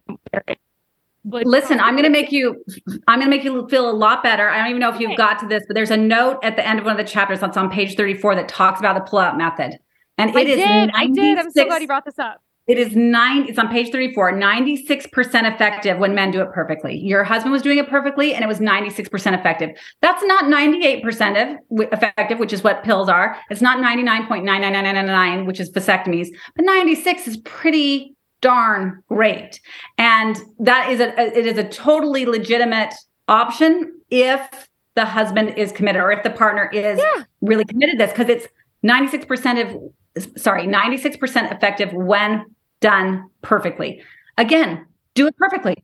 Listen, 1.32 1.80
I'm 1.80 1.94
going 1.94 2.04
to 2.04 2.10
make 2.10 2.32
you. 2.32 2.64
I'm 3.08 3.20
going 3.20 3.30
to 3.32 3.38
make 3.38 3.44
you 3.44 3.68
feel 3.70 3.90
a 3.90 3.94
lot 3.94 4.24
better. 4.24 4.50
I 4.50 4.58
don't 4.58 4.70
even 4.70 4.80
know 4.80 4.94
if 4.94 5.00
you've 5.00 5.18
got 5.18 5.40
to 5.40 5.48
this, 5.48 5.64
but 5.68 5.76
there's 5.76 5.92
a 5.92 5.98
note 5.98 6.40
at 6.44 6.56
the 6.56 6.68
end 6.68 6.80
of 6.80 6.86
one 6.86 7.00
of 7.00 7.06
the 7.06 7.10
chapters 7.10 7.40
that's 7.40 7.58
on 7.58 7.70
page 7.70 7.96
34 7.96 8.36
that 8.36 8.48
talks 8.48 8.80
about 8.80 8.96
the 8.96 9.10
pull-out 9.10 9.38
method. 9.38 9.78
And 10.18 10.36
I 10.36 10.42
it 10.42 10.46
did. 10.46 10.60
is 10.60 10.92
I 10.94 11.08
did. 11.08 11.38
I'm 11.38 11.52
so 11.52 11.66
glad 11.66 11.82
you 11.82 11.88
brought 11.88 12.06
this 12.06 12.20
up. 12.20 12.42
It 12.70 12.78
is 12.78 12.96
nine, 12.96 13.48
it's 13.50 13.58
on 13.58 13.68
page 13.70 13.92
34, 13.92 14.34
96% 14.34 15.52
effective 15.52 15.98
when 15.98 16.14
men 16.14 16.30
do 16.30 16.40
it 16.40 16.52
perfectly. 16.54 17.00
Your 17.00 17.24
husband 17.24 17.52
was 17.52 17.64
doing 17.64 17.80
it 17.80 17.90
perfectly 17.90 18.36
and 18.36 18.44
it 18.44 18.48
was 18.48 18.60
96% 18.60 19.10
effective. 19.40 19.72
That's 20.04 20.24
not 20.26 20.44
98% 20.44 21.58
effective, 21.72 22.38
which 22.38 22.54
is 22.54 22.64
what 22.64 22.84
pills 22.84 23.10
are. 23.10 23.36
It's 23.50 23.62
not 23.62 23.80
99.99999, 23.80 25.48
which 25.48 25.60
is 25.60 25.72
vasectomies, 25.72 26.28
but 26.56 26.64
96 26.64 27.28
is 27.28 27.38
pretty 27.38 28.16
darn 28.42 29.04
great. 29.08 29.60
And 29.98 30.38
that 30.60 30.90
is 30.92 31.00
a, 31.00 31.38
it 31.38 31.46
is 31.46 31.58
a 31.58 31.68
totally 31.68 32.26
legitimate 32.26 32.94
option 33.28 33.94
if 34.10 34.68
the 34.96 35.06
husband 35.06 35.58
is 35.58 35.72
committed 35.72 36.02
or 36.02 36.12
if 36.12 36.24
the 36.24 36.30
partner 36.30 36.70
is 36.74 37.00
yeah. 37.00 37.24
really 37.42 37.66
committed 37.66 37.98
to 38.00 38.06
this 38.06 38.12
because 38.12 38.30
it's 38.30 38.48
96% 38.84 39.70
of 39.70 40.34
sorry, 40.38 40.66
96% 40.66 41.52
effective 41.52 41.94
when 41.94 42.46
done 42.82 43.30
perfectly. 43.42 44.02
Again, 44.38 44.86
do 45.14 45.28
it 45.28 45.36
perfectly. 45.38 45.84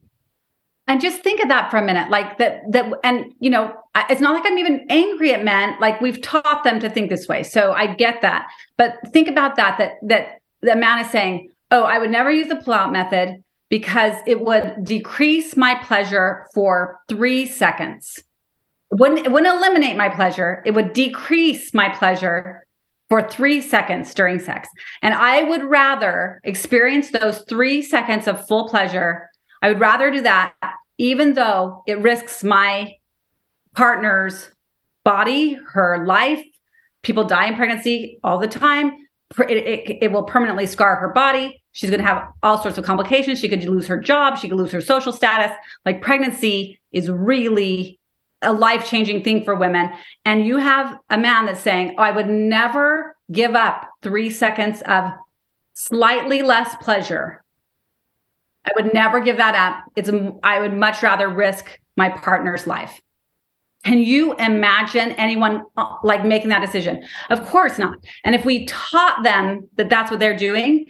And 0.87 1.01
just 1.01 1.21
think 1.21 1.41
of 1.41 1.49
that 1.49 1.71
for 1.71 1.77
a 1.77 1.83
minute. 1.83 2.09
Like 2.09 2.37
that, 2.37 2.61
that, 2.71 2.91
and 3.03 3.33
you 3.39 3.49
know, 3.49 3.73
it's 4.09 4.21
not 4.21 4.33
like 4.33 4.43
I'm 4.45 4.57
even 4.57 4.85
angry 4.89 5.33
at 5.33 5.43
men. 5.43 5.75
Like 5.79 5.99
we've 5.99 6.21
taught 6.21 6.63
them 6.63 6.79
to 6.79 6.89
think 6.89 7.09
this 7.09 7.27
way. 7.27 7.43
So 7.43 7.71
I 7.73 7.93
get 7.93 8.21
that. 8.21 8.47
But 8.77 8.95
think 9.11 9.27
about 9.27 9.55
that, 9.55 9.77
that, 9.79 9.93
that 10.03 10.39
the 10.61 10.75
man 10.75 11.03
is 11.03 11.09
saying, 11.11 11.49
oh, 11.71 11.83
I 11.83 11.97
would 11.97 12.11
never 12.11 12.31
use 12.31 12.47
the 12.47 12.55
pull-out 12.55 12.91
method 12.91 13.43
because 13.69 14.15
it 14.27 14.41
would 14.41 14.83
decrease 14.83 15.57
my 15.57 15.75
pleasure 15.75 16.47
for 16.53 16.99
three 17.09 17.45
seconds. 17.45 18.19
It 18.91 18.99
wouldn't, 18.99 19.25
it 19.25 19.31
wouldn't 19.31 19.55
eliminate 19.55 19.97
my 19.97 20.09
pleasure. 20.09 20.61
It 20.65 20.71
would 20.71 20.93
decrease 20.93 21.73
my 21.73 21.89
pleasure 21.89 22.63
for 23.09 23.27
three 23.27 23.61
seconds 23.61 24.13
during 24.13 24.39
sex. 24.39 24.67
And 25.01 25.13
I 25.13 25.43
would 25.43 25.63
rather 25.63 26.39
experience 26.43 27.11
those 27.11 27.43
three 27.49 27.81
seconds 27.81 28.27
of 28.27 28.47
full 28.47 28.67
pleasure. 28.69 29.29
I 29.61 29.69
would 29.69 29.79
rather 29.79 30.11
do 30.11 30.21
that, 30.21 30.53
even 30.97 31.33
though 31.33 31.83
it 31.87 31.99
risks 31.99 32.43
my 32.43 32.93
partner's 33.75 34.49
body, 35.03 35.59
her 35.73 36.05
life. 36.05 36.43
People 37.03 37.25
die 37.25 37.47
in 37.47 37.55
pregnancy 37.55 38.19
all 38.23 38.39
the 38.39 38.47
time. 38.47 39.04
It, 39.39 39.57
it, 39.57 39.97
it 40.03 40.11
will 40.11 40.23
permanently 40.23 40.67
scar 40.67 40.95
her 40.97 41.09
body. 41.09 41.61
She's 41.71 41.89
going 41.89 42.01
to 42.01 42.07
have 42.07 42.27
all 42.43 42.61
sorts 42.61 42.77
of 42.77 42.85
complications. 42.85 43.39
She 43.39 43.49
could 43.49 43.63
lose 43.63 43.87
her 43.87 43.99
job. 43.99 44.37
She 44.37 44.47
could 44.47 44.57
lose 44.57 44.71
her 44.71 44.81
social 44.81 45.11
status. 45.11 45.55
Like 45.83 46.01
pregnancy 46.01 46.79
is 46.91 47.09
really 47.09 47.99
a 48.41 48.53
life 48.53 48.87
changing 48.87 49.23
thing 49.23 49.43
for 49.43 49.55
women. 49.55 49.91
And 50.23 50.45
you 50.45 50.57
have 50.57 50.97
a 51.09 51.17
man 51.17 51.47
that's 51.47 51.59
saying, 51.59 51.95
oh, 51.97 52.03
I 52.03 52.11
would 52.11 52.29
never 52.29 53.15
give 53.31 53.55
up 53.55 53.89
three 54.01 54.29
seconds 54.29 54.81
of 54.83 55.11
slightly 55.73 56.41
less 56.41 56.75
pleasure. 56.81 57.43
I 58.65 58.71
would 58.75 58.93
never 58.93 59.19
give 59.19 59.37
that 59.37 59.55
up. 59.55 59.83
It's, 59.95 60.09
I 60.43 60.59
would 60.59 60.73
much 60.73 61.03
rather 61.03 61.27
risk 61.27 61.79
my 61.97 62.09
partner's 62.09 62.67
life. 62.67 63.01
Can 63.85 63.99
you 63.99 64.33
imagine 64.35 65.11
anyone 65.11 65.63
uh, 65.77 65.95
like 66.03 66.25
making 66.25 66.49
that 66.49 66.61
decision? 66.61 67.05
Of 67.29 67.45
course 67.45 67.77
not. 67.77 67.97
And 68.23 68.33
if 68.33 68.43
we 68.43 68.65
taught 68.65 69.23
them 69.23 69.69
that 69.75 69.89
that's 69.89 70.09
what 70.09 70.19
they're 70.19 70.35
doing, 70.35 70.87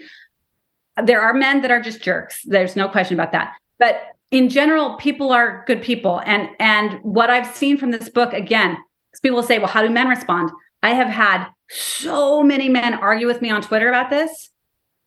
there 1.04 1.22
are 1.22 1.34
men 1.34 1.62
that 1.62 1.72
are 1.72 1.82
just 1.82 2.02
jerks. 2.02 2.42
There's 2.46 2.78
no 2.78 2.88
question 2.88 3.20
about 3.20 3.34
that. 3.34 3.54
But 3.80 4.02
in 4.32 4.48
general, 4.48 4.96
people 4.96 5.32
are 5.32 5.66
good 5.68 5.82
people. 5.82 6.22
And 6.26 6.50
and 6.58 7.00
what 7.04 7.30
I've 7.30 7.54
seen 7.54 7.78
from 7.78 7.92
this 7.92 8.08
book 8.08 8.32
again, 8.32 8.78
people 9.22 9.44
say, 9.44 9.60
well, 9.60 9.68
how 9.68 9.82
do 9.82 9.90
men 9.90 10.08
respond? 10.08 10.52
I 10.82 10.94
have 10.94 11.10
had 11.10 11.48
so 11.70 12.44
many 12.44 12.70
men 12.70 12.94
argue 12.94 13.28
with 13.28 13.42
me 13.42 13.50
on 13.50 13.62
Twitter 13.62 13.90
about 13.90 14.10
this. 14.10 14.52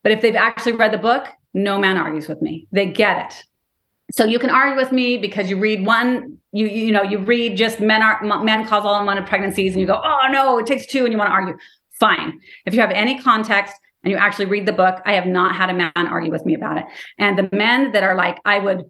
But 0.02 0.12
if 0.12 0.20
they've 0.20 0.36
actually 0.36 0.72
read 0.72 0.92
the 0.92 0.98
book, 0.98 1.26
no 1.54 1.78
man 1.78 1.96
argues 1.96 2.28
with 2.28 2.42
me. 2.42 2.68
They 2.70 2.86
get 2.86 3.32
it. 3.32 3.44
So 4.10 4.24
you 4.24 4.38
can 4.38 4.50
argue 4.50 4.76
with 4.76 4.90
me 4.90 5.18
because 5.18 5.50
you 5.50 5.58
read 5.58 5.84
one, 5.84 6.38
you 6.52 6.66
you 6.66 6.92
know, 6.92 7.02
you 7.02 7.18
read 7.18 7.56
just 7.56 7.80
men 7.80 8.02
are 8.02 8.22
men 8.42 8.66
cause 8.66 8.84
all 8.84 8.98
unwanted 8.98 9.26
pregnancies, 9.26 9.72
and 9.72 9.80
you 9.80 9.86
go, 9.86 10.00
oh 10.02 10.28
no, 10.30 10.58
it 10.58 10.66
takes 10.66 10.86
two, 10.86 11.04
and 11.04 11.12
you 11.12 11.18
want 11.18 11.28
to 11.28 11.34
argue. 11.34 11.56
Fine. 12.00 12.40
If 12.64 12.74
you 12.74 12.80
have 12.80 12.92
any 12.92 13.18
context 13.18 13.74
and 14.04 14.12
you 14.12 14.16
actually 14.16 14.46
read 14.46 14.66
the 14.66 14.72
book, 14.72 15.02
I 15.04 15.14
have 15.14 15.26
not 15.26 15.56
had 15.56 15.68
a 15.68 15.74
man 15.74 15.92
argue 15.96 16.30
with 16.30 16.46
me 16.46 16.54
about 16.54 16.78
it. 16.78 16.84
And 17.18 17.36
the 17.36 17.48
men 17.52 17.90
that 17.90 18.04
are 18.04 18.14
like, 18.14 18.38
I 18.44 18.60
would, 18.60 18.88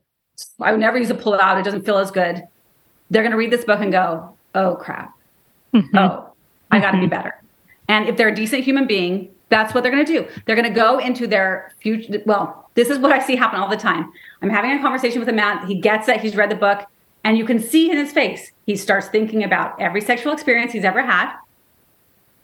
I 0.60 0.72
would 0.72 0.80
never 0.80 0.98
use 0.98 1.08
a 1.08 1.14
pull 1.14 1.34
out. 1.40 1.58
It 1.58 1.64
doesn't 1.64 1.86
feel 1.86 1.96
as 1.96 2.10
good. 2.10 2.42
They're 3.08 3.22
going 3.22 3.32
to 3.32 3.38
read 3.38 3.50
this 3.50 3.64
book 3.64 3.80
and 3.80 3.90
go, 3.90 4.36
oh 4.54 4.76
crap, 4.76 5.14
mm-hmm. 5.72 5.96
oh, 5.96 6.34
I 6.70 6.80
got 6.80 6.90
to 6.90 6.98
mm-hmm. 6.98 7.06
be 7.06 7.08
better. 7.08 7.42
And 7.88 8.08
if 8.08 8.18
they're 8.18 8.28
a 8.28 8.34
decent 8.34 8.64
human 8.64 8.86
being, 8.86 9.30
that's 9.48 9.74
what 9.74 9.82
they're 9.82 9.92
going 9.92 10.04
to 10.04 10.12
do. 10.12 10.28
They're 10.44 10.56
going 10.56 10.68
to 10.68 10.74
go 10.74 10.98
into 10.98 11.26
their 11.26 11.72
future. 11.80 12.22
Well, 12.26 12.70
this 12.74 12.90
is 12.90 12.98
what 12.98 13.12
I 13.12 13.18
see 13.18 13.36
happen 13.36 13.60
all 13.60 13.68
the 13.68 13.76
time. 13.76 14.12
I'm 14.42 14.50
having 14.50 14.72
a 14.72 14.80
conversation 14.80 15.20
with 15.20 15.28
a 15.28 15.32
man. 15.32 15.66
He 15.66 15.80
gets 15.80 16.08
it. 16.08 16.20
He's 16.20 16.36
read 16.36 16.50
the 16.50 16.56
book. 16.56 16.86
And 17.24 17.36
you 17.36 17.44
can 17.44 17.58
see 17.58 17.90
in 17.90 17.96
his 17.96 18.12
face, 18.12 18.52
he 18.66 18.76
starts 18.76 19.08
thinking 19.08 19.42
about 19.44 19.80
every 19.80 20.00
sexual 20.00 20.32
experience 20.32 20.72
he's 20.72 20.84
ever 20.84 21.02
had. 21.02 21.34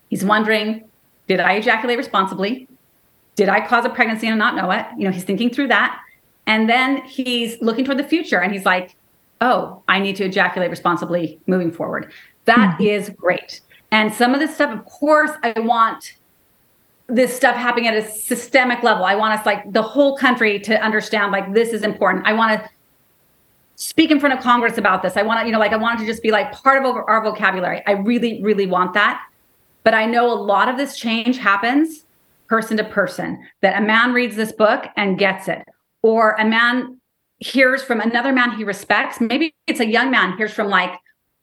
He's 0.08 0.24
wondering, 0.24 0.84
did 1.28 1.40
I 1.40 1.54
ejaculate 1.54 1.98
responsibly? 1.98 2.68
Did 3.36 3.48
I 3.48 3.66
cause 3.66 3.84
a 3.84 3.90
pregnancy 3.90 4.26
and 4.28 4.38
not 4.38 4.56
know 4.56 4.70
it? 4.70 4.86
You 4.98 5.04
know, 5.04 5.10
he's 5.10 5.24
thinking 5.24 5.50
through 5.50 5.68
that. 5.68 6.00
And 6.46 6.68
then 6.68 7.02
he's 7.02 7.60
looking 7.62 7.84
toward 7.84 7.98
the 7.98 8.04
future 8.04 8.40
and 8.40 8.52
he's 8.52 8.64
like, 8.64 8.96
oh, 9.40 9.82
I 9.88 9.98
need 10.00 10.16
to 10.16 10.24
ejaculate 10.24 10.70
responsibly 10.70 11.40
moving 11.46 11.72
forward. 11.72 12.12
That 12.44 12.74
mm-hmm. 12.74 12.84
is 12.84 13.10
great. 13.10 13.60
And 13.90 14.12
some 14.12 14.34
of 14.34 14.40
this 14.40 14.54
stuff, 14.54 14.72
of 14.72 14.84
course, 14.84 15.30
I 15.42 15.58
want 15.60 16.14
this 17.08 17.34
stuff 17.36 17.54
happening 17.54 17.86
at 17.86 17.96
a 17.96 18.08
systemic 18.08 18.82
level. 18.82 19.04
I 19.04 19.14
want 19.14 19.38
us 19.38 19.44
like 19.44 19.70
the 19.72 19.82
whole 19.82 20.16
country 20.16 20.58
to 20.60 20.82
understand 20.82 21.32
like 21.32 21.52
this 21.52 21.70
is 21.70 21.82
important. 21.82 22.26
I 22.26 22.32
want 22.32 22.60
to 22.60 22.70
speak 23.76 24.10
in 24.10 24.20
front 24.20 24.36
of 24.36 24.42
Congress 24.42 24.78
about 24.78 25.02
this. 25.02 25.16
I 25.16 25.22
want 25.22 25.40
to, 25.40 25.46
you 25.46 25.52
know, 25.52 25.58
like 25.58 25.72
I 25.72 25.76
want 25.76 25.98
to 25.98 26.06
just 26.06 26.22
be 26.22 26.30
like 26.30 26.52
part 26.52 26.82
of 26.82 26.96
our 26.96 27.22
vocabulary. 27.22 27.82
I 27.86 27.92
really, 27.92 28.42
really 28.42 28.66
want 28.66 28.94
that. 28.94 29.22
But 29.82 29.94
I 29.94 30.06
know 30.06 30.32
a 30.32 30.34
lot 30.34 30.68
of 30.68 30.76
this 30.78 30.96
change 30.96 31.36
happens 31.36 32.06
person 32.46 32.76
to 32.76 32.84
person, 32.84 33.42
that 33.62 33.82
a 33.82 33.84
man 33.84 34.12
reads 34.12 34.36
this 34.36 34.52
book 34.52 34.84
and 34.96 35.18
gets 35.18 35.48
it, 35.48 35.62
or 36.02 36.32
a 36.32 36.44
man 36.44 37.00
hears 37.38 37.82
from 37.82 38.00
another 38.00 38.32
man 38.32 38.52
he 38.52 38.64
respects. 38.64 39.20
Maybe 39.20 39.54
it's 39.66 39.80
a 39.80 39.86
young 39.86 40.10
man 40.10 40.36
hears 40.36 40.52
from 40.52 40.68
like 40.68 40.92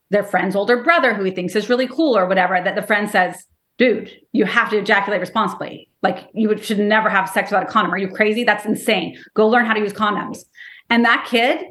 their 0.09 0.23
friend's 0.23 0.55
older 0.55 0.83
brother 0.83 1.13
who 1.13 1.23
he 1.23 1.31
thinks 1.31 1.55
is 1.55 1.69
really 1.69 1.87
cool 1.87 2.17
or 2.17 2.27
whatever, 2.27 2.61
that 2.61 2.75
the 2.75 2.81
friend 2.81 3.09
says, 3.09 3.45
dude, 3.81 4.11
you 4.31 4.45
have 4.45 4.69
to 4.69 4.77
ejaculate 4.77 5.19
responsibly. 5.19 5.89
Like 6.03 6.29
you 6.35 6.55
should 6.61 6.77
never 6.77 7.09
have 7.09 7.27
sex 7.27 7.49
without 7.49 7.63
a 7.63 7.65
condom. 7.65 7.91
Are 7.91 7.97
you 7.97 8.09
crazy? 8.09 8.43
That's 8.43 8.63
insane. 8.63 9.17
Go 9.33 9.47
learn 9.47 9.65
how 9.65 9.73
to 9.73 9.79
use 9.79 9.91
condoms. 9.91 10.45
And 10.91 11.03
that 11.03 11.25
kid, 11.27 11.65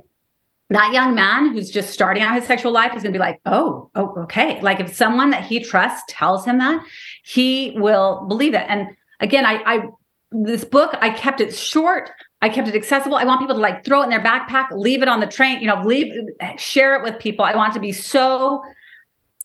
that 0.71 0.93
young 0.93 1.15
man 1.15 1.53
who's 1.53 1.71
just 1.71 1.91
starting 1.91 2.25
out 2.25 2.35
his 2.35 2.47
sexual 2.47 2.73
life 2.73 2.97
is 2.97 3.05
going 3.05 3.13
to 3.13 3.17
be 3.17 3.21
like, 3.21 3.41
oh, 3.47 3.91
oh, 3.95 4.13
okay. 4.25 4.61
Like 4.61 4.81
if 4.81 4.93
someone 4.93 5.31
that 5.31 5.45
he 5.45 5.63
trusts 5.63 6.03
tells 6.09 6.45
him 6.45 6.59
that, 6.59 6.85
he 7.23 7.77
will 7.77 8.27
believe 8.27 8.55
it. 8.55 8.67
And 8.69 8.89
again, 9.21 9.47
I, 9.47 9.63
I 9.65 9.89
this 10.33 10.65
book, 10.65 10.97
I 11.01 11.11
kept 11.11 11.41
it 11.41 11.55
short. 11.55 12.11
I 12.43 12.49
kept 12.49 12.67
it 12.67 12.75
accessible. 12.75 13.19
I 13.19 13.25
want 13.25 13.39
people 13.39 13.55
to 13.55 13.61
like 13.61 13.85
throw 13.85 14.01
it 14.01 14.05
in 14.05 14.11
their 14.11 14.23
backpack, 14.23 14.73
leave 14.73 15.03
it 15.03 15.09
on 15.09 15.21
the 15.21 15.29
train, 15.29 15.61
you 15.61 15.69
know, 15.69 15.81
leave, 15.85 16.13
share 16.57 16.97
it 16.97 17.05
with 17.05 17.21
people. 17.21 17.45
I 17.45 17.55
want 17.55 17.73
to 17.75 17.81
be 17.81 17.93
so 17.93 18.65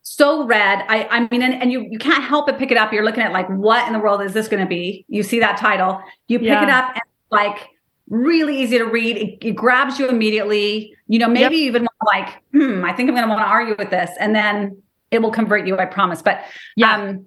so 0.08 0.46
read. 0.46 0.86
I, 0.88 1.08
I 1.10 1.28
mean, 1.32 1.42
and, 1.42 1.56
and 1.56 1.72
you 1.72 1.88
you 1.90 1.98
can't 1.98 2.24
help 2.24 2.46
but 2.46 2.60
pick 2.60 2.72
it 2.72 2.78
up. 2.78 2.94
You're 2.94 3.04
looking 3.04 3.24
at 3.24 3.32
like, 3.32 3.50
what 3.50 3.88
in 3.88 3.94
the 3.94 4.00
world 4.00 4.22
is 4.22 4.34
this 4.34 4.48
going 4.48 4.62
to 4.62 4.70
be? 4.70 5.04
You 5.08 5.24
see 5.24 5.40
that 5.40 5.58
title, 5.58 6.00
you 6.28 6.38
pick 6.38 6.48
yeah. 6.48 6.64
it 6.64 6.70
up, 6.70 6.92
and 6.94 7.02
like 7.32 7.68
really 8.08 8.62
easy 8.62 8.78
to 8.78 8.86
read. 8.86 9.18
It, 9.18 9.44
it 9.44 9.56
grabs 9.56 9.98
you 9.98 10.08
immediately. 10.08 10.96
You 11.08 11.18
know, 11.18 11.28
maybe 11.28 11.56
yep. 11.56 11.68
even 11.68 11.88
like, 12.06 12.36
hmm, 12.52 12.86
I 12.86 12.94
think 12.94 13.10
I'm 13.10 13.16
going 13.16 13.28
to 13.28 13.30
want 13.30 13.42
to 13.42 13.48
argue 13.48 13.76
with 13.80 13.90
this, 13.90 14.12
and 14.20 14.36
then 14.36 14.82
it 15.10 15.24
will 15.24 15.32
convert 15.32 15.66
you. 15.66 15.76
I 15.76 15.86
promise. 15.86 16.22
But 16.22 16.44
yeah. 16.76 16.96
um, 16.96 17.26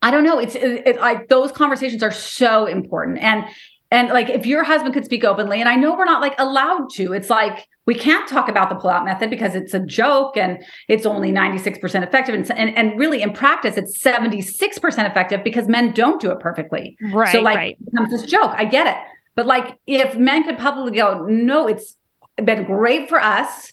I 0.00 0.12
don't 0.12 0.22
know. 0.22 0.38
It's 0.38 0.54
it, 0.54 0.86
it, 0.86 1.00
like 1.00 1.28
those 1.28 1.50
conversations 1.50 2.04
are 2.04 2.12
so 2.12 2.66
important, 2.66 3.18
and 3.18 3.44
and 3.90 4.08
like 4.08 4.28
if 4.28 4.46
your 4.46 4.64
husband 4.64 4.94
could 4.94 5.04
speak 5.04 5.24
openly, 5.24 5.60
and 5.60 5.68
I 5.68 5.74
know 5.74 5.96
we're 5.96 6.04
not 6.04 6.20
like 6.20 6.34
allowed 6.38 6.90
to. 6.94 7.12
It's 7.12 7.30
like 7.30 7.66
we 7.86 7.94
can't 7.94 8.28
talk 8.28 8.50
about 8.50 8.68
the 8.68 8.74
pull-out 8.74 9.06
method 9.06 9.30
because 9.30 9.54
it's 9.54 9.72
a 9.72 9.80
joke 9.80 10.36
and 10.36 10.62
it's 10.88 11.06
only 11.06 11.32
96% 11.32 12.06
effective. 12.06 12.34
And, 12.34 12.50
and, 12.50 12.76
and 12.76 12.98
really 12.98 13.22
in 13.22 13.32
practice, 13.32 13.78
it's 13.78 13.98
76% 14.02 15.10
effective 15.10 15.42
because 15.42 15.68
men 15.68 15.92
don't 15.92 16.20
do 16.20 16.30
it 16.30 16.38
perfectly. 16.38 16.98
Right. 17.10 17.32
So 17.32 17.40
like 17.40 17.56
right. 17.56 17.76
it 17.80 17.90
becomes 17.90 18.10
this 18.10 18.30
joke. 18.30 18.52
I 18.54 18.66
get 18.66 18.86
it. 18.88 19.02
But 19.36 19.46
like 19.46 19.78
if 19.86 20.16
men 20.16 20.44
could 20.44 20.58
publicly 20.58 20.98
go, 20.98 21.24
no, 21.24 21.66
it's 21.66 21.96
been 22.36 22.64
great 22.64 23.08
for 23.08 23.18
us. 23.18 23.72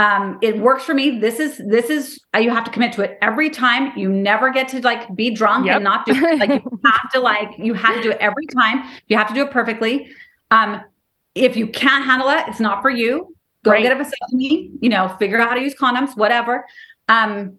Um, 0.00 0.38
it 0.40 0.58
works 0.58 0.84
for 0.84 0.94
me. 0.94 1.18
This 1.18 1.38
is 1.38 1.60
this 1.66 1.90
is 1.90 2.18
you 2.34 2.48
have 2.48 2.64
to 2.64 2.70
commit 2.70 2.94
to 2.94 3.02
it 3.02 3.18
every 3.20 3.50
time. 3.50 3.92
You 3.98 4.08
never 4.08 4.50
get 4.50 4.66
to 4.68 4.80
like 4.80 5.14
be 5.14 5.30
drunk 5.30 5.66
yep. 5.66 5.76
and 5.76 5.84
not 5.84 6.06
do 6.06 6.12
it. 6.14 6.38
Like 6.38 6.48
you 6.48 6.80
have 6.86 7.12
to 7.12 7.20
like 7.20 7.50
you 7.58 7.74
have 7.74 7.96
to 7.96 8.02
do 8.02 8.10
it 8.10 8.16
every 8.18 8.46
time. 8.46 8.88
You 9.08 9.18
have 9.18 9.28
to 9.28 9.34
do 9.34 9.42
it 9.42 9.50
perfectly. 9.50 10.10
Um, 10.50 10.80
if 11.34 11.54
you 11.54 11.66
can't 11.66 12.02
handle 12.02 12.30
it, 12.30 12.44
it's 12.48 12.60
not 12.60 12.80
for 12.80 12.88
you. 12.88 13.36
Go 13.62 13.72
right. 13.72 13.82
get 13.82 13.92
a 13.92 14.02
vasectomy, 14.02 14.70
you 14.80 14.88
know, 14.88 15.14
figure 15.18 15.38
out 15.38 15.50
how 15.50 15.54
to 15.54 15.60
use 15.60 15.74
condoms, 15.74 16.16
whatever. 16.16 16.64
Um, 17.08 17.58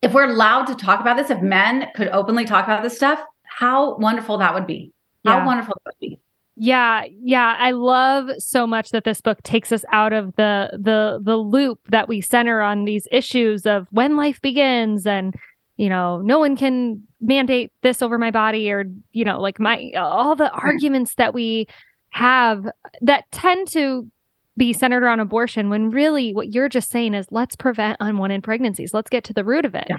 if 0.00 0.12
we're 0.12 0.30
allowed 0.30 0.66
to 0.66 0.76
talk 0.76 1.00
about 1.00 1.16
this, 1.16 1.28
if 1.28 1.42
men 1.42 1.88
could 1.96 2.06
openly 2.08 2.44
talk 2.44 2.66
about 2.66 2.84
this 2.84 2.94
stuff, 2.94 3.20
how 3.42 3.96
wonderful 3.96 4.38
that 4.38 4.54
would 4.54 4.68
be. 4.68 4.92
How 5.24 5.38
yeah. 5.38 5.46
wonderful 5.46 5.74
that 5.84 5.90
would 5.90 6.08
be. 6.08 6.20
Yeah, 6.60 7.04
yeah, 7.22 7.54
I 7.58 7.70
love 7.70 8.30
so 8.38 8.66
much 8.66 8.90
that 8.90 9.04
this 9.04 9.20
book 9.20 9.42
takes 9.44 9.70
us 9.70 9.84
out 9.92 10.12
of 10.12 10.34
the 10.36 10.70
the 10.72 11.20
the 11.22 11.36
loop 11.36 11.78
that 11.88 12.08
we 12.08 12.20
center 12.20 12.60
on 12.60 12.84
these 12.84 13.06
issues 13.12 13.64
of 13.64 13.86
when 13.90 14.16
life 14.16 14.40
begins 14.40 15.06
and 15.06 15.34
you 15.76 15.88
know, 15.88 16.20
no 16.20 16.40
one 16.40 16.56
can 16.56 17.04
mandate 17.20 17.70
this 17.82 18.02
over 18.02 18.18
my 18.18 18.32
body 18.32 18.70
or 18.70 18.84
you 19.12 19.24
know, 19.24 19.40
like 19.40 19.60
my 19.60 19.92
all 19.96 20.34
the 20.34 20.48
hmm. 20.48 20.66
arguments 20.66 21.14
that 21.14 21.32
we 21.32 21.68
have 22.10 22.66
that 23.00 23.24
tend 23.30 23.68
to 23.68 24.10
be 24.56 24.72
centered 24.72 25.04
around 25.04 25.20
abortion 25.20 25.70
when 25.70 25.90
really 25.90 26.34
what 26.34 26.52
you're 26.52 26.68
just 26.68 26.90
saying 26.90 27.14
is 27.14 27.26
let's 27.30 27.54
prevent 27.54 27.96
unwanted 28.00 28.42
pregnancies. 28.42 28.92
Let's 28.92 29.08
get 29.08 29.22
to 29.24 29.32
the 29.32 29.44
root 29.44 29.64
of 29.64 29.76
it. 29.76 29.86
Yeah. 29.88 29.98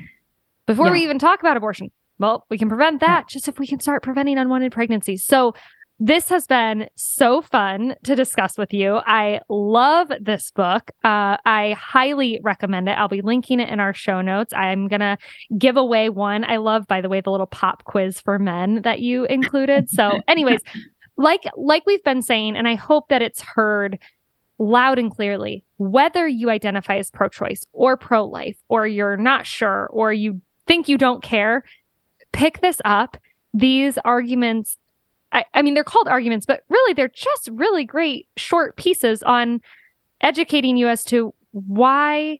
Before 0.65 0.87
yeah. 0.87 0.91
we 0.91 1.03
even 1.03 1.17
talk 1.17 1.39
about 1.39 1.55
abortion, 1.55 1.89
well, 2.19 2.45
we 2.49 2.57
can 2.57 2.67
prevent 2.67 2.99
that 2.99 3.21
yeah. 3.21 3.29
just 3.29 3.47
if 3.47 3.57
we 3.57 3.65
can 3.65 3.79
start 3.79 4.03
preventing 4.03 4.37
unwanted 4.37 4.73
pregnancies. 4.73 5.23
So 5.23 5.53
this 5.99 6.29
has 6.29 6.47
been 6.47 6.89
so 6.95 7.41
fun 7.41 7.95
to 8.03 8.15
discuss 8.15 8.57
with 8.57 8.73
you. 8.73 9.01
I 9.05 9.41
love 9.49 10.11
this 10.21 10.51
book. 10.51 10.91
Uh, 11.03 11.37
I 11.45 11.75
highly 11.77 12.39
recommend 12.41 12.87
it. 12.87 12.93
I'll 12.93 13.09
be 13.09 13.21
linking 13.21 13.59
it 13.59 13.69
in 13.69 13.79
our 13.79 13.93
show 13.93 14.21
notes. 14.21 14.53
I'm 14.53 14.87
going 14.87 15.01
to 15.01 15.17
give 15.57 15.75
away 15.75 16.09
one. 16.09 16.45
I 16.45 16.57
love, 16.57 16.87
by 16.87 17.01
the 17.01 17.09
way, 17.09 17.19
the 17.19 17.31
little 17.31 17.47
pop 17.47 17.83
quiz 17.83 18.21
for 18.21 18.39
men 18.39 18.81
that 18.83 19.01
you 19.01 19.25
included. 19.25 19.89
So, 19.89 20.21
anyways, 20.27 20.61
like 21.19 21.43
like 21.57 21.83
we've 21.85 22.03
been 22.03 22.21
saying 22.21 22.55
and 22.55 22.67
i 22.67 22.75
hope 22.75 23.09
that 23.09 23.21
it's 23.21 23.41
heard 23.41 23.99
loud 24.57 24.97
and 24.97 25.11
clearly 25.11 25.63
whether 25.77 26.27
you 26.27 26.49
identify 26.49 26.97
as 26.97 27.11
pro-choice 27.11 27.65
or 27.73 27.97
pro-life 27.97 28.57
or 28.69 28.87
you're 28.87 29.17
not 29.17 29.45
sure 29.45 29.89
or 29.91 30.11
you 30.11 30.41
think 30.65 30.87
you 30.87 30.97
don't 30.97 31.21
care 31.21 31.63
pick 32.31 32.61
this 32.61 32.77
up 32.85 33.17
these 33.53 33.97
arguments 34.05 34.77
I, 35.31 35.45
I 35.53 35.61
mean 35.61 35.73
they're 35.73 35.83
called 35.83 36.07
arguments 36.07 36.45
but 36.45 36.63
really 36.69 36.93
they're 36.93 37.09
just 37.09 37.49
really 37.51 37.85
great 37.85 38.27
short 38.37 38.75
pieces 38.77 39.23
on 39.23 39.61
educating 40.21 40.77
you 40.77 40.87
as 40.87 41.03
to 41.05 41.33
why 41.51 42.39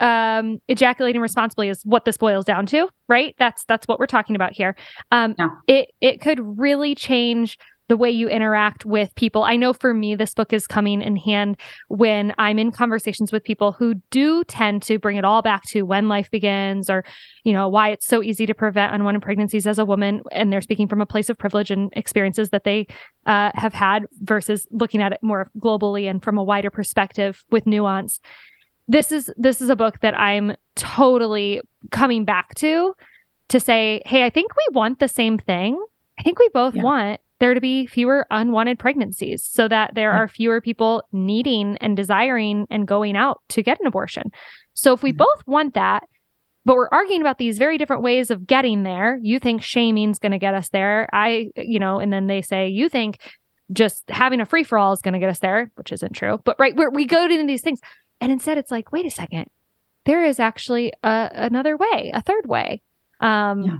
um 0.00 0.60
ejaculating 0.68 1.20
responsibly 1.20 1.68
is 1.68 1.80
what 1.84 2.04
this 2.04 2.16
boils 2.16 2.44
down 2.44 2.66
to 2.66 2.88
right 3.08 3.34
that's 3.38 3.64
that's 3.66 3.86
what 3.86 3.98
we're 3.98 4.06
talking 4.06 4.34
about 4.34 4.52
here 4.52 4.74
um 5.12 5.34
yeah. 5.38 5.48
it 5.68 5.88
it 6.00 6.20
could 6.20 6.58
really 6.58 6.94
change 6.94 7.56
the 7.88 7.96
way 7.96 8.10
you 8.10 8.28
interact 8.28 8.84
with 8.84 9.14
people. 9.14 9.42
I 9.42 9.56
know 9.56 9.72
for 9.72 9.92
me, 9.92 10.14
this 10.14 10.34
book 10.34 10.52
is 10.52 10.66
coming 10.66 11.02
in 11.02 11.16
hand 11.16 11.58
when 11.88 12.34
I'm 12.38 12.58
in 12.58 12.72
conversations 12.72 13.30
with 13.30 13.44
people 13.44 13.72
who 13.72 13.94
do 14.10 14.42
tend 14.44 14.82
to 14.84 14.98
bring 14.98 15.16
it 15.16 15.24
all 15.24 15.42
back 15.42 15.64
to 15.70 15.82
when 15.82 16.08
life 16.08 16.30
begins 16.30 16.88
or, 16.88 17.04
you 17.44 17.52
know, 17.52 17.68
why 17.68 17.90
it's 17.90 18.06
so 18.06 18.22
easy 18.22 18.46
to 18.46 18.54
prevent 18.54 18.94
unwanted 18.94 19.22
pregnancies 19.22 19.66
as 19.66 19.78
a 19.78 19.84
woman. 19.84 20.22
And 20.32 20.52
they're 20.52 20.62
speaking 20.62 20.88
from 20.88 21.00
a 21.02 21.06
place 21.06 21.28
of 21.28 21.36
privilege 21.36 21.70
and 21.70 21.92
experiences 21.94 22.50
that 22.50 22.64
they 22.64 22.86
uh, 23.26 23.50
have 23.54 23.74
had 23.74 24.06
versus 24.22 24.66
looking 24.70 25.02
at 25.02 25.12
it 25.12 25.18
more 25.22 25.50
globally 25.58 26.08
and 26.08 26.22
from 26.22 26.38
a 26.38 26.44
wider 26.44 26.70
perspective 26.70 27.44
with 27.50 27.66
nuance. 27.66 28.20
this 28.88 29.10
is 29.12 29.32
this 29.36 29.60
is 29.60 29.70
a 29.70 29.76
book 29.76 30.00
that 30.00 30.18
I'm 30.18 30.56
totally 30.76 31.60
coming 31.90 32.24
back 32.24 32.54
to 32.56 32.94
to 33.48 33.60
say, 33.60 34.02
hey, 34.06 34.24
I 34.24 34.30
think 34.30 34.56
we 34.56 34.66
want 34.72 35.00
the 35.00 35.08
same 35.08 35.38
thing. 35.38 35.82
I 36.18 36.22
think 36.22 36.38
we 36.38 36.48
both 36.50 36.74
yeah. 36.74 36.82
want 36.82 37.20
there 37.44 37.52
to 37.52 37.60
be 37.60 37.86
fewer 37.86 38.26
unwanted 38.30 38.78
pregnancies 38.78 39.44
so 39.44 39.68
that 39.68 39.94
there 39.94 40.12
are 40.12 40.26
fewer 40.26 40.62
people 40.62 41.02
needing 41.12 41.76
and 41.76 41.94
desiring 41.94 42.66
and 42.70 42.88
going 42.88 43.18
out 43.18 43.42
to 43.50 43.62
get 43.62 43.78
an 43.80 43.86
abortion. 43.86 44.32
So 44.72 44.94
if 44.94 45.02
we 45.02 45.10
mm-hmm. 45.10 45.18
both 45.18 45.42
want 45.46 45.74
that, 45.74 46.04
but 46.64 46.74
we're 46.74 46.88
arguing 46.90 47.20
about 47.20 47.36
these 47.36 47.58
very 47.58 47.76
different 47.76 48.02
ways 48.02 48.30
of 48.30 48.46
getting 48.46 48.82
there. 48.82 49.18
You 49.20 49.38
think 49.38 49.62
shaming's 49.62 50.18
going 50.18 50.32
to 50.32 50.38
get 50.38 50.54
us 50.54 50.70
there. 50.70 51.06
I, 51.12 51.50
you 51.54 51.78
know, 51.78 51.98
and 51.98 52.10
then 52.10 52.28
they 52.28 52.40
say, 52.40 52.68
you 52.68 52.88
think 52.88 53.18
just 53.70 54.04
having 54.08 54.40
a 54.40 54.46
free 54.46 54.64
for 54.64 54.78
all 54.78 54.94
is 54.94 55.02
going 55.02 55.12
to 55.12 55.20
get 55.20 55.28
us 55.28 55.40
there, 55.40 55.70
which 55.74 55.92
isn't 55.92 56.14
true. 56.14 56.40
But 56.46 56.56
right, 56.58 56.74
we 56.74 56.88
we 56.88 57.04
go 57.04 57.28
to 57.28 57.46
these 57.46 57.60
things. 57.60 57.80
And 58.22 58.32
instead, 58.32 58.56
it's 58.56 58.70
like, 58.70 58.90
wait 58.90 59.04
a 59.04 59.10
second, 59.10 59.48
there 60.06 60.24
is 60.24 60.40
actually 60.40 60.94
a, 61.02 61.30
another 61.34 61.76
way, 61.76 62.10
a 62.14 62.22
third 62.22 62.46
way. 62.46 62.80
Um, 63.20 63.62
yeah. 63.64 63.78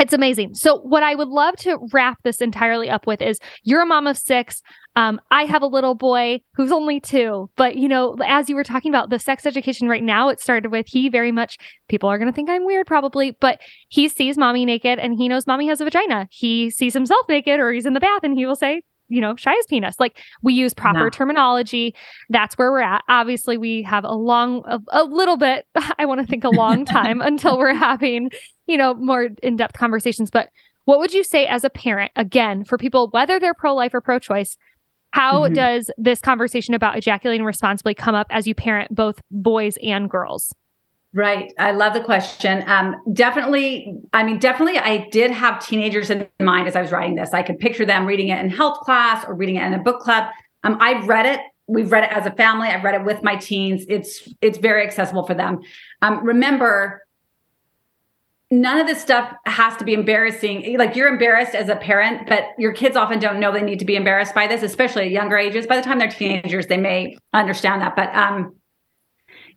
It's 0.00 0.12
amazing. 0.12 0.54
So, 0.54 0.78
what 0.78 1.02
I 1.02 1.16
would 1.16 1.28
love 1.28 1.56
to 1.56 1.76
wrap 1.92 2.18
this 2.22 2.40
entirely 2.40 2.88
up 2.88 3.06
with 3.06 3.20
is 3.20 3.40
you're 3.64 3.82
a 3.82 3.86
mom 3.86 4.06
of 4.06 4.16
six. 4.16 4.62
Um, 4.94 5.20
I 5.32 5.44
have 5.44 5.62
a 5.62 5.66
little 5.66 5.96
boy 5.96 6.40
who's 6.54 6.70
only 6.70 7.00
two, 7.00 7.50
but 7.56 7.76
you 7.76 7.88
know, 7.88 8.16
as 8.24 8.48
you 8.48 8.54
were 8.54 8.64
talking 8.64 8.92
about 8.92 9.10
the 9.10 9.18
sex 9.18 9.44
education 9.44 9.88
right 9.88 10.02
now, 10.02 10.28
it 10.28 10.40
started 10.40 10.70
with 10.70 10.86
he 10.88 11.08
very 11.08 11.32
much, 11.32 11.56
people 11.88 12.08
are 12.08 12.18
going 12.18 12.30
to 12.30 12.34
think 12.34 12.48
I'm 12.48 12.64
weird 12.64 12.86
probably, 12.86 13.36
but 13.40 13.60
he 13.88 14.08
sees 14.08 14.38
mommy 14.38 14.64
naked 14.64 15.00
and 15.00 15.14
he 15.14 15.28
knows 15.28 15.46
mommy 15.46 15.66
has 15.68 15.80
a 15.80 15.84
vagina. 15.84 16.28
He 16.30 16.70
sees 16.70 16.94
himself 16.94 17.26
naked 17.28 17.58
or 17.58 17.72
he's 17.72 17.86
in 17.86 17.94
the 17.94 18.00
bath 18.00 18.20
and 18.22 18.36
he 18.36 18.46
will 18.46 18.56
say, 18.56 18.82
you 19.08 19.20
know, 19.20 19.34
Shia's 19.34 19.66
penis. 19.68 19.96
Like 19.98 20.18
we 20.42 20.54
use 20.54 20.74
proper 20.74 21.04
no. 21.04 21.10
terminology. 21.10 21.94
That's 22.28 22.56
where 22.56 22.70
we're 22.70 22.80
at. 22.80 23.02
Obviously, 23.08 23.56
we 23.56 23.82
have 23.82 24.04
a 24.04 24.14
long, 24.14 24.62
a, 24.66 24.80
a 24.88 25.04
little 25.04 25.36
bit, 25.36 25.66
I 25.98 26.06
want 26.06 26.20
to 26.20 26.26
think 26.26 26.44
a 26.44 26.50
long 26.50 26.84
time 26.86 27.20
until 27.20 27.58
we're 27.58 27.74
having, 27.74 28.30
you 28.66 28.76
know, 28.76 28.94
more 28.94 29.28
in 29.42 29.56
depth 29.56 29.76
conversations. 29.76 30.30
But 30.30 30.50
what 30.84 30.98
would 31.00 31.12
you 31.12 31.24
say 31.24 31.46
as 31.46 31.64
a 31.64 31.70
parent, 31.70 32.12
again, 32.16 32.64
for 32.64 32.78
people, 32.78 33.08
whether 33.10 33.38
they're 33.38 33.54
pro 33.54 33.74
life 33.74 33.94
or 33.94 34.00
pro 34.00 34.18
choice? 34.18 34.56
How 35.12 35.44
mm-hmm. 35.44 35.54
does 35.54 35.90
this 35.96 36.20
conversation 36.20 36.74
about 36.74 36.96
ejaculating 36.96 37.44
responsibly 37.44 37.94
come 37.94 38.14
up 38.14 38.26
as 38.30 38.46
you 38.46 38.54
parent 38.54 38.94
both 38.94 39.20
boys 39.30 39.76
and 39.82 40.08
girls? 40.08 40.54
Right. 41.14 41.54
I 41.58 41.70
love 41.70 41.94
the 41.94 42.02
question. 42.02 42.62
Um, 42.66 42.96
definitely, 43.14 43.94
I 44.12 44.24
mean, 44.24 44.38
definitely, 44.38 44.78
I 44.78 45.08
did 45.10 45.30
have 45.30 45.64
teenagers 45.64 46.10
in 46.10 46.28
mind 46.38 46.68
as 46.68 46.76
I 46.76 46.82
was 46.82 46.92
writing 46.92 47.14
this. 47.14 47.32
I 47.32 47.42
could 47.42 47.58
picture 47.58 47.86
them 47.86 48.04
reading 48.04 48.28
it 48.28 48.38
in 48.38 48.50
health 48.50 48.80
class 48.80 49.24
or 49.26 49.34
reading 49.34 49.56
it 49.56 49.62
in 49.64 49.72
a 49.72 49.78
book 49.78 50.00
club. 50.00 50.28
Um, 50.64 50.76
I've 50.80 51.08
read 51.08 51.24
it. 51.24 51.40
We've 51.66 51.90
read 51.90 52.04
it 52.04 52.12
as 52.12 52.26
a 52.26 52.30
family. 52.32 52.68
I've 52.68 52.84
read 52.84 52.94
it 52.94 53.04
with 53.04 53.22
my 53.22 53.36
teens. 53.36 53.86
It's 53.88 54.28
it's 54.42 54.58
very 54.58 54.86
accessible 54.86 55.26
for 55.26 55.34
them. 55.34 55.60
Um, 56.02 56.24
remember, 56.24 57.02
none 58.50 58.78
of 58.78 58.86
this 58.86 59.00
stuff 59.00 59.32
has 59.46 59.76
to 59.76 59.84
be 59.84 59.94
embarrassing. 59.94 60.76
Like 60.78 60.94
you're 60.94 61.08
embarrassed 61.08 61.54
as 61.54 61.70
a 61.70 61.76
parent, 61.76 62.28
but 62.28 62.44
your 62.58 62.72
kids 62.72 62.96
often 62.96 63.18
don't 63.18 63.40
know 63.40 63.52
they 63.52 63.62
need 63.62 63.78
to 63.78 63.84
be 63.86 63.96
embarrassed 63.96 64.34
by 64.34 64.46
this, 64.46 64.62
especially 64.62 65.04
at 65.04 65.10
younger 65.10 65.38
ages. 65.38 65.66
By 65.66 65.76
the 65.76 65.82
time 65.82 65.98
they're 65.98 66.08
teenagers, 66.08 66.66
they 66.66 66.76
may 66.76 67.16
understand 67.32 67.82
that. 67.82 67.96
But 67.96 68.14
um, 68.14 68.57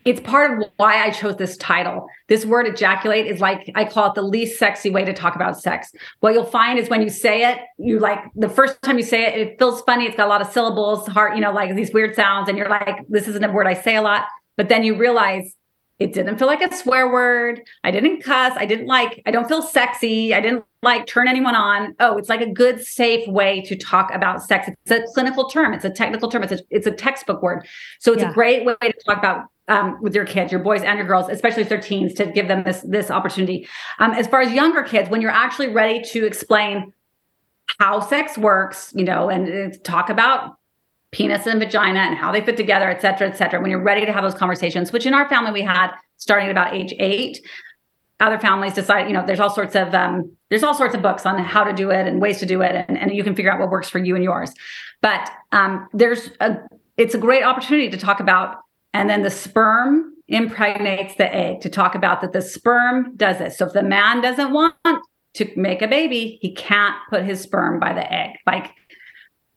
it's 0.06 0.20
part 0.22 0.52
of 0.52 0.70
why 0.78 1.04
I 1.04 1.12
chose 1.12 1.38
this 1.38 1.58
title. 1.58 2.08
This 2.28 2.46
word 2.46 2.68
ejaculate 2.68 3.28
is 3.28 3.40
like, 3.40 3.72
I 3.76 3.86
call 3.86 4.10
it 4.10 4.16
the 4.16 4.22
least 4.22 4.58
sexy 4.58 4.90
way 4.90 5.06
to 5.06 5.14
talk 5.14 5.36
about 5.36 5.60
sex. 5.60 5.92
What 6.22 6.34
you'll 6.34 6.46
find 6.46 6.80
is 6.80 6.90
when 6.90 7.02
you 7.02 7.10
say 7.10 7.50
it, 7.52 7.60
you 7.78 8.00
like 8.00 8.20
the 8.36 8.50
first 8.50 8.82
time 8.82 8.98
you 8.98 9.04
say 9.04 9.26
it, 9.26 9.40
it 9.40 9.60
feels 9.60 9.82
funny. 9.84 10.06
It's 10.06 10.18
got 10.18 10.28
a 10.28 10.30
lot 10.30 10.42
of 10.42 10.52
syllables, 10.52 11.08
heart, 11.08 11.36
you 11.36 11.42
know, 11.42 11.52
like 11.52 11.76
these 11.76 11.94
weird 11.94 12.16
sounds. 12.16 12.50
And 12.50 12.58
you're 12.58 12.70
like, 12.70 13.06
this 13.10 13.28
isn't 13.28 13.44
a 13.44 13.52
word 13.52 13.68
I 13.68 13.74
say 13.74 13.96
a 13.96 14.02
lot. 14.02 14.26
But 14.58 14.70
then 14.70 14.84
you 14.84 14.98
realize 14.98 15.56
it 16.00 16.14
didn't 16.14 16.40
feel 16.40 16.48
like 16.48 16.64
a 16.64 16.76
swear 16.76 17.12
word. 17.12 17.62
I 17.84 17.92
didn't 17.92 18.24
cuss. 18.24 18.54
I 18.56 18.66
didn't 18.66 18.88
like, 18.88 19.22
I 19.28 19.32
don't 19.32 19.48
feel 19.48 19.62
sexy. 19.62 20.34
I 20.34 20.42
didn't 20.42 20.66
like 20.82 21.06
turn 21.06 21.28
anyone 21.28 21.54
on. 21.54 21.96
Oh, 22.00 22.18
it's 22.18 22.28
like 22.28 22.42
a 22.42 22.50
good, 22.52 22.84
safe 22.84 23.28
way 23.28 23.62
to 23.62 23.76
talk 23.76 24.12
about 24.12 24.42
sex. 24.42 24.68
It's 24.68 24.92
a 24.92 25.04
clinical 25.14 25.48
term. 25.48 25.74
It's 25.74 25.86
a 25.86 25.92
technical 25.92 26.32
term. 26.32 26.42
It's 26.42 26.54
a, 26.54 26.60
it's 26.72 26.88
a 26.88 26.92
textbook 26.92 27.44
word. 27.44 27.68
So 28.00 28.14
it's 28.14 28.24
yeah. 28.24 28.32
a 28.32 28.34
great 28.34 28.66
way 28.66 28.76
to 28.82 28.94
talk 29.06 29.20
about 29.20 29.46
um, 29.74 29.88
with 30.04 30.14
your 30.18 30.26
kids, 30.26 30.52
your 30.52 30.64
boys 30.70 30.82
and 30.84 30.96
your 31.00 31.08
girls, 31.08 31.30
especially 31.30 31.64
if 31.64 31.70
they're 31.70 31.88
teens, 31.92 32.14
to 32.20 32.26
give 32.38 32.48
them 32.52 32.62
this 32.64 32.80
this 32.96 33.10
opportunity. 33.18 33.58
Um, 34.02 34.12
as 34.22 34.28
far 34.28 34.42
as 34.46 34.52
younger 34.62 34.84
kids, 34.84 35.10
when 35.10 35.22
you're 35.22 35.38
actually 35.46 35.70
ready 35.82 36.02
to 36.14 36.20
explain 36.32 36.94
how 37.80 37.94
sex 38.02 38.38
works, 38.38 38.80
you 39.00 39.06
know, 39.10 39.30
and 39.34 39.44
uh, 39.74 39.78
talk 39.84 40.10
about 40.10 40.40
penis 41.12 41.48
and 41.48 41.60
vagina 41.60 42.00
and 42.00 42.16
how 42.18 42.32
they 42.32 42.42
fit 42.42 42.58
together, 42.58 42.90
et 42.96 43.02
cetera, 43.02 43.28
et 43.28 43.38
cetera. 43.38 43.60
When 43.62 43.72
you're 43.72 43.88
ready 43.94 44.06
to 44.06 44.14
have 44.14 44.24
those 44.24 44.40
conversations, 44.44 44.92
which 44.92 45.06
in 45.06 45.14
our 45.14 45.28
family 45.30 45.52
we 45.52 45.62
had 45.62 45.90
starting 46.18 46.48
at 46.48 46.52
about 46.52 46.74
age 46.74 46.94
eight. 47.00 47.42
Other 48.20 48.38
families 48.38 48.76
decide, 48.76 49.08
you 49.08 49.14
know, 49.14 49.26
there's 49.26 49.40
all 49.40 49.50
sorts 49.50 49.76
of 49.76 49.96
um, 49.96 50.32
there's 50.50 50.62
all 50.62 50.76
sorts 50.76 50.94
of 50.94 51.02
books 51.02 51.26
on 51.26 51.40
how 51.40 51.64
to 51.64 51.74
do 51.74 51.90
it 51.90 52.06
and 52.08 52.22
ways 52.22 52.38
to 52.38 52.46
do 52.46 52.62
it, 52.62 52.86
and, 52.88 52.96
and 52.96 53.12
you 53.12 53.24
can 53.24 53.36
figure 53.36 53.52
out 53.52 53.60
what 53.60 53.72
works 53.72 53.90
for 53.90 53.98
you 53.98 54.14
and 54.16 54.24
yours. 54.24 54.54
But 55.02 55.28
um, 55.52 55.88
there's 55.92 56.30
a 56.40 56.58
it's 56.98 57.16
a 57.16 57.18
great 57.18 57.44
opportunity 57.44 57.90
to 57.90 57.98
talk 57.98 58.20
about 58.20 58.61
and 58.94 59.10
then 59.10 59.24
the 59.24 59.30
sperm 59.30 60.14
impregnates 60.28 61.16
the 61.16 61.34
egg 61.34 61.62
to 61.62 61.70
talk 61.70 61.96
about 61.96 62.22
that 62.22 62.34
the 62.34 62.42
sperm 62.42 63.16
does 63.16 63.38
this. 63.38 63.58
So 63.58 63.68
if 63.68 63.74
the 63.74 63.84
man 63.84 64.22
doesn't 64.22 64.52
want 64.52 64.76
to 65.34 65.52
make 65.56 65.82
a 65.82 65.88
baby, 65.88 66.40
he 66.42 66.54
can't 66.54 66.96
put 67.10 67.24
his 67.24 67.42
sperm 67.42 67.80
by 67.80 67.94
the 67.94 68.12
egg. 68.12 68.38
Like 68.46 68.72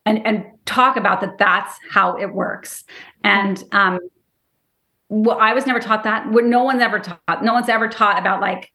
and 0.06 0.24
and 0.26 0.44
talk 0.66 0.96
about 0.96 1.20
that 1.20 1.38
that's 1.38 1.74
how 1.90 2.16
it 2.16 2.34
works. 2.34 2.84
And 3.22 3.62
um 3.72 3.98
well, 5.08 5.38
I 5.38 5.52
was 5.52 5.66
never 5.66 5.80
taught 5.80 6.02
that. 6.04 6.26
No 6.28 6.64
one's 6.64 6.82
ever 6.82 6.98
taught. 6.98 7.44
No 7.44 7.52
one's 7.52 7.68
ever 7.68 7.88
taught 7.88 8.18
about 8.18 8.40
like 8.40 8.72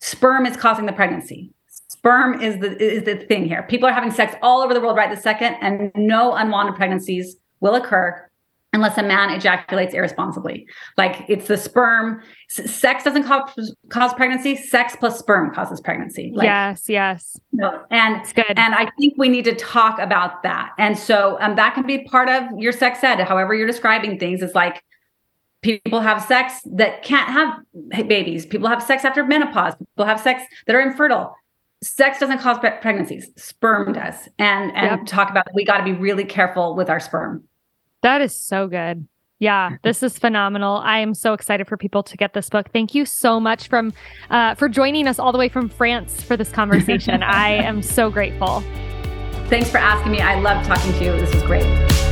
sperm 0.00 0.46
is 0.46 0.56
causing 0.56 0.86
the 0.86 0.92
pregnancy. 0.92 1.52
Sperm 1.88 2.40
is 2.40 2.58
the 2.60 2.76
is 2.82 3.04
the 3.04 3.16
thing 3.26 3.44
here. 3.44 3.62
People 3.64 3.88
are 3.88 3.92
having 3.92 4.10
sex 4.10 4.34
all 4.42 4.62
over 4.62 4.72
the 4.72 4.80
world 4.80 4.96
right 4.96 5.10
this 5.10 5.22
second, 5.22 5.56
and 5.60 5.92
no 5.94 6.34
unwanted 6.34 6.74
pregnancies 6.76 7.36
will 7.60 7.74
occur 7.74 8.29
unless 8.72 8.96
a 8.98 9.02
man 9.02 9.30
ejaculates 9.30 9.94
irresponsibly. 9.94 10.66
Like 10.96 11.24
it's 11.28 11.48
the 11.48 11.56
sperm. 11.56 12.22
sex 12.48 13.04
doesn't 13.04 13.24
cause, 13.24 13.74
cause 13.88 14.14
pregnancy. 14.14 14.56
Sex 14.56 14.96
plus 14.96 15.18
sperm 15.18 15.52
causes 15.54 15.80
pregnancy. 15.80 16.32
Like, 16.34 16.46
yes, 16.46 16.88
yes. 16.88 17.38
No, 17.52 17.82
and 17.90 18.20
it's 18.20 18.32
good. 18.32 18.44
And 18.56 18.74
I 18.74 18.90
think 18.98 19.14
we 19.16 19.28
need 19.28 19.44
to 19.44 19.54
talk 19.54 19.98
about 19.98 20.42
that. 20.42 20.70
And 20.78 20.96
so 20.96 21.36
um, 21.40 21.56
that 21.56 21.74
can 21.74 21.86
be 21.86 22.04
part 22.04 22.28
of 22.28 22.44
your 22.58 22.72
sex 22.72 23.02
ed. 23.02 23.20
However, 23.20 23.54
you're 23.54 23.66
describing 23.66 24.18
things 24.18 24.42
is 24.42 24.54
like 24.54 24.82
people 25.62 26.00
have 26.00 26.22
sex 26.22 26.60
that 26.64 27.02
can't 27.02 27.28
have 27.28 28.08
babies. 28.08 28.46
People 28.46 28.68
have 28.68 28.82
sex 28.82 29.04
after 29.04 29.24
menopause. 29.24 29.74
People 29.74 30.06
have 30.06 30.20
sex 30.20 30.42
that 30.66 30.76
are 30.76 30.80
infertile. 30.80 31.34
Sex 31.82 32.18
doesn't 32.18 32.38
cause 32.38 32.58
pregnancies. 32.58 33.30
Sperm 33.36 33.94
does. 33.94 34.28
And 34.38 34.70
and 34.76 35.00
yep. 35.00 35.06
talk 35.06 35.30
about 35.30 35.46
we 35.54 35.64
got 35.64 35.78
to 35.78 35.84
be 35.84 35.92
really 35.92 36.24
careful 36.24 36.76
with 36.76 36.90
our 36.90 37.00
sperm. 37.00 37.44
That 38.02 38.20
is 38.20 38.34
so 38.34 38.66
good. 38.66 39.06
Yeah, 39.38 39.76
this 39.82 40.02
is 40.02 40.18
phenomenal. 40.18 40.76
I 40.84 40.98
am 40.98 41.14
so 41.14 41.32
excited 41.32 41.66
for 41.66 41.78
people 41.78 42.02
to 42.02 42.16
get 42.16 42.34
this 42.34 42.50
book. 42.50 42.68
Thank 42.74 42.94
you 42.94 43.06
so 43.06 43.40
much 43.40 43.68
from 43.68 43.94
uh, 44.28 44.54
for 44.54 44.68
joining 44.68 45.08
us 45.08 45.18
all 45.18 45.32
the 45.32 45.38
way 45.38 45.48
from 45.48 45.70
France 45.70 46.22
for 46.22 46.36
this 46.36 46.50
conversation. 46.50 47.22
I 47.22 47.52
am 47.52 47.82
so 47.82 48.10
grateful. 48.10 48.62
Thanks 49.48 49.70
for 49.70 49.78
asking 49.78 50.12
me. 50.12 50.20
I 50.20 50.38
love 50.40 50.64
talking 50.66 50.92
to 50.92 51.04
you. 51.04 51.12
This 51.12 51.32
was 51.34 51.42
great. 51.44 52.09